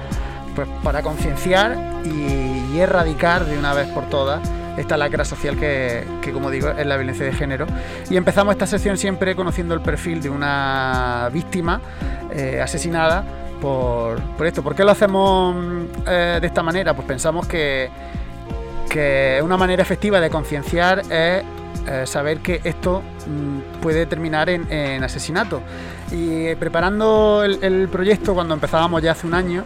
pues 0.54 0.68
para 0.84 1.02
concienciar 1.02 1.78
y, 2.04 2.78
erradicar 2.78 3.46
de 3.46 3.58
una 3.58 3.74
vez 3.74 3.88
por 3.88 4.10
todas 4.10 4.42
esta 4.76 4.98
lacra 4.98 5.24
social 5.24 5.58
que, 5.58 6.04
como 6.34 6.52
digo, 6.52 6.68
es 6.72 6.86
la 6.86 6.98
violencia 6.98 7.26
de 7.26 7.32
género. 7.32 7.68
Y 8.10 8.18
empezamos 8.18 8.52
esta 8.52 8.68
sesión 8.68 8.98
siempre 8.98 9.34
conociendo 9.34 9.74
el 9.74 9.80
perfil 9.80 10.22
de 10.22 10.30
una 10.30 11.30
víctima 11.32 11.80
eh, 12.34 12.60
asesinada 12.62 13.24
por, 13.62 14.20
esto. 14.46 14.62
¿Por 14.62 14.76
qué 14.76 14.84
lo 14.84 14.92
hacemos 14.92 15.56
eh, 16.06 16.40
de 16.42 16.48
esta 16.48 16.64
manera? 16.64 16.94
Pues 16.94 17.08
pensamos 17.08 17.48
que, 17.48 17.90
que 18.90 19.40
una 19.42 19.56
manera 19.56 19.82
efectiva 19.82 20.20
de 20.20 20.30
concienciar 20.30 21.00
es 21.10 21.46
eh, 21.88 22.06
saber 22.06 22.40
que 22.40 22.62
esto 22.64 23.02
mm, 23.28 23.82
puede 23.82 24.06
terminar 24.06 24.50
en, 24.50 25.04
asesinato. 25.04 25.62
Y 26.12 26.56
preparando 26.56 27.44
el, 27.44 27.88
proyecto 27.90 28.34
cuando 28.34 28.54
empezábamos 28.54 29.02
ya 29.02 29.12
hace 29.12 29.28
un 29.28 29.34
año, 29.34 29.64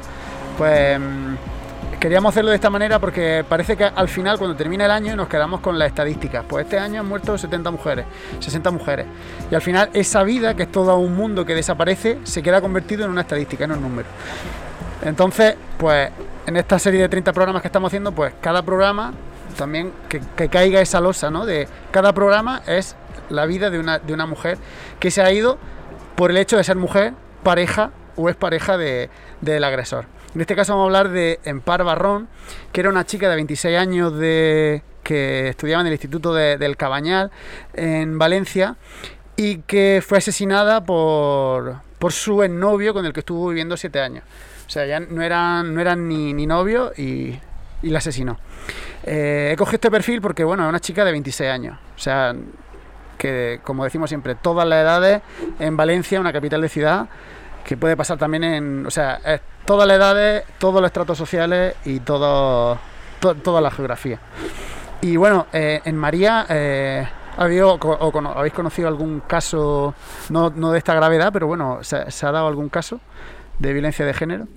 pues 0.57 0.99
mm, 0.99 1.99
queríamos 1.99 2.29
hacerlo 2.29 2.51
de 2.51 2.55
esta 2.55 2.69
manera 2.69 2.99
porque 2.99 3.43
parece 3.47 3.75
que 3.75 3.83
al 3.83 4.07
final, 4.07 4.37
cuando 4.37 4.55
termina 4.55 4.85
el 4.85 4.91
año, 4.91 5.15
nos 5.15 5.27
quedamos 5.27 5.59
con 5.59 5.79
las 5.79 5.87
estadísticas. 5.87 6.45
Pues 6.47 6.65
este 6.65 6.77
año 6.77 7.01
han 7.01 7.07
muerto 7.07 7.37
70 7.37 7.71
mujeres, 7.71 8.05
60 8.39 8.71
mujeres. 8.71 9.07
Y 9.49 9.55
al 9.55 9.61
final 9.61 9.89
esa 9.93 10.23
vida, 10.23 10.55
que 10.55 10.63
es 10.63 10.71
todo 10.71 10.97
un 10.97 11.15
mundo 11.15 11.45
que 11.45 11.55
desaparece, 11.55 12.19
se 12.23 12.43
queda 12.43 12.61
convertido 12.61 13.05
en 13.05 13.11
una 13.11 13.21
estadística, 13.21 13.63
en 13.63 13.71
un 13.71 13.81
número. 13.81 14.07
Entonces, 15.03 15.55
pues 15.77 16.11
en 16.45 16.57
esta 16.57 16.77
serie 16.77 17.01
de 17.01 17.09
30 17.09 17.33
programas 17.33 17.61
que 17.61 17.67
estamos 17.67 17.89
haciendo, 17.89 18.11
pues 18.11 18.33
cada 18.39 18.61
programa 18.61 19.13
también 19.57 19.91
que, 20.09 20.49
caiga 20.49 20.81
esa 20.81 20.99
losa, 21.01 21.31
¿no? 21.31 21.45
De 21.45 21.67
cada 21.91 22.13
programa 22.13 22.61
es 22.67 22.95
la 23.29 23.45
vida 23.45 23.69
de 23.69 23.79
una, 23.79 23.99
de 23.99 24.13
una 24.13 24.25
mujer 24.25 24.57
que 24.99 25.09
se 25.09 25.21
ha 25.21 25.31
ido 25.31 25.57
por 26.15 26.31
el 26.31 26.37
hecho 26.37 26.57
de 26.57 26.63
ser 26.63 26.77
mujer, 26.77 27.13
pareja 27.43 27.91
o 28.15 28.29
es 28.29 28.35
pareja 28.35 28.77
de, 28.77 29.09
del 29.41 29.63
agresor. 29.63 30.05
En 30.33 30.41
este 30.41 30.55
caso 30.55 30.73
vamos 30.73 30.85
a 30.85 30.87
hablar 30.87 31.09
de 31.09 31.39
Empar 31.43 31.83
Barrón, 31.83 32.27
que 32.71 32.81
era 32.81 32.89
una 32.89 33.05
chica 33.05 33.29
de 33.29 33.35
26 33.35 33.77
años 33.77 34.17
de, 34.17 34.83
que 35.03 35.49
estudiaba 35.49 35.81
en 35.81 35.87
el 35.87 35.93
Instituto 35.93 36.33
del 36.33 36.75
Cabañal 36.75 37.31
en 37.73 38.17
Valencia 38.17 38.75
y 39.37 39.59
que 39.59 40.03
fue 40.05 40.17
asesinada 40.17 40.83
por, 40.83 41.77
por 41.99 42.11
su 42.11 42.43
exnovio 42.43 42.93
con 42.93 43.05
el 43.05 43.13
que 43.13 43.21
estuvo 43.21 43.47
viviendo 43.47 43.77
7 43.77 43.99
años. 44.01 44.23
O 44.67 44.69
sea, 44.69 44.85
ya 44.85 44.99
no 44.99 45.21
eran, 45.21 45.73
no 45.73 45.79
eran 45.79 46.07
ni, 46.07 46.33
ni 46.33 46.47
novio 46.47 46.91
y, 46.97 47.39
y 47.81 47.89
la 47.89 47.99
asesinó. 47.99 48.39
Eh, 49.03 49.51
he 49.53 49.55
cogido 49.55 49.75
este 49.75 49.91
perfil 49.91 50.21
porque, 50.21 50.43
bueno, 50.43 50.63
es 50.63 50.69
una 50.69 50.79
chica 50.79 51.05
de 51.05 51.11
26 51.11 51.49
años. 51.49 51.77
O 51.95 51.99
sea, 51.99 52.35
que 53.17 53.59
como 53.63 53.83
decimos 53.83 54.09
siempre, 54.09 54.35
todas 54.35 54.67
las 54.67 54.81
edades 54.81 55.21
en 55.59 55.77
Valencia, 55.77 56.19
una 56.19 56.33
capital 56.33 56.61
de 56.61 56.69
ciudad, 56.69 57.07
que 57.63 57.77
puede 57.77 57.97
pasar 57.97 58.17
también 58.17 58.43
en, 58.43 58.85
o 58.85 58.91
sea, 58.91 59.19
todas 59.65 59.87
las 59.87 59.97
edades, 59.97 60.43
todos 60.59 60.81
los 60.81 60.85
estratos 60.85 61.17
sociales 61.17 61.75
y 61.83 61.99
todo, 61.99 62.77
toda 63.19 63.61
la 63.61 63.71
geografía. 63.71 64.19
Y 65.01 65.17
bueno, 65.17 65.47
eh, 65.51 65.81
en 65.83 65.97
María, 65.97 66.45
eh, 66.49 67.07
¿habéis 67.37 68.53
conocido 68.53 68.87
algún 68.87 69.21
caso, 69.21 69.93
no, 70.29 70.49
de 70.49 70.77
esta 70.77 70.95
gravedad, 70.95 71.31
pero 71.33 71.47
bueno, 71.47 71.79
¿se, 71.83 72.09
¿se, 72.11 72.25
ha 72.25 72.31
dado 72.31 72.47
algún 72.47 72.69
caso 72.69 72.99
de 73.59 73.73
violencia 73.73 74.05
de 74.05 74.13
género? 74.13 74.47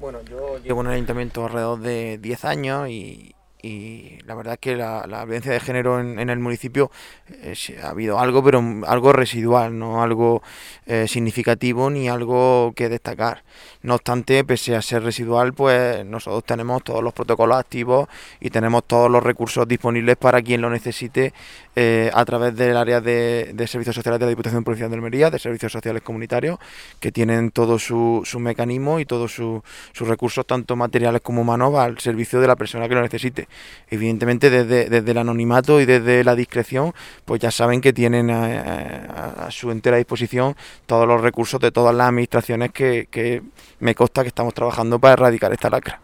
Bueno, 0.00 0.20
yo 0.22 0.58
llevo 0.58 0.80
en 0.82 0.88
el 0.88 0.92
ayuntamiento 0.94 1.44
alrededor 1.44 1.80
de 1.80 2.18
10 2.18 2.44
años 2.44 2.88
y, 2.88 3.34
la 3.62 4.34
verdad 4.34 4.54
es 4.54 4.60
que 4.60 4.76
la, 4.76 5.04
violencia 5.24 5.52
de 5.52 5.60
género 5.60 6.00
en, 6.00 6.30
el 6.30 6.38
municipio 6.38 6.90
eh, 7.28 7.54
ha 7.82 7.90
habido 7.90 8.18
algo, 8.18 8.42
pero 8.42 8.62
algo 8.86 9.12
residual, 9.12 9.78
no 9.78 10.02
algo 10.02 10.42
eh, 10.86 11.06
significativo 11.08 11.90
ni 11.90 12.08
algo 12.08 12.72
que 12.76 12.88
destacar. 12.88 13.42
No 13.82 13.94
obstante, 13.94 14.42
pese 14.44 14.74
a 14.74 14.82
ser 14.82 15.04
residual, 15.04 15.52
pues 15.52 16.04
nosotros 16.04 16.44
tenemos 16.44 16.82
todos 16.82 17.02
los 17.02 17.12
protocolos 17.12 17.58
activos 17.58 18.08
y 18.40 18.50
tenemos 18.50 18.84
todos 18.84 19.10
los 19.10 19.22
recursos 19.22 19.68
disponibles 19.68 20.16
para 20.16 20.42
quien 20.42 20.60
lo 20.60 20.68
necesite 20.68 21.32
eh, 21.76 22.10
a 22.12 22.24
través 22.24 22.56
del 22.56 22.76
área 22.76 23.00
de, 23.00 23.54
servicios 23.68 23.94
sociales 23.94 24.18
de 24.18 24.26
la 24.26 24.30
Diputación 24.30 24.64
Provincial 24.64 24.90
de 24.90 24.96
Almería, 24.96 25.30
de 25.30 25.38
servicios 25.38 25.70
sociales 25.70 26.02
comunitarios, 26.02 26.58
que 26.98 27.12
tienen 27.12 27.52
todo 27.52 27.78
su, 27.78 28.22
su 28.24 28.40
mecanismo 28.40 28.98
y 28.98 29.04
todos 29.04 29.32
sus 29.32 29.62
recursos, 30.08 30.44
tanto 30.44 30.74
materiales 30.74 31.20
como 31.20 31.42
humanos, 31.42 31.76
al 31.76 32.00
servicio 32.00 32.40
de 32.40 32.48
la 32.48 32.56
persona 32.56 32.88
que 32.88 32.96
lo 32.96 33.02
necesite. 33.02 33.46
Evidentemente, 33.90 34.50
desde, 34.50 34.88
desde 34.88 35.10
el 35.12 35.18
anonimato 35.18 35.80
y 35.80 35.86
desde 35.86 36.24
la 36.24 36.34
discreción, 36.34 36.94
pues 37.24 37.40
ya 37.40 37.52
saben 37.52 37.80
que 37.80 37.92
tienen 37.92 38.30
a, 38.30 39.48
su 39.50 39.70
entera 39.70 39.98
disposición 39.98 40.56
todos 40.86 41.06
los 41.06 41.20
recursos 41.20 41.60
de 41.60 41.70
todas 41.70 41.94
las 41.94 42.08
administraciones 42.08 42.72
que, 42.72 43.06
que 43.08 43.42
me 43.80 43.94
consta 43.94 44.22
que 44.22 44.28
estamos 44.28 44.54
trabajando 44.54 44.98
para 44.98 45.14
erradicar 45.14 45.52
esta 45.52 45.70
lacra. 45.70 46.00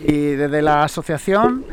Y 0.00 0.32
desde 0.32 0.60
la 0.62 0.84
asociación, 0.84 1.64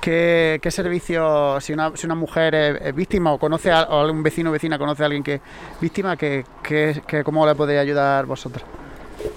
¿Qué, 0.00 0.68
servicio, 0.70 1.60
si 1.60 1.72
una, 1.72 1.94
si 1.94 2.06
una 2.06 2.14
mujer 2.14 2.54
es, 2.54 2.94
víctima 2.94 3.32
o 3.32 3.38
conoce 3.38 3.70
a, 3.70 3.82
o 3.82 4.00
algún 4.00 4.22
vecino 4.22 4.50
o 4.50 4.52
vecina 4.52 4.78
conoce 4.78 5.02
a 5.02 5.06
alguien 5.06 5.22
que 5.22 5.34
es 5.34 5.40
víctima, 5.80 6.16
que, 6.16 6.44
¿cómo 7.24 7.46
le 7.46 7.54
podéis 7.54 7.80
ayudar 7.80 8.24
vosotros? 8.24 8.64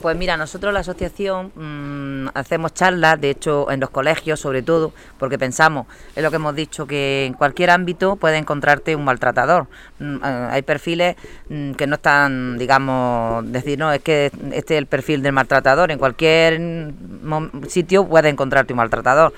Pues 0.01 0.15
mira, 0.15 0.37
nosotros 0.37 0.73
la 0.73 0.81
asociación 0.81 1.51
mm, 1.55 2.29
hacemos 2.35 2.73
charlas, 2.73 3.19
de 3.19 3.31
hecho 3.31 3.71
en 3.71 3.79
los 3.79 3.89
colegios 3.89 4.39
sobre 4.39 4.61
todo, 4.61 4.93
porque 5.17 5.39
pensamos, 5.39 5.87
es 6.15 6.23
lo 6.23 6.29
que 6.29 6.35
hemos 6.35 6.55
dicho, 6.55 6.85
que 6.85 7.25
en 7.25 7.33
cualquier 7.33 7.71
ámbito 7.71 8.15
puede 8.15 8.37
encontrarte 8.37 8.95
un 8.95 9.03
maltratador. 9.03 9.67
Mm, 9.99 10.15
eh, 10.23 10.47
hay 10.51 10.61
perfiles 10.61 11.15
mm, 11.49 11.71
que 11.73 11.87
no 11.87 11.95
están, 11.95 12.57
digamos, 12.57 13.51
decir, 13.51 13.79
no, 13.79 13.91
es 13.91 14.01
que 14.01 14.31
este 14.51 14.75
es 14.75 14.77
el 14.77 14.85
perfil 14.85 15.23
del 15.23 15.33
maltratador, 15.33 15.91
en 15.91 15.97
cualquier 15.97 16.61
sitio 17.67 18.07
puede 18.07 18.29
encontrarte 18.29 18.73
un 18.73 18.77
maltratador. 18.77 19.33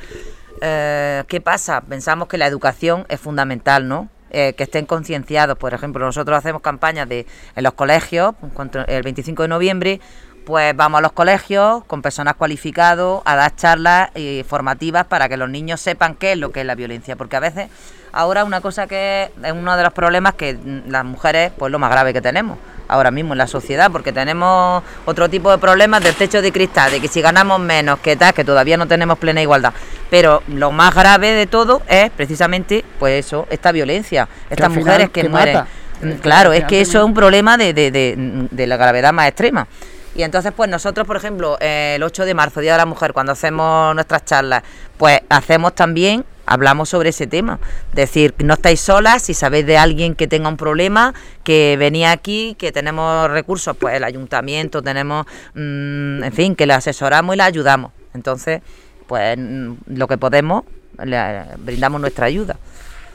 Eh, 0.61 1.23
¿Qué 1.27 1.41
pasa? 1.41 1.81
Pensamos 1.81 2.27
que 2.27 2.37
la 2.37 2.47
educación 2.47 3.05
es 3.09 3.19
fundamental, 3.19 3.87
¿no? 3.87 4.09
Eh, 4.35 4.53
que 4.53 4.63
estén 4.63 4.87
concienciados. 4.87 5.57
Por 5.59 5.75
ejemplo, 5.75 6.03
nosotros 6.03 6.35
hacemos 6.35 6.63
campañas 6.63 7.07
de, 7.07 7.27
en 7.55 7.63
los 7.63 7.73
colegios, 7.73 8.33
el 8.87 9.03
25 9.03 9.43
de 9.43 9.47
noviembre, 9.47 10.01
pues 10.45 10.75
vamos 10.75 10.99
a 10.99 11.01
los 11.01 11.11
colegios 11.11 11.83
con 11.85 12.01
personas 12.01 12.35
cualificadas 12.35 13.21
a 13.25 13.35
dar 13.35 13.55
charlas 13.55 14.09
eh, 14.15 14.43
formativas 14.47 15.05
para 15.05 15.29
que 15.29 15.37
los 15.37 15.49
niños 15.49 15.79
sepan 15.81 16.15
qué 16.15 16.33
es 16.33 16.37
lo 16.37 16.51
que 16.51 16.61
es 16.61 16.65
la 16.65 16.75
violencia, 16.75 17.15
porque 17.15 17.35
a 17.35 17.39
veces 17.39 17.69
ahora 18.11 18.43
una 18.43 18.61
cosa 18.61 18.87
que 18.87 19.31
es 19.43 19.51
uno 19.51 19.75
de 19.75 19.83
los 19.83 19.93
problemas 19.93 20.35
que 20.35 20.57
las 20.87 21.05
mujeres, 21.05 21.51
pues 21.57 21.71
lo 21.71 21.79
más 21.79 21.91
grave 21.91 22.13
que 22.13 22.21
tenemos 22.21 22.57
ahora 22.87 23.11
mismo 23.11 23.33
en 23.33 23.39
la 23.39 23.47
sociedad, 23.47 23.89
porque 23.91 24.11
tenemos 24.11 24.83
otro 25.05 25.29
tipo 25.29 25.49
de 25.49 25.57
problemas 25.57 26.03
del 26.03 26.15
techo 26.15 26.41
de 26.41 26.51
cristal, 26.51 26.91
de 26.91 26.99
que 26.99 27.07
si 27.07 27.21
ganamos 27.21 27.59
menos, 27.59 27.99
que 27.99 28.15
tal, 28.15 28.33
que 28.33 28.43
todavía 28.43 28.77
no 28.77 28.87
tenemos 28.87 29.17
plena 29.17 29.41
igualdad. 29.41 29.73
Pero 30.09 30.43
lo 30.47 30.71
más 30.71 30.93
grave 30.93 31.31
de 31.31 31.47
todo 31.47 31.81
es 31.87 32.11
precisamente, 32.11 32.85
pues 32.99 33.25
eso, 33.25 33.47
esta 33.49 33.71
violencia, 33.71 34.27
estas 34.49 34.69
mujeres 34.69 35.09
que, 35.09 35.27
mueren. 35.27 35.63
Mm, 36.01 36.11
claro, 36.21 36.53
es 36.53 36.65
que 36.65 36.81
eso 36.81 36.99
es 36.99 37.03
un 37.05 37.13
problema 37.13 37.57
de, 37.57 37.73
de, 37.73 37.89
de, 37.89 38.15
de 38.51 38.67
la 38.67 38.77
gravedad 38.77 39.13
más 39.13 39.27
extrema. 39.27 39.67
Y 40.15 40.21
entonces, 40.23 40.51
pues 40.55 40.69
nosotros, 40.69 41.07
por 41.07 41.17
ejemplo, 41.17 41.57
el 41.59 42.03
8 42.03 42.25
de 42.25 42.33
marzo, 42.33 42.59
Día 42.59 42.73
de 42.73 42.77
la 42.77 42.85
Mujer, 42.85 43.13
cuando 43.13 43.31
hacemos 43.31 43.95
nuestras 43.95 44.25
charlas, 44.25 44.63
pues 44.97 45.21
hacemos 45.29 45.73
también 45.73 46.23
hablamos 46.45 46.89
sobre 46.89 47.09
ese 47.09 47.27
tema. 47.27 47.59
Decir, 47.93 48.35
no 48.39 48.53
estáis 48.53 48.79
solas, 48.79 49.23
si 49.23 49.33
sabéis 49.33 49.65
de 49.65 49.77
alguien 49.77 50.15
que 50.15 50.27
tenga 50.27 50.49
un 50.49 50.57
problema, 50.57 51.13
que 51.43 51.75
venía 51.79 52.11
aquí, 52.11 52.55
que 52.59 52.71
tenemos 52.71 53.29
recursos, 53.29 53.75
pues 53.77 53.95
el 53.95 54.03
ayuntamiento, 54.03 54.81
tenemos, 54.81 55.25
mm, 55.55 56.23
en 56.23 56.33
fin, 56.33 56.55
que 56.55 56.65
le 56.65 56.73
asesoramos 56.73 57.35
y 57.35 57.37
le 57.37 57.43
ayudamos. 57.43 57.91
Entonces, 58.13 58.61
pues 59.07 59.37
mm, 59.37 59.73
lo 59.87 60.07
que 60.07 60.17
podemos, 60.17 60.63
le 61.03 61.43
brindamos 61.57 61.99
nuestra 61.99 62.27
ayuda. 62.27 62.57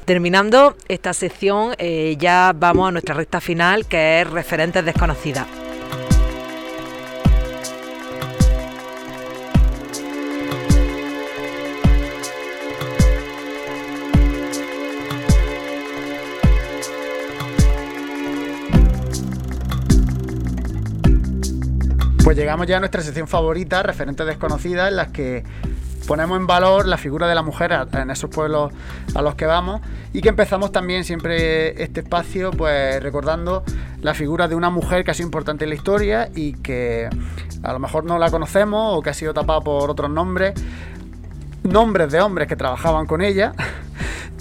Terminando 0.05 0.75
esta 0.89 1.13
sección, 1.13 1.75
eh, 1.79 2.17
ya 2.19 2.53
vamos 2.57 2.89
a 2.89 2.93
nuestra 2.93 3.15
recta 3.15 3.41
final, 3.41 3.87
que 3.87 4.23
es 4.23 4.31
referentes 4.31 4.85
desconocidas. 4.85 5.47
Llegamos 22.39 22.69
ya 22.69 22.77
a 22.77 22.79
nuestra 22.79 23.03
sección 23.03 23.27
favorita, 23.27 23.83
referentes 23.83 24.25
desconocidas, 24.25 24.89
en 24.89 24.97
las 24.97 25.09
que 25.09 25.43
ponemos 26.07 26.39
en 26.39 26.47
valor 26.47 26.87
la 26.87 26.97
figura 26.97 27.27
de 27.27 27.35
la 27.35 27.43
mujer 27.43 27.77
en 27.93 28.11
esos 28.11 28.31
pueblos 28.31 28.73
a 29.17 29.23
los 29.23 29.35
que 29.35 29.45
vamos 29.45 29.81
y 30.13 30.21
que 30.21 30.29
empezamos 30.29 30.71
también 30.71 31.05
siempre 31.05 31.83
este 31.83 32.01
espacio 32.01 32.53
pues 32.53 33.03
recordando 33.03 33.65
la 34.03 34.15
figura 34.15 34.47
de 34.47 34.55
una 34.55 34.71
mujer 34.71 35.05
que 35.05 35.11
ha 35.11 35.15
sido 35.15 35.27
importante 35.27 35.65
en 35.65 35.71
la 35.71 35.75
historia 35.75 36.31
y 36.33 36.53
que 36.53 37.11
a 37.65 37.73
lo 37.73 37.81
mejor 37.81 38.05
no 38.05 38.19
la 38.19 38.31
conocemos 38.31 38.97
o 38.97 39.03
que 39.03 39.11
ha 39.11 39.15
sido 39.15 39.35
tapada 39.35 39.61
por 39.61 39.91
otros 39.91 40.09
nombres, 40.09 40.55
nombres 41.69 42.11
de 42.11 42.21
hombres 42.21 42.49
que 42.49 42.57
trabajaban 42.57 43.07
con 43.07 43.23
ella 43.23 43.53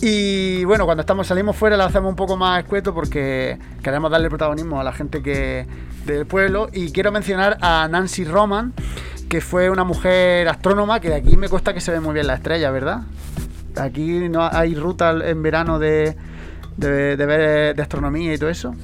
Y 0.01 0.63
bueno, 0.65 0.85
cuando 0.85 1.01
estamos 1.01 1.25
salimos 1.27 1.55
fuera 1.55 1.75
lo 1.75 1.83
hacemos 1.83 2.09
un 2.09 2.15
poco 2.15 2.37
más 2.37 2.59
escueto 2.59 2.93
porque 2.93 3.57
queremos 3.81 4.11
darle 4.11 4.29
protagonismo 4.29 4.79
a 4.79 4.83
la 4.83 4.93
gente 4.93 5.23
que 5.23 5.65
del 6.05 6.25
pueblo. 6.27 6.69
Y 6.71 6.91
quiero 6.91 7.11
mencionar 7.11 7.57
a 7.61 7.87
Nancy 7.89 8.23
Roman, 8.23 8.73
que 9.27 9.41
fue 9.41 9.69
una 9.69 9.83
mujer 9.83 10.47
astrónoma 10.49 10.99
que 10.99 11.09
de 11.09 11.15
aquí 11.15 11.35
me 11.35 11.49
cuesta 11.49 11.73
que 11.73 11.81
se 11.81 11.91
ve 11.91 11.99
muy 11.99 12.13
bien 12.13 12.27
la 12.27 12.35
estrella, 12.35 12.69
¿verdad? 12.69 13.01
Aquí 13.75 14.29
no 14.29 14.47
hay 14.51 14.75
ruta 14.75 15.11
en 15.11 15.41
verano 15.41 15.79
de, 15.79 16.15
de, 16.77 17.15
ver 17.15 17.75
de 17.75 17.81
astronomía 17.81 18.35
y 18.35 18.37
todo 18.37 18.51
eso. 18.51 18.75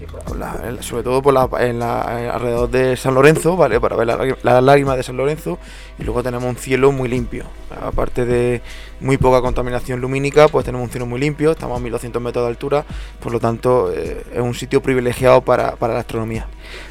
sobre 0.82 1.04
todo 1.04 1.22
por 1.22 1.34
la, 1.34 1.48
la, 1.74 2.02
alrededor 2.34 2.72
de 2.72 2.98
San 2.98 3.14
Lorenzo, 3.14 3.56
¿vale? 3.56 3.80
Para 3.80 3.96
ver 3.96 4.08
las 4.08 4.44
la 4.44 4.62
lágrimas 4.62 4.98
de 4.98 5.04
San 5.04 5.18
Lorenzo. 5.18 5.60
Y 6.00 6.04
luego 6.04 6.24
tenemos 6.24 6.50
un 6.50 6.56
cielo 6.56 6.92
muy 6.92 7.08
limpio. 7.08 7.46
Aparte 7.82 8.26
de 8.26 8.62
muy 9.04 9.18
poca 9.18 9.42
contaminación 9.42 10.00
lumínica, 10.00 10.48
pues 10.48 10.66
tenemos 10.66 10.86
un 10.86 10.92
cielo 10.92 11.06
muy 11.06 11.20
limpio. 11.20 11.52
Estamos 11.52 11.78
a 11.78 11.84
1200 11.84 12.22
metros 12.22 12.46
de 12.46 12.50
altura. 12.50 12.86
Por 13.20 13.32
lo 13.32 13.40
tanto, 13.40 13.92
eh, 13.92 14.24
es 14.34 14.40
un 14.40 14.54
sitio 14.54 14.82
privilegiado 14.82 15.42
para, 15.42 15.76
la 15.80 16.00
astronomía. 16.00 16.48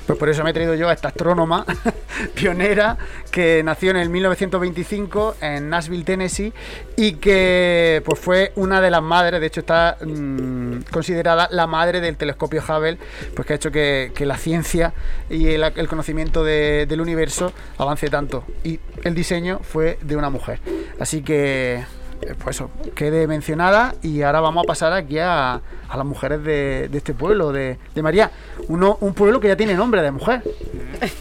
Pues 0.07 0.19
por 0.19 0.29
eso 0.29 0.45
me 0.45 0.51
he 0.51 0.53
traído 0.53 0.75
yo 0.75 0.89
a 0.89 0.93
esta 0.93 1.09
astrónoma 1.09 1.65
pionera 2.35 2.99
que 3.31 3.63
nació 3.65 3.91
en 3.91 3.97
el 3.97 4.11
1925 4.11 5.37
en 5.41 5.71
Nashville, 5.71 6.05
Tennessee 6.05 6.53
y 6.97 7.15
que 7.15 8.03
pues 8.05 8.19
fue 8.19 8.53
una 8.57 8.81
de 8.81 8.91
las 8.91 9.03
madres, 9.03 9.41
de 9.41 9.47
hecho 9.47 9.61
está 9.61 9.97
mm, 10.05 10.83
considerada 10.91 11.49
la 11.51 11.67
madre 11.67 12.01
del 12.01 12.17
telescopio 12.17 12.63
Hubble, 12.63 12.99
pues 13.35 13.47
que 13.47 13.53
ha 13.55 13.57
hecho 13.57 13.71
que, 13.71 14.13
la 14.23 14.37
ciencia 14.37 14.93
y 15.29 15.49
el, 15.49 15.89
conocimiento 15.89 16.45
del 16.45 17.01
universo 17.01 17.53
avance 17.79 18.09
tanto. 18.09 18.45
Y 18.63 18.79
el 19.03 19.15
diseño 19.15 19.61
fue 19.63 19.99
de 20.03 20.17
una 20.17 20.31
mujer. 20.31 20.61
Así 20.99 21.23
que 21.23 21.85
eh, 22.23 22.35
pues 22.43 22.57
eso, 22.57 22.71
quede 22.95 23.27
mencionada 23.27 23.95
y 24.01 24.23
ahora 24.23 24.41
vamos 24.41 24.65
a 24.65 24.67
pasar 24.67 24.93
aquí 24.93 25.19
a, 25.19 25.61
las 25.93 26.07
mujeres 26.07 26.43
de, 26.45 26.89
este 26.93 27.15
pueblo, 27.15 27.53
de, 27.53 27.79
María, 28.01 28.31
Uno, 28.69 28.97
un 29.01 29.13
pueblo 29.13 29.41
que 29.41 29.49
ya 29.49 29.57
tiene 29.57 29.75
nombre 29.75 30.03
de 30.03 30.11
mujer. 30.11 30.43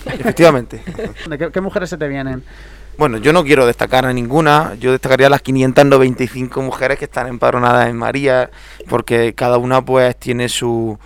Efectivamente. 0.05 0.83
¿Qué, 1.37 1.51
¿Qué, 1.51 1.61
mujeres 1.61 1.89
se 1.89 1.97
te 1.97 2.07
vienen? 2.07 2.43
Bueno, 2.97 3.17
yo 3.17 3.33
no 3.33 3.43
quiero 3.43 3.65
destacar 3.65 4.05
a 4.05 4.13
ninguna, 4.13 4.75
yo 4.79 4.91
destacaría 4.91 5.27
a 5.27 5.29
las 5.31 5.41
595 5.41 6.61
mujeres 6.61 6.99
que 6.99 7.05
están 7.05 7.27
empadronadas 7.27 7.89
en 7.89 7.97
María, 7.97 8.51
porque 8.87 9.33
cada 9.33 9.57
una 9.57 9.83
pues 9.83 10.15
tiene 10.17 10.49
su, 10.49 10.99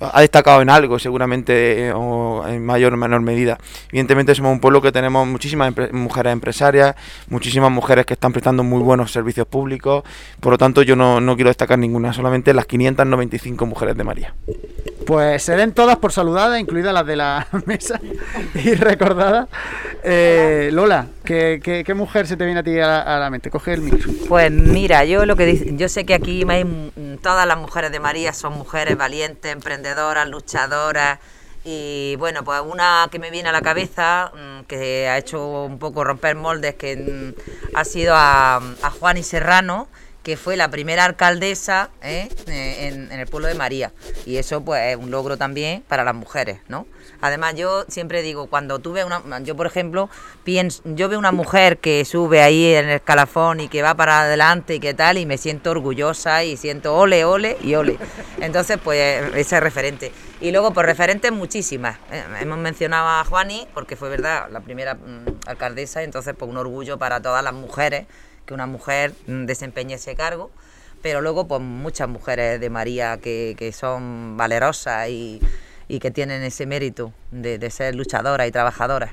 ha 0.00 0.20
destacado 0.20 0.62
en 0.62 0.70
algo, 0.70 0.98
seguramente, 0.98 1.88
eh, 1.88 1.92
o 1.92 2.46
en 2.46 2.64
mayor 2.64 2.94
o 2.94 2.96
menor 2.96 3.20
medida. 3.20 3.58
Evidentemente 3.88 4.34
somos 4.34 4.52
un 4.52 4.60
pueblo 4.60 4.80
que 4.80 4.92
tenemos 4.92 5.26
muchísimas 5.26 5.74
mujeres 5.92 6.32
empresarias, 6.32 6.96
muchísimas 7.28 7.70
mujeres 7.70 8.06
que 8.06 8.14
están 8.14 8.32
prestando 8.32 8.62
muy 8.62 8.82
buenos 8.82 9.12
servicios 9.12 9.46
públicos, 9.46 10.04
por 10.40 10.52
lo 10.52 10.58
tanto 10.58 10.82
yo 10.82 10.96
no, 10.96 11.20
quiero 11.36 11.50
destacar 11.50 11.78
ninguna, 11.78 12.12
solamente 12.12 12.54
las 12.54 12.66
595 12.66 13.66
mujeres 13.66 13.96
de 13.96 14.04
María. 14.04 14.34
Pues 15.06 15.42
se 15.42 15.56
den 15.56 15.72
todas 15.72 15.96
por 15.96 16.12
saludadas, 16.12 16.60
incluidas 16.60 16.94
las 16.94 17.06
de 17.06 17.16
la 17.16 17.46
mesa 17.66 18.00
y 18.54 18.74
recordadas. 18.74 19.48
Eh, 20.02 20.70
Lola, 20.72 21.06
¿qué, 21.24 21.92
mujer 21.94 22.26
se 22.26 22.36
te 22.36 22.44
viene 22.44 22.60
a 22.60 22.62
ti 22.62 22.78
a 22.78 23.18
la, 23.18 23.30
mente? 23.30 23.50
Coge 23.50 23.74
el 23.74 23.82
micro. 23.82 24.10
Pues 24.28 24.50
mira, 24.50 25.04
yo 25.04 25.26
lo 25.26 25.36
que 25.36 25.74
yo 25.76 25.88
sé 25.88 26.06
que 26.06 26.14
aquí 26.14 26.44
todas 27.22 27.46
las 27.46 27.58
mujeres 27.58 27.92
de 27.92 28.00
María 28.00 28.32
son 28.32 28.56
mujeres 28.56 28.96
valientes, 28.96 29.52
emprendedoras, 29.52 29.89
luchadoras. 30.26 31.18
Y 31.64 32.16
bueno, 32.16 32.42
pues 32.42 32.60
una 32.64 33.08
que 33.10 33.18
me 33.18 33.30
viene 33.30 33.50
a 33.50 33.52
la 33.52 33.60
cabeza, 33.60 34.32
mm, 34.34 34.64
que 34.64 35.08
ha 35.08 35.18
hecho 35.18 35.64
un 35.64 35.78
poco 35.78 36.04
romper 36.04 36.34
moldes, 36.34 36.74
que 36.74 36.96
mm, 36.96 37.76
ha 37.76 37.84
sido 37.84 38.14
a, 38.16 38.56
a 38.56 38.90
Juan 38.90 39.18
y 39.18 39.22
Serrano, 39.22 39.88
que 40.22 40.36
fue 40.36 40.56
la 40.56 40.70
primera 40.70 41.04
alcaldesa 41.04 41.90
¿eh? 42.02 42.28
Eh, 42.46 42.88
en, 42.88 43.12
el 43.12 43.26
pueblo 43.26 43.48
de 43.48 43.54
María. 43.54 43.92
Y 44.26 44.36
eso 44.36 44.62
pues 44.62 44.92
es 44.92 44.96
un 44.96 45.10
logro 45.10 45.36
también 45.36 45.82
para 45.88 46.04
las 46.04 46.14
mujeres, 46.14 46.60
¿no? 46.68 46.86
Además 47.22 47.54
yo 47.54 47.84
siempre 47.88 48.22
digo, 48.22 48.46
cuando 48.46 48.78
tú 48.78 48.90
una... 48.92 49.40
Yo 49.40 49.56
por 49.56 49.66
ejemplo, 49.66 50.10
pienso, 50.44 50.82
yo 50.84 51.08
veo 51.08 51.18
una 51.18 51.32
mujer 51.32 51.78
que 51.78 52.04
sube 52.04 52.42
ahí 52.42 52.74
en 52.74 52.88
el 52.88 52.96
escalafón 52.96 53.60
y 53.60 53.68
que 53.68 53.82
va 53.82 53.94
para 53.94 54.22
adelante 54.22 54.74
y 54.74 54.80
qué 54.80 54.94
tal, 54.94 55.18
y 55.18 55.26
me 55.26 55.38
siento 55.38 55.70
orgullosa 55.70 56.44
y 56.44 56.56
siento 56.56 56.96
ole, 56.96 57.24
ole 57.24 57.56
y 57.62 57.74
ole. 57.74 57.98
Entonces 58.40 58.78
pues 58.82 59.34
ese 59.34 59.56
es 59.56 59.62
referente. 59.62 60.12
Y 60.40 60.52
luego 60.52 60.72
por 60.72 60.86
referentes 60.86 61.32
muchísimas. 61.32 61.98
¿eh? 62.10 62.22
hemos 62.40 62.58
mencionado 62.58 63.08
a 63.08 63.24
Juani, 63.24 63.66
porque 63.74 63.96
fue 63.96 64.08
verdad 64.08 64.48
la 64.50 64.60
primera 64.60 64.94
mm, 64.94 65.40
alcaldesa, 65.46 66.02
entonces 66.02 66.34
pues 66.38 66.50
un 66.50 66.56
orgullo 66.56 66.98
para 66.98 67.20
todas 67.20 67.42
las 67.44 67.52
mujeres 67.52 68.06
que 68.50 68.54
una 68.54 68.66
mujer 68.66 69.12
mm, 69.28 69.44
desempeñe 69.44 69.94
ese 69.94 70.16
cargo, 70.16 70.50
pero 71.02 71.20
luego 71.20 71.46
pues 71.46 71.60
muchas 71.60 72.08
mujeres 72.08 72.60
de 72.60 72.68
María 72.68 73.18
que, 73.22 73.54
que 73.56 73.70
son 73.70 74.36
valerosas 74.36 75.08
y, 75.08 75.40
y, 75.86 76.00
que 76.00 76.10
tienen 76.10 76.42
ese 76.42 76.66
mérito 76.66 77.12
de, 77.30 77.58
de 77.58 77.70
ser 77.70 77.94
luchadoras 77.94 78.48
y 78.48 78.50
trabajadoras. 78.50 79.12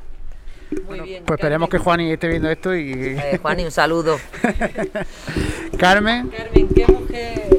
Muy 0.87 1.01
bien, 1.01 1.23
pues 1.23 1.37
esperemos 1.37 1.69
que 1.69 1.77
Juani 1.77 2.11
esté 2.11 2.27
viendo 2.27 2.49
esto 2.49 2.75
y... 2.75 2.91
Eh, 2.91 3.37
Juani, 3.39 3.65
un 3.65 3.71
saludo. 3.71 4.17
Carmen. 5.77 6.29
Carmen, 6.29 6.69
¿qué 6.69 6.87
mujer, 6.87 7.57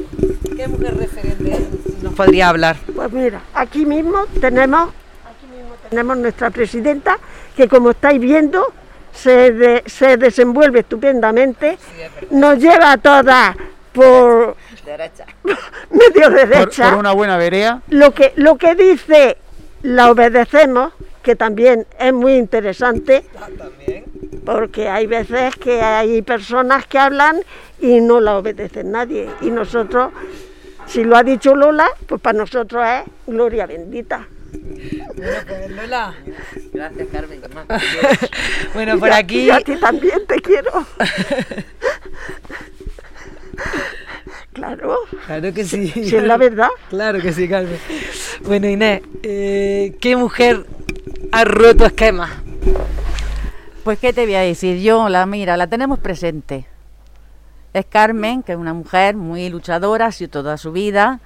qué 0.57 0.67
mujer 0.67 0.97
referente 0.97 1.65
nos 2.01 2.13
podría 2.13 2.49
hablar? 2.49 2.75
Pues 2.93 3.11
mira, 3.13 3.41
aquí 3.53 3.85
mismo 3.85 4.25
tenemos, 4.41 4.89
aquí 5.25 5.47
mismo 5.47 5.75
tenemos 5.89 6.17
nuestra 6.17 6.49
presidenta, 6.49 7.17
que 7.55 7.69
como 7.69 7.91
estáis 7.91 8.19
viendo, 8.19 8.67
se, 9.13 9.83
se 9.85 10.17
desenvuelve 10.17 10.79
estupendamente, 10.79 11.77
nos 12.31 12.57
lleva 12.57 12.93
a 12.93 12.97
todas 12.97 13.55
por 13.93 14.55
derecha. 14.85 15.25
medio 15.89 16.29
derecha. 16.29 16.89
Por, 16.89 16.99
una 16.99 17.13
buena 17.13 17.37
vereda. 17.37 17.81
Lo 17.89 18.13
que, 18.13 18.33
lo 18.35 18.57
que 18.57 18.75
dice 18.75 19.37
la 19.83 20.11
obedecemos, 20.11 20.93
que 21.23 21.35
también 21.35 21.85
es 21.97 22.13
muy 22.13 22.35
interesante, 22.35 23.25
porque 24.45 24.89
hay 24.89 25.07
veces 25.07 25.55
que 25.55 25.81
hay 25.81 26.21
personas 26.21 26.85
que 26.87 26.97
hablan 26.97 27.41
y 27.79 28.01
no 28.01 28.19
la 28.19 28.37
obedecen 28.37 28.91
nadie. 28.91 29.29
Y 29.41 29.51
nosotros, 29.51 30.11
si 30.85 31.03
lo 31.03 31.15
ha 31.15 31.23
dicho 31.23 31.55
Lola, 31.55 31.87
pues 32.07 32.21
para 32.21 32.37
nosotros 32.37 32.83
es 32.85 33.03
gloria 33.27 33.65
bendita. 33.65 34.27
Bueno, 35.75 36.13
Gracias, 36.73 37.07
Carmen. 37.11 37.41
bueno, 38.73 38.99
por 38.99 39.11
aquí. 39.11 39.41
Y 39.41 39.49
a 39.49 39.59
ti 39.61 39.75
también 39.77 40.25
te 40.27 40.39
quiero. 40.41 40.71
Claro. 44.53 44.97
Claro 45.25 45.53
que 45.53 45.63
sí. 45.63 45.87
Si 45.89 46.15
es 46.15 46.23
la 46.23 46.35
verdad. 46.35 46.69
Claro 46.89 47.21
que 47.21 47.31
sí, 47.31 47.47
Carmen. 47.47 47.77
Bueno, 48.41 48.67
Inés, 48.67 49.01
eh, 49.23 49.95
¿qué 50.01 50.17
mujer 50.17 50.65
ha 51.31 51.45
roto 51.45 51.85
esquemas? 51.85 52.31
Pues, 53.83 53.99
¿qué 53.99 54.11
te 54.11 54.25
voy 54.25 54.35
a 54.35 54.41
decir? 54.41 54.79
Yo, 54.81 55.07
la 55.07 55.25
mira, 55.25 55.55
la 55.55 55.67
tenemos 55.67 55.99
presente. 55.99 56.65
Es 57.73 57.85
Carmen, 57.85 58.43
que 58.43 58.51
es 58.53 58.57
una 58.57 58.73
mujer 58.73 59.15
muy 59.15 59.49
luchadora, 59.49 60.07
ha 60.07 60.11
sido 60.11 60.29
toda 60.29 60.57
su 60.57 60.71
vida, 60.71 61.21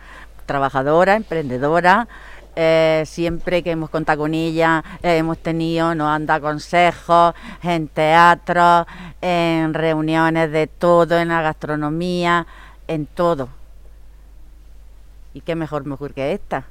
trabajadora, 0.46 1.16
emprendedora, 1.16 2.08
eh, 2.56 3.04
siempre 3.06 3.64
que 3.64 3.72
hemos 3.72 3.90
contado 3.90 4.20
con 4.20 4.34
ella, 4.34 4.84
eh, 5.02 5.18
hemos 5.18 5.38
tenido, 5.38 5.96
nos 5.96 6.08
han 6.08 6.26
dado 6.26 6.42
consejos 6.42 7.34
en 7.64 7.88
teatro, 7.88 8.86
en 9.22 9.74
reuniones 9.74 10.52
de 10.52 10.68
todo, 10.68 11.18
en 11.20 11.30
la 11.30 11.42
gastronomía, 11.42 12.46
en 12.88 13.06
todo. 13.06 13.50
¿Y 15.34 15.42
qué 15.42 15.56
mejor 15.56 15.86
mujer 15.86 16.14
que 16.14 16.34
esta? 16.34 16.66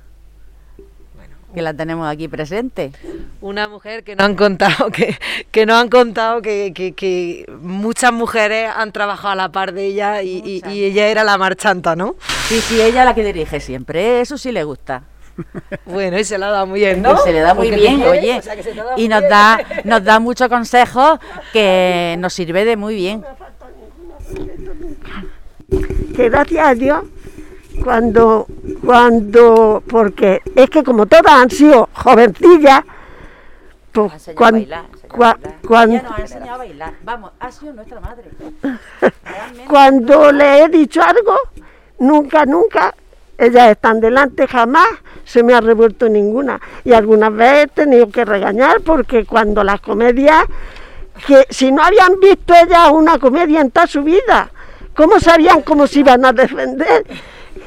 que 1.55 1.62
la 1.62 1.74
tenemos 1.74 2.11
aquí 2.11 2.28
presente. 2.28 2.93
Una 3.41 3.68
mujer 3.68 4.05
que 4.05 4.16
no 4.16 4.24
han 4.24 4.35
contado, 4.37 4.91
que, 4.91 5.16
que 5.51 5.66
no 5.66 5.76
han 5.76 5.89
contado 5.89 6.41
que, 6.43 6.72
que, 6.72 7.45
muchas 7.61 8.12
mujeres 8.12 8.70
han 8.74 8.93
trabajado 8.93 9.33
a 9.33 9.37
la 9.37 9.53
par 9.53 9.72
de 9.72 9.87
ella 9.87 10.22
y, 10.22 10.62
y, 10.66 10.85
ella 10.85 11.09
era 11.09 11.24
la 11.24 11.37
marchanta, 11.39 11.95
¿no? 11.97 12.16
Sí, 12.49 12.61
sí, 12.61 12.80
ella 12.80 13.05
la 13.05 13.14
que 13.14 13.24
dirige 13.24 13.61
siempre, 13.61 14.20
eso 14.20 14.39
sí 14.39 14.53
le 14.53 14.64
gusta. 14.64 15.03
Bueno, 15.87 16.18
y 16.18 16.24
se 16.24 16.39
la 16.39 16.49
da 16.49 16.64
muy 16.64 16.80
bien, 16.80 17.03
¿no? 17.03 17.16
Se 17.18 17.33
le 17.33 17.41
da 17.41 17.55
muy 17.55 17.70
bien, 17.70 18.03
oye. 18.03 18.41
y 18.97 19.09
nos 19.09 19.22
da, 19.22 19.61
nos 19.85 20.05
da 20.05 20.18
muchos 20.18 20.49
consejos 20.49 21.18
que 21.53 22.16
nos 22.18 22.33
sirve 22.33 22.64
de 22.64 22.76
muy 22.76 22.95
bien. 22.95 23.24
Que 26.14 26.28
gracias 26.28 26.66
a 26.66 26.74
Dios, 26.74 27.05
cuando, 27.83 28.47
cuando, 28.85 29.83
porque 29.89 30.43
es 30.55 30.68
que 30.68 30.85
como 30.85 31.07
todas 31.07 31.33
han 31.33 31.51
sido 31.51 31.89
jovencillas, 31.95 32.85
pues 33.93 34.30
cuando, 34.35 34.66
cuando, 35.66 36.03
nos 36.03 36.12
ha 36.12 36.20
enseñado 36.20 36.55
a 36.55 36.59
bailar. 36.59 36.95
Vamos, 37.03 37.33
ha 37.41 37.51
sido 37.51 37.72
nuestra 37.72 38.01
madre. 38.01 38.24
cuando 39.68 40.33
le 40.33 40.64
he 40.64 40.68
dicho 40.68 41.03
algo, 41.03 41.37
nunca, 41.99 42.45
nunca 42.45 42.95
ellas 43.39 43.70
están 43.70 44.01
delante, 44.01 44.47
jamás 44.47 44.89
se 45.24 45.43
me 45.43 45.55
ha 45.55 45.61
revuelto 45.61 46.09
ninguna. 46.09 46.61
Y 46.85 46.93
algunas 46.93 47.35
veces 47.35 47.64
he 47.64 47.68
tenido 47.68 48.11
que 48.11 48.24
regañar 48.24 48.80
porque 48.83 49.24
cuando 49.24 49.64
las 49.64 49.80
comedias, 49.80 50.45
que 51.26 51.47
si 51.51 51.72
no 51.72 51.83
habían 51.83 52.18
visto 52.20 52.55
ellas 52.55 52.91
una 52.93 53.18
comedia 53.18 53.61
en 53.61 53.70
toda 53.70 53.87
su 53.87 54.03
vida, 54.03 54.51
¿Cómo 54.95 55.20
sabían 55.20 55.62
cómo 55.62 55.87
se 55.87 56.01
iban 56.01 56.24
a 56.24 56.33
defender? 56.33 57.07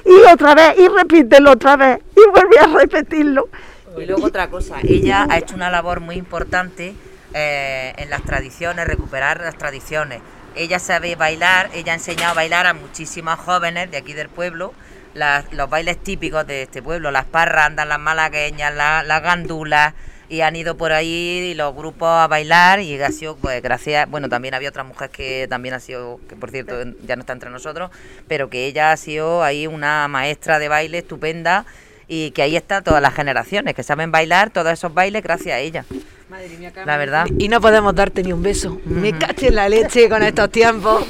Y 0.06 0.32
otra 0.32 0.54
vez, 0.54 0.76
y 0.78 0.88
repítelo 0.88 1.52
otra 1.52 1.76
vez, 1.76 2.00
y 2.16 2.30
vuelve 2.30 2.60
a 2.60 2.68
repetirlo. 2.68 3.50
Y 3.98 4.06
luego 4.06 4.28
otra 4.28 4.50
cosa, 4.50 4.76
ella 4.84 5.26
ha 5.30 5.38
hecho 5.40 5.56
una 5.56 5.72
labor 5.72 6.02
muy 6.02 6.16
importante 6.16 6.94
eh, 7.34 7.94
en 7.98 8.10
las 8.12 8.22
tradiciones, 8.24 8.86
recuperar 8.86 9.42
las 9.42 9.58
tradiciones. 9.58 10.22
Ella 10.56 10.78
sabe 10.78 11.16
bailar, 11.16 11.72
ella 11.74 11.94
ha 11.94 11.96
enseñado 11.96 12.32
a 12.32 12.36
bailar 12.36 12.68
a 12.68 12.74
muchísimas 12.74 13.40
jóvenes 13.40 13.90
de 13.90 13.98
aquí 13.98 14.14
del 14.14 14.30
pueblo, 14.30 14.74
los 15.16 15.70
bailes 15.70 15.98
típicos 16.04 16.46
de 16.46 16.64
este 16.64 16.84
pueblo, 16.84 17.10
las 17.10 17.26
parrandas, 17.26 17.88
las 17.88 18.00
malagueñas, 18.00 18.74
las 18.76 19.24
gandulas, 19.24 19.94
y 20.30 20.42
han 20.42 20.56
ido 20.56 20.76
por 20.76 20.92
ahí 20.92 21.54
los 21.56 21.76
grupos 21.76 22.10
a 22.10 22.28
bailar 22.28 22.80
y 22.80 23.00
ha 23.02 23.12
sido 23.12 23.36
pues 23.36 23.62
gracias 23.62 24.10
bueno 24.10 24.30
también 24.30 24.54
había 24.54 24.70
otra 24.70 24.84
mujer 24.84 25.10
que 25.10 25.48
también 25.48 25.76
ha 25.76 25.80
sido 25.80 26.20
que 26.28 26.36
por 26.36 26.52
cierto 26.52 26.76
ya 27.06 27.16
no 27.16 27.22
está 27.22 27.34
entre 27.34 27.50
nosotros 27.50 27.92
pero 28.28 28.50
que 28.50 28.66
ella 28.66 28.92
ha 28.92 28.98
sido 28.98 29.44
ahí 29.44 29.68
una 29.68 30.08
maestra 30.08 30.58
de 30.58 30.68
baile 30.68 31.00
estupenda 31.00 31.66
y 32.08 32.32
que 32.32 32.42
ahí 32.42 32.56
están 32.56 32.84
todas 32.84 33.02
las 33.02 33.14
generaciones 33.14 33.74
que 33.74 33.84
saben 33.84 34.12
bailar 34.12 34.50
todos 34.50 34.72
esos 34.72 34.94
bailes 34.94 35.24
gracias 35.24 35.56
a 35.56 35.60
ella. 35.60 35.86
Madre 36.30 36.50
mía, 36.58 36.72
La 36.86 36.98
verdad. 36.98 37.28
Y 37.38 37.50
no 37.50 37.62
podemos 37.62 37.94
darte 37.94 38.24
ni 38.24 38.34
un 38.34 38.42
beso. 38.42 38.80
Me 38.86 39.18
caché 39.18 39.50
en 39.50 39.56
la 39.56 39.70
leche 39.70 40.10
con 40.10 40.24
estos 40.24 40.50
tiempos. 40.50 41.06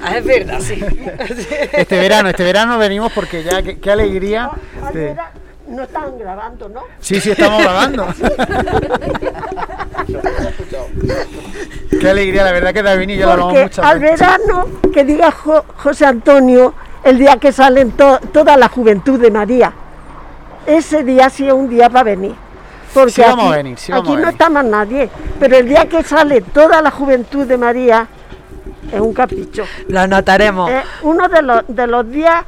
Ah, 0.00 0.18
es 0.18 0.24
verdad, 0.24 0.60
sí. 0.60 0.80
Este 1.72 1.98
verano, 1.98 2.28
este 2.28 2.44
verano 2.44 2.78
venimos 2.78 3.12
porque 3.12 3.42
ya 3.42 3.62
qué, 3.62 3.90
alegría. 3.90 4.50
No 5.68 5.82
están 5.82 6.16
grabando, 6.16 6.68
¿no? 6.68 6.82
Sí, 7.00 7.20
sí, 7.20 7.32
estamos 7.32 7.60
grabando. 7.60 8.06
Qué 12.00 12.08
alegría, 12.08 12.44
la 12.44 12.52
verdad 12.52 12.72
que 12.72 12.82
David 12.82 13.08
y 13.08 13.16
yo 13.16 13.26
lo 13.26 13.32
hablamos 13.32 13.62
mucho. 13.62 13.82
Al 13.82 13.98
verano, 13.98 14.68
que 14.94 15.04
diga 15.04 15.32
José 15.32 16.06
Antonio, 16.06 16.72
el 17.02 17.18
día 17.18 17.38
que 17.38 17.50
salen 17.50 17.92
toda 17.92 18.56
la 18.56 18.68
juventud 18.68 19.18
de 19.18 19.30
María 19.32 19.72
ese 20.66 21.04
día 21.04 21.30
sí 21.30 21.46
es 21.46 21.52
un 21.52 21.68
día 21.68 21.88
para 21.88 22.04
venir. 22.04 22.34
Porque 22.92 23.24
aquí, 23.24 23.92
aquí 23.92 24.16
no 24.16 24.28
está 24.28 24.48
más 24.48 24.64
nadie, 24.64 25.10
pero 25.38 25.56
el 25.56 25.68
día 25.68 25.86
que 25.86 26.02
sale 26.02 26.40
toda 26.40 26.80
la 26.80 26.90
juventud 26.90 27.46
de 27.46 27.58
María 27.58 28.08
es 28.90 29.00
un 29.00 29.12
capricho. 29.12 29.64
Lo 29.88 30.00
anotaremos. 30.00 30.70
Es 30.70 30.84
uno 31.02 31.28
de 31.28 31.42
los, 31.42 31.62
de 31.68 31.86
los 31.86 32.10
días 32.10 32.44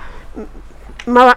más, 1.06 1.36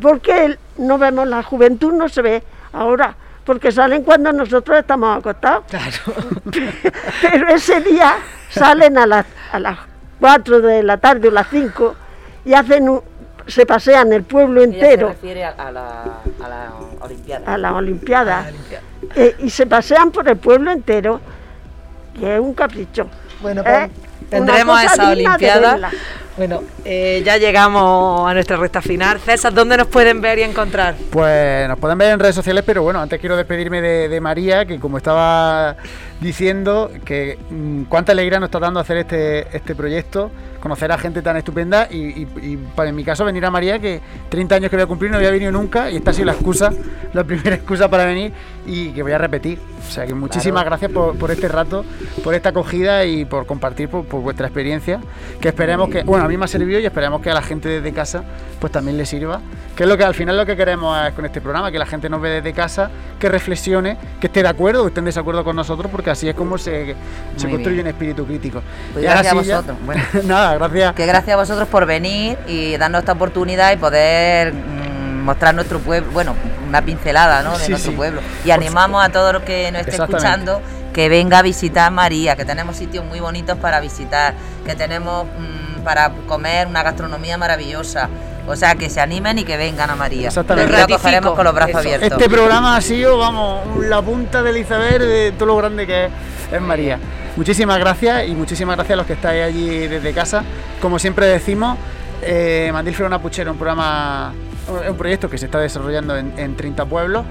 porque 0.00 0.58
no 0.78 0.98
vemos 0.98 1.26
la 1.26 1.42
juventud, 1.42 1.92
no 1.92 2.08
se 2.08 2.22
ve 2.22 2.42
ahora, 2.72 3.14
porque 3.44 3.72
salen 3.72 4.02
cuando 4.02 4.32
nosotros 4.32 4.78
estamos 4.78 5.18
acostados. 5.18 5.64
Claro. 5.68 6.22
Pero 7.22 7.48
ese 7.48 7.80
día 7.80 8.16
salen 8.50 8.98
a 8.98 9.06
las, 9.06 9.26
a 9.52 9.58
las 9.58 9.78
4 10.20 10.60
de 10.60 10.82
la 10.82 10.98
tarde 10.98 11.28
o 11.28 11.30
las 11.30 11.48
5 11.50 11.94
y 12.44 12.54
hacen 12.54 12.88
un, 12.88 13.02
se 13.46 13.66
pasean 13.66 14.12
el 14.12 14.22
pueblo 14.22 14.62
entero. 14.62 15.08
se 15.08 15.14
refiere 15.14 15.44
a, 15.44 15.70
la, 15.70 16.02
a 16.42 16.48
la 16.48 16.72
Olimpiada. 17.00 17.54
A 17.54 17.58
la 17.58 17.74
Olimpiada. 17.74 18.50
Eh, 19.14 19.36
y 19.40 19.50
se 19.50 19.66
pasean 19.66 20.10
por 20.10 20.28
el 20.28 20.36
pueblo 20.36 20.70
entero, 20.70 21.20
que 22.18 22.34
es 22.34 22.40
un 22.40 22.54
capricho. 22.54 23.08
Bueno, 23.42 23.62
¿Eh? 23.62 23.64
pues, 23.64 24.30
tendremos 24.30 24.82
esa 24.82 25.10
Olimpiada. 25.10 25.90
Bueno, 26.36 26.64
eh, 26.84 27.22
ya 27.24 27.36
llegamos 27.36 28.28
a 28.28 28.34
nuestra 28.34 28.56
recta 28.56 28.82
final. 28.82 29.20
César, 29.20 29.54
¿dónde 29.54 29.76
nos 29.76 29.86
pueden 29.86 30.20
ver 30.20 30.40
y 30.40 30.42
encontrar? 30.42 30.96
Pues 31.10 31.68
nos 31.68 31.78
pueden 31.78 31.96
ver 31.96 32.12
en 32.12 32.18
redes 32.18 32.34
sociales, 32.34 32.64
pero 32.66 32.82
bueno, 32.82 33.00
antes 33.00 33.20
quiero 33.20 33.36
despedirme 33.36 33.80
de, 33.80 34.20
María, 34.20 34.64
que 34.64 34.80
como 34.80 34.96
estaba 34.96 35.76
diciendo, 36.20 36.90
que 37.04 37.38
mm, 37.50 37.84
cuánta 37.84 38.10
alegría 38.10 38.40
nos 38.40 38.48
está 38.48 38.58
dando 38.58 38.80
hacer 38.80 38.96
este, 38.96 39.56
este 39.56 39.76
proyecto 39.76 40.32
conocer 40.64 40.90
a 40.90 40.96
gente 40.96 41.20
tan 41.20 41.36
estupenda 41.36 41.88
y, 41.90 42.26
en 42.78 42.96
mi 42.96 43.04
caso 43.04 43.22
venir 43.22 43.44
a 43.44 43.50
María, 43.50 43.78
que 43.78 44.00
30 44.30 44.54
años 44.54 44.70
que 44.70 44.76
voy 44.76 44.84
a 44.84 44.86
cumplir 44.86 45.10
no 45.10 45.18
había 45.18 45.30
venido 45.30 45.52
nunca 45.52 45.90
y 45.90 45.96
esta 45.96 46.10
ha 46.10 46.14
sido 46.14 46.24
la 46.24 46.32
excusa, 46.32 46.72
la 47.12 47.22
primera 47.22 47.54
excusa 47.56 47.90
para 47.90 48.06
venir 48.06 48.32
y 48.64 48.88
que 48.92 49.02
voy 49.02 49.12
a 49.12 49.18
repetir. 49.18 49.58
O 49.86 49.90
sea 49.92 50.06
que 50.06 50.14
muchísimas 50.14 50.64
gracias 50.64 50.90
por, 50.90 51.30
este 51.30 51.48
rato, 51.48 51.84
por 52.24 52.32
esta 52.32 52.48
acogida 52.48 53.04
y 53.04 53.26
por 53.26 53.44
compartir 53.44 53.90
por, 53.90 54.06
vuestra 54.06 54.46
experiencia, 54.46 55.00
que 55.38 55.48
esperemos 55.48 55.90
que, 55.90 56.02
bueno, 56.02 56.24
a 56.24 56.28
mí 56.28 56.38
me 56.38 56.46
ha 56.46 56.48
servido 56.48 56.80
y 56.80 56.86
esperemos 56.86 57.20
que 57.20 57.30
a 57.30 57.34
la 57.34 57.42
gente 57.42 57.68
desde 57.68 57.92
casa 57.92 58.24
pues 58.58 58.72
también 58.72 58.96
le 58.96 59.04
sirva, 59.04 59.42
que 59.76 59.82
es 59.82 59.88
lo 59.88 59.96
que 59.96 60.04
al 60.04 60.14
final 60.14 60.36
lo 60.36 60.46
que 60.46 60.56
queremos 60.56 60.96
es 61.06 61.12
con 61.14 61.24
este 61.24 61.40
programa, 61.40 61.70
que 61.72 61.78
la 61.78 61.86
gente 61.86 62.08
nos 62.08 62.20
ve 62.20 62.30
desde 62.30 62.52
casa, 62.52 62.90
que 63.18 63.28
reflexione, 63.28 63.96
que 64.20 64.28
esté 64.28 64.42
de 64.42 64.48
acuerdo 64.48 64.84
o 64.84 64.88
esté 64.88 65.00
en 65.00 65.06
desacuerdo 65.06 65.42
con 65.42 65.56
nosotros, 65.56 65.90
porque 65.90 66.10
así 66.10 66.28
es 66.28 66.34
como 66.34 66.58
se, 66.58 66.94
construye 67.40 67.80
un 67.80 67.86
espíritu 67.88 68.24
crítico. 68.24 68.62
Pues 68.92 69.04
gracias 69.04 69.32
a 69.32 69.34
vosotros. 69.34 69.76
nada, 70.24 70.54
gracias. 70.54 70.94
Que 70.94 71.06
gracias 71.06 71.34
a 71.34 71.36
vosotros 71.36 71.68
por 71.68 71.86
venir 71.86 72.38
y 72.46 72.76
darnos 72.76 73.00
esta 73.00 73.12
oportunidad 73.12 73.72
y 73.72 73.76
poder 73.76 74.52
mm, 74.52 75.24
mostrar 75.24 75.54
nuestro 75.54 75.80
pueblo, 75.80 76.10
bueno, 76.12 76.34
una 76.68 76.82
pincelada 76.82 77.42
¿no? 77.42 77.58
de 77.58 77.68
nuestro 77.68 77.92
pueblo. 77.92 78.20
Y 78.44 78.52
animamos 78.52 79.04
a 79.04 79.08
todos 79.10 79.32
los 79.32 79.42
que 79.42 79.72
nos 79.72 79.80
estén 79.80 80.02
escuchando 80.02 80.60
que 80.92 81.08
venga 81.08 81.40
a 81.40 81.42
visitar 81.42 81.90
María, 81.90 82.36
que 82.36 82.44
tenemos 82.44 82.76
sitios 82.76 83.04
muy 83.04 83.18
bonitos 83.18 83.58
para 83.58 83.80
visitar, 83.80 84.34
que 84.64 84.76
tenemos 84.76 85.26
mm, 85.26 85.82
para 85.82 86.10
comer 86.28 86.68
una 86.68 86.84
gastronomía 86.84 87.36
maravillosa. 87.36 88.08
O 88.46 88.56
sea, 88.56 88.74
que 88.74 88.90
se 88.90 89.00
animen 89.00 89.38
y 89.38 89.44
que 89.44 89.56
vengan 89.56 89.90
a 89.90 89.96
María. 89.96 90.28
Exactamente. 90.28 90.76
Lo 90.78 90.86
cogeremos 90.86 91.34
con 91.34 91.44
los 91.44 91.54
brazos 91.54 91.76
abiertos. 91.76 92.12
Este 92.12 92.28
programa 92.28 92.76
ha 92.76 92.80
sido, 92.80 93.18
vamos, 93.18 93.62
la 93.86 94.02
punta 94.02 94.42
del 94.42 94.58
iceberg 94.58 95.02
de 95.02 95.32
todo 95.32 95.46
lo 95.46 95.56
grande 95.56 95.86
que 95.86 96.08
es 96.52 96.60
María. 96.60 96.98
Muchísimas 97.36 97.78
gracias 97.78 98.28
y 98.28 98.34
muchísimas 98.34 98.76
gracias 98.76 98.94
a 98.94 98.96
los 98.96 99.06
que 99.06 99.14
estáis 99.14 99.42
allí 99.42 99.88
desde 99.88 100.12
casa. 100.12 100.44
Como 100.80 100.98
siempre 100.98 101.26
decimos, 101.26 101.78
eh, 102.22 102.70
Mandil 102.72 103.02
Una 103.02 103.20
Puchera, 103.20 103.50
un 103.50 103.56
programa, 103.56 104.32
un 104.88 104.96
proyecto 104.96 105.28
que 105.28 105.36
se 105.36 105.46
está 105.46 105.58
desarrollando 105.58 106.16
en, 106.16 106.56
30 106.56 106.84
pueblos 106.86 107.24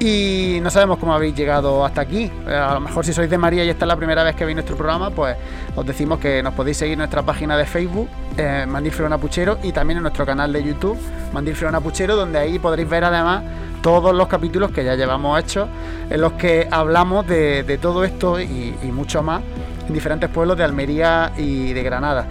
y 0.00 0.60
no 0.62 0.70
sabemos 0.70 0.96
cómo 0.98 1.12
habéis 1.12 1.34
llegado 1.34 1.84
hasta 1.84 2.00
aquí. 2.00 2.30
Eh, 2.48 2.54
a 2.54 2.74
lo 2.74 2.80
mejor 2.80 3.04
si 3.04 3.12
sois 3.12 3.28
de 3.28 3.36
María 3.36 3.64
y 3.64 3.68
esta 3.68 3.84
es 3.84 3.88
la 3.88 3.96
primera 3.96 4.24
vez 4.24 4.34
que 4.34 4.46
veis 4.46 4.56
nuestro 4.56 4.74
programa, 4.74 5.10
pues 5.10 5.36
os 5.76 5.84
decimos 5.84 6.18
que 6.18 6.42
nos 6.42 6.54
podéis 6.54 6.78
seguir 6.78 6.94
en 6.94 7.00
nuestra 7.00 7.22
página 7.22 7.56
de 7.56 7.66
Facebook, 7.66 8.08
eh, 8.38 8.64
Mandil 8.66 8.94
Puchero, 9.20 9.58
y 9.62 9.72
también 9.72 9.98
en 9.98 10.02
nuestro 10.02 10.24
canal 10.24 10.54
de 10.54 10.64
YouTube, 10.64 10.98
Mandil 11.34 11.54
Puchero, 11.82 12.16
donde 12.16 12.38
ahí 12.38 12.58
podréis 12.58 12.88
ver 12.88 13.04
además 13.04 13.42
todos 13.82 14.14
los 14.14 14.26
capítulos 14.26 14.70
que 14.70 14.84
ya 14.84 14.94
llevamos 14.94 15.38
hechos, 15.38 15.68
en 16.08 16.20
los 16.20 16.32
que 16.32 16.66
hablamos 16.70 17.26
de, 17.26 17.78
todo 17.80 18.02
esto 18.02 18.40
y, 18.40 18.74
mucho 18.92 19.22
más 19.22 19.42
en 19.86 19.92
diferentes 19.92 20.30
pueblos 20.30 20.56
de 20.56 20.64
Almería 20.64 21.32
y 21.36 21.74
de 21.74 21.82
Granada. 21.82 22.26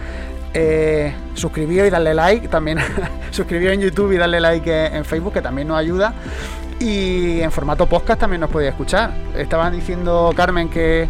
Eh, 0.51 1.13
suscribíos 1.35 1.85
y 1.87 1.91
darle 1.91 2.15
like 2.15 2.47
también, 2.47 2.79
suscribíos 3.31 3.73
en 3.73 3.81
YouTube 3.81 4.11
y 4.11 4.17
darle 4.17 4.39
like 4.39 4.87
en 4.87 5.05
Facebook, 5.05 5.33
que 5.33 5.41
también 5.43 5.67
nos 5.67 5.77
ayuda. 5.77 6.15
Y 6.79 7.41
en 7.41 7.51
formato 7.51 7.85
podcast 7.85 8.21
también 8.21 8.41
nos 8.41 8.49
podéis 8.49 8.71
escuchar. 8.71 9.11
Estaban 9.35 9.73
diciendo, 9.73 10.31
Carmen, 10.35 10.69
que, 10.69 11.09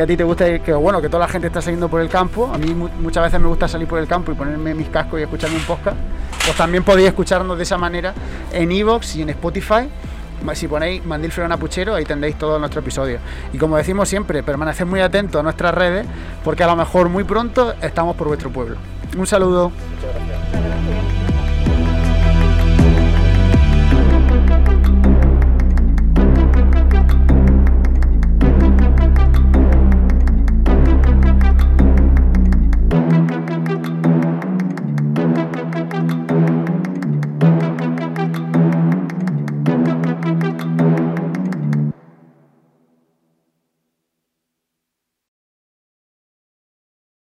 a 0.00 0.06
ti 0.06 0.16
te 0.16 0.24
gusta, 0.24 0.58
que 0.60 0.72
bueno, 0.72 1.02
que 1.02 1.08
toda 1.08 1.26
la 1.26 1.28
gente 1.28 1.48
está 1.48 1.60
saliendo 1.60 1.88
por 1.88 2.00
el 2.00 2.08
campo. 2.08 2.50
A 2.52 2.58
mí 2.58 2.74
muchas 2.74 3.24
veces 3.24 3.40
me 3.40 3.48
gusta 3.48 3.68
salir 3.68 3.86
por 3.86 3.98
el 3.98 4.06
campo 4.06 4.32
y 4.32 4.34
ponerme 4.34 4.74
mis 4.74 4.88
cascos 4.88 5.20
y 5.20 5.24
escucharme 5.24 5.56
un 5.56 5.64
podcast 5.64 5.96
pues 6.44 6.56
también 6.56 6.84
podéis 6.84 7.08
escucharnos 7.08 7.56
de 7.56 7.62
esa 7.62 7.78
manera 7.78 8.14
en 8.52 8.72
Evox 8.72 9.16
y 9.16 9.22
en 9.22 9.30
Spotify. 9.30 9.88
Si 10.54 10.68
ponéis 10.68 11.04
Mandil 11.04 11.30
Ferona 11.30 11.58
Puchero, 11.58 11.94
ahí 11.94 12.04
tendréis 12.04 12.36
todos 12.36 12.58
nuestros 12.58 12.82
episodios. 12.82 13.20
Y 13.52 13.58
como 13.58 13.76
decimos 13.76 14.08
siempre, 14.08 14.42
permaneced 14.42 14.86
muy 14.86 15.00
atentos 15.00 15.38
a 15.38 15.42
nuestras 15.42 15.74
redes, 15.74 16.06
porque 16.42 16.64
a 16.64 16.66
lo 16.66 16.76
mejor 16.76 17.10
muy 17.10 17.24
pronto 17.24 17.74
estamos 17.82 18.16
por 18.16 18.28
vuestro 18.28 18.50
pueblo. 18.50 18.76
Un 19.18 19.26
saludo. 19.26 19.70
Muchas 19.70 20.14
gracias. 20.14 21.19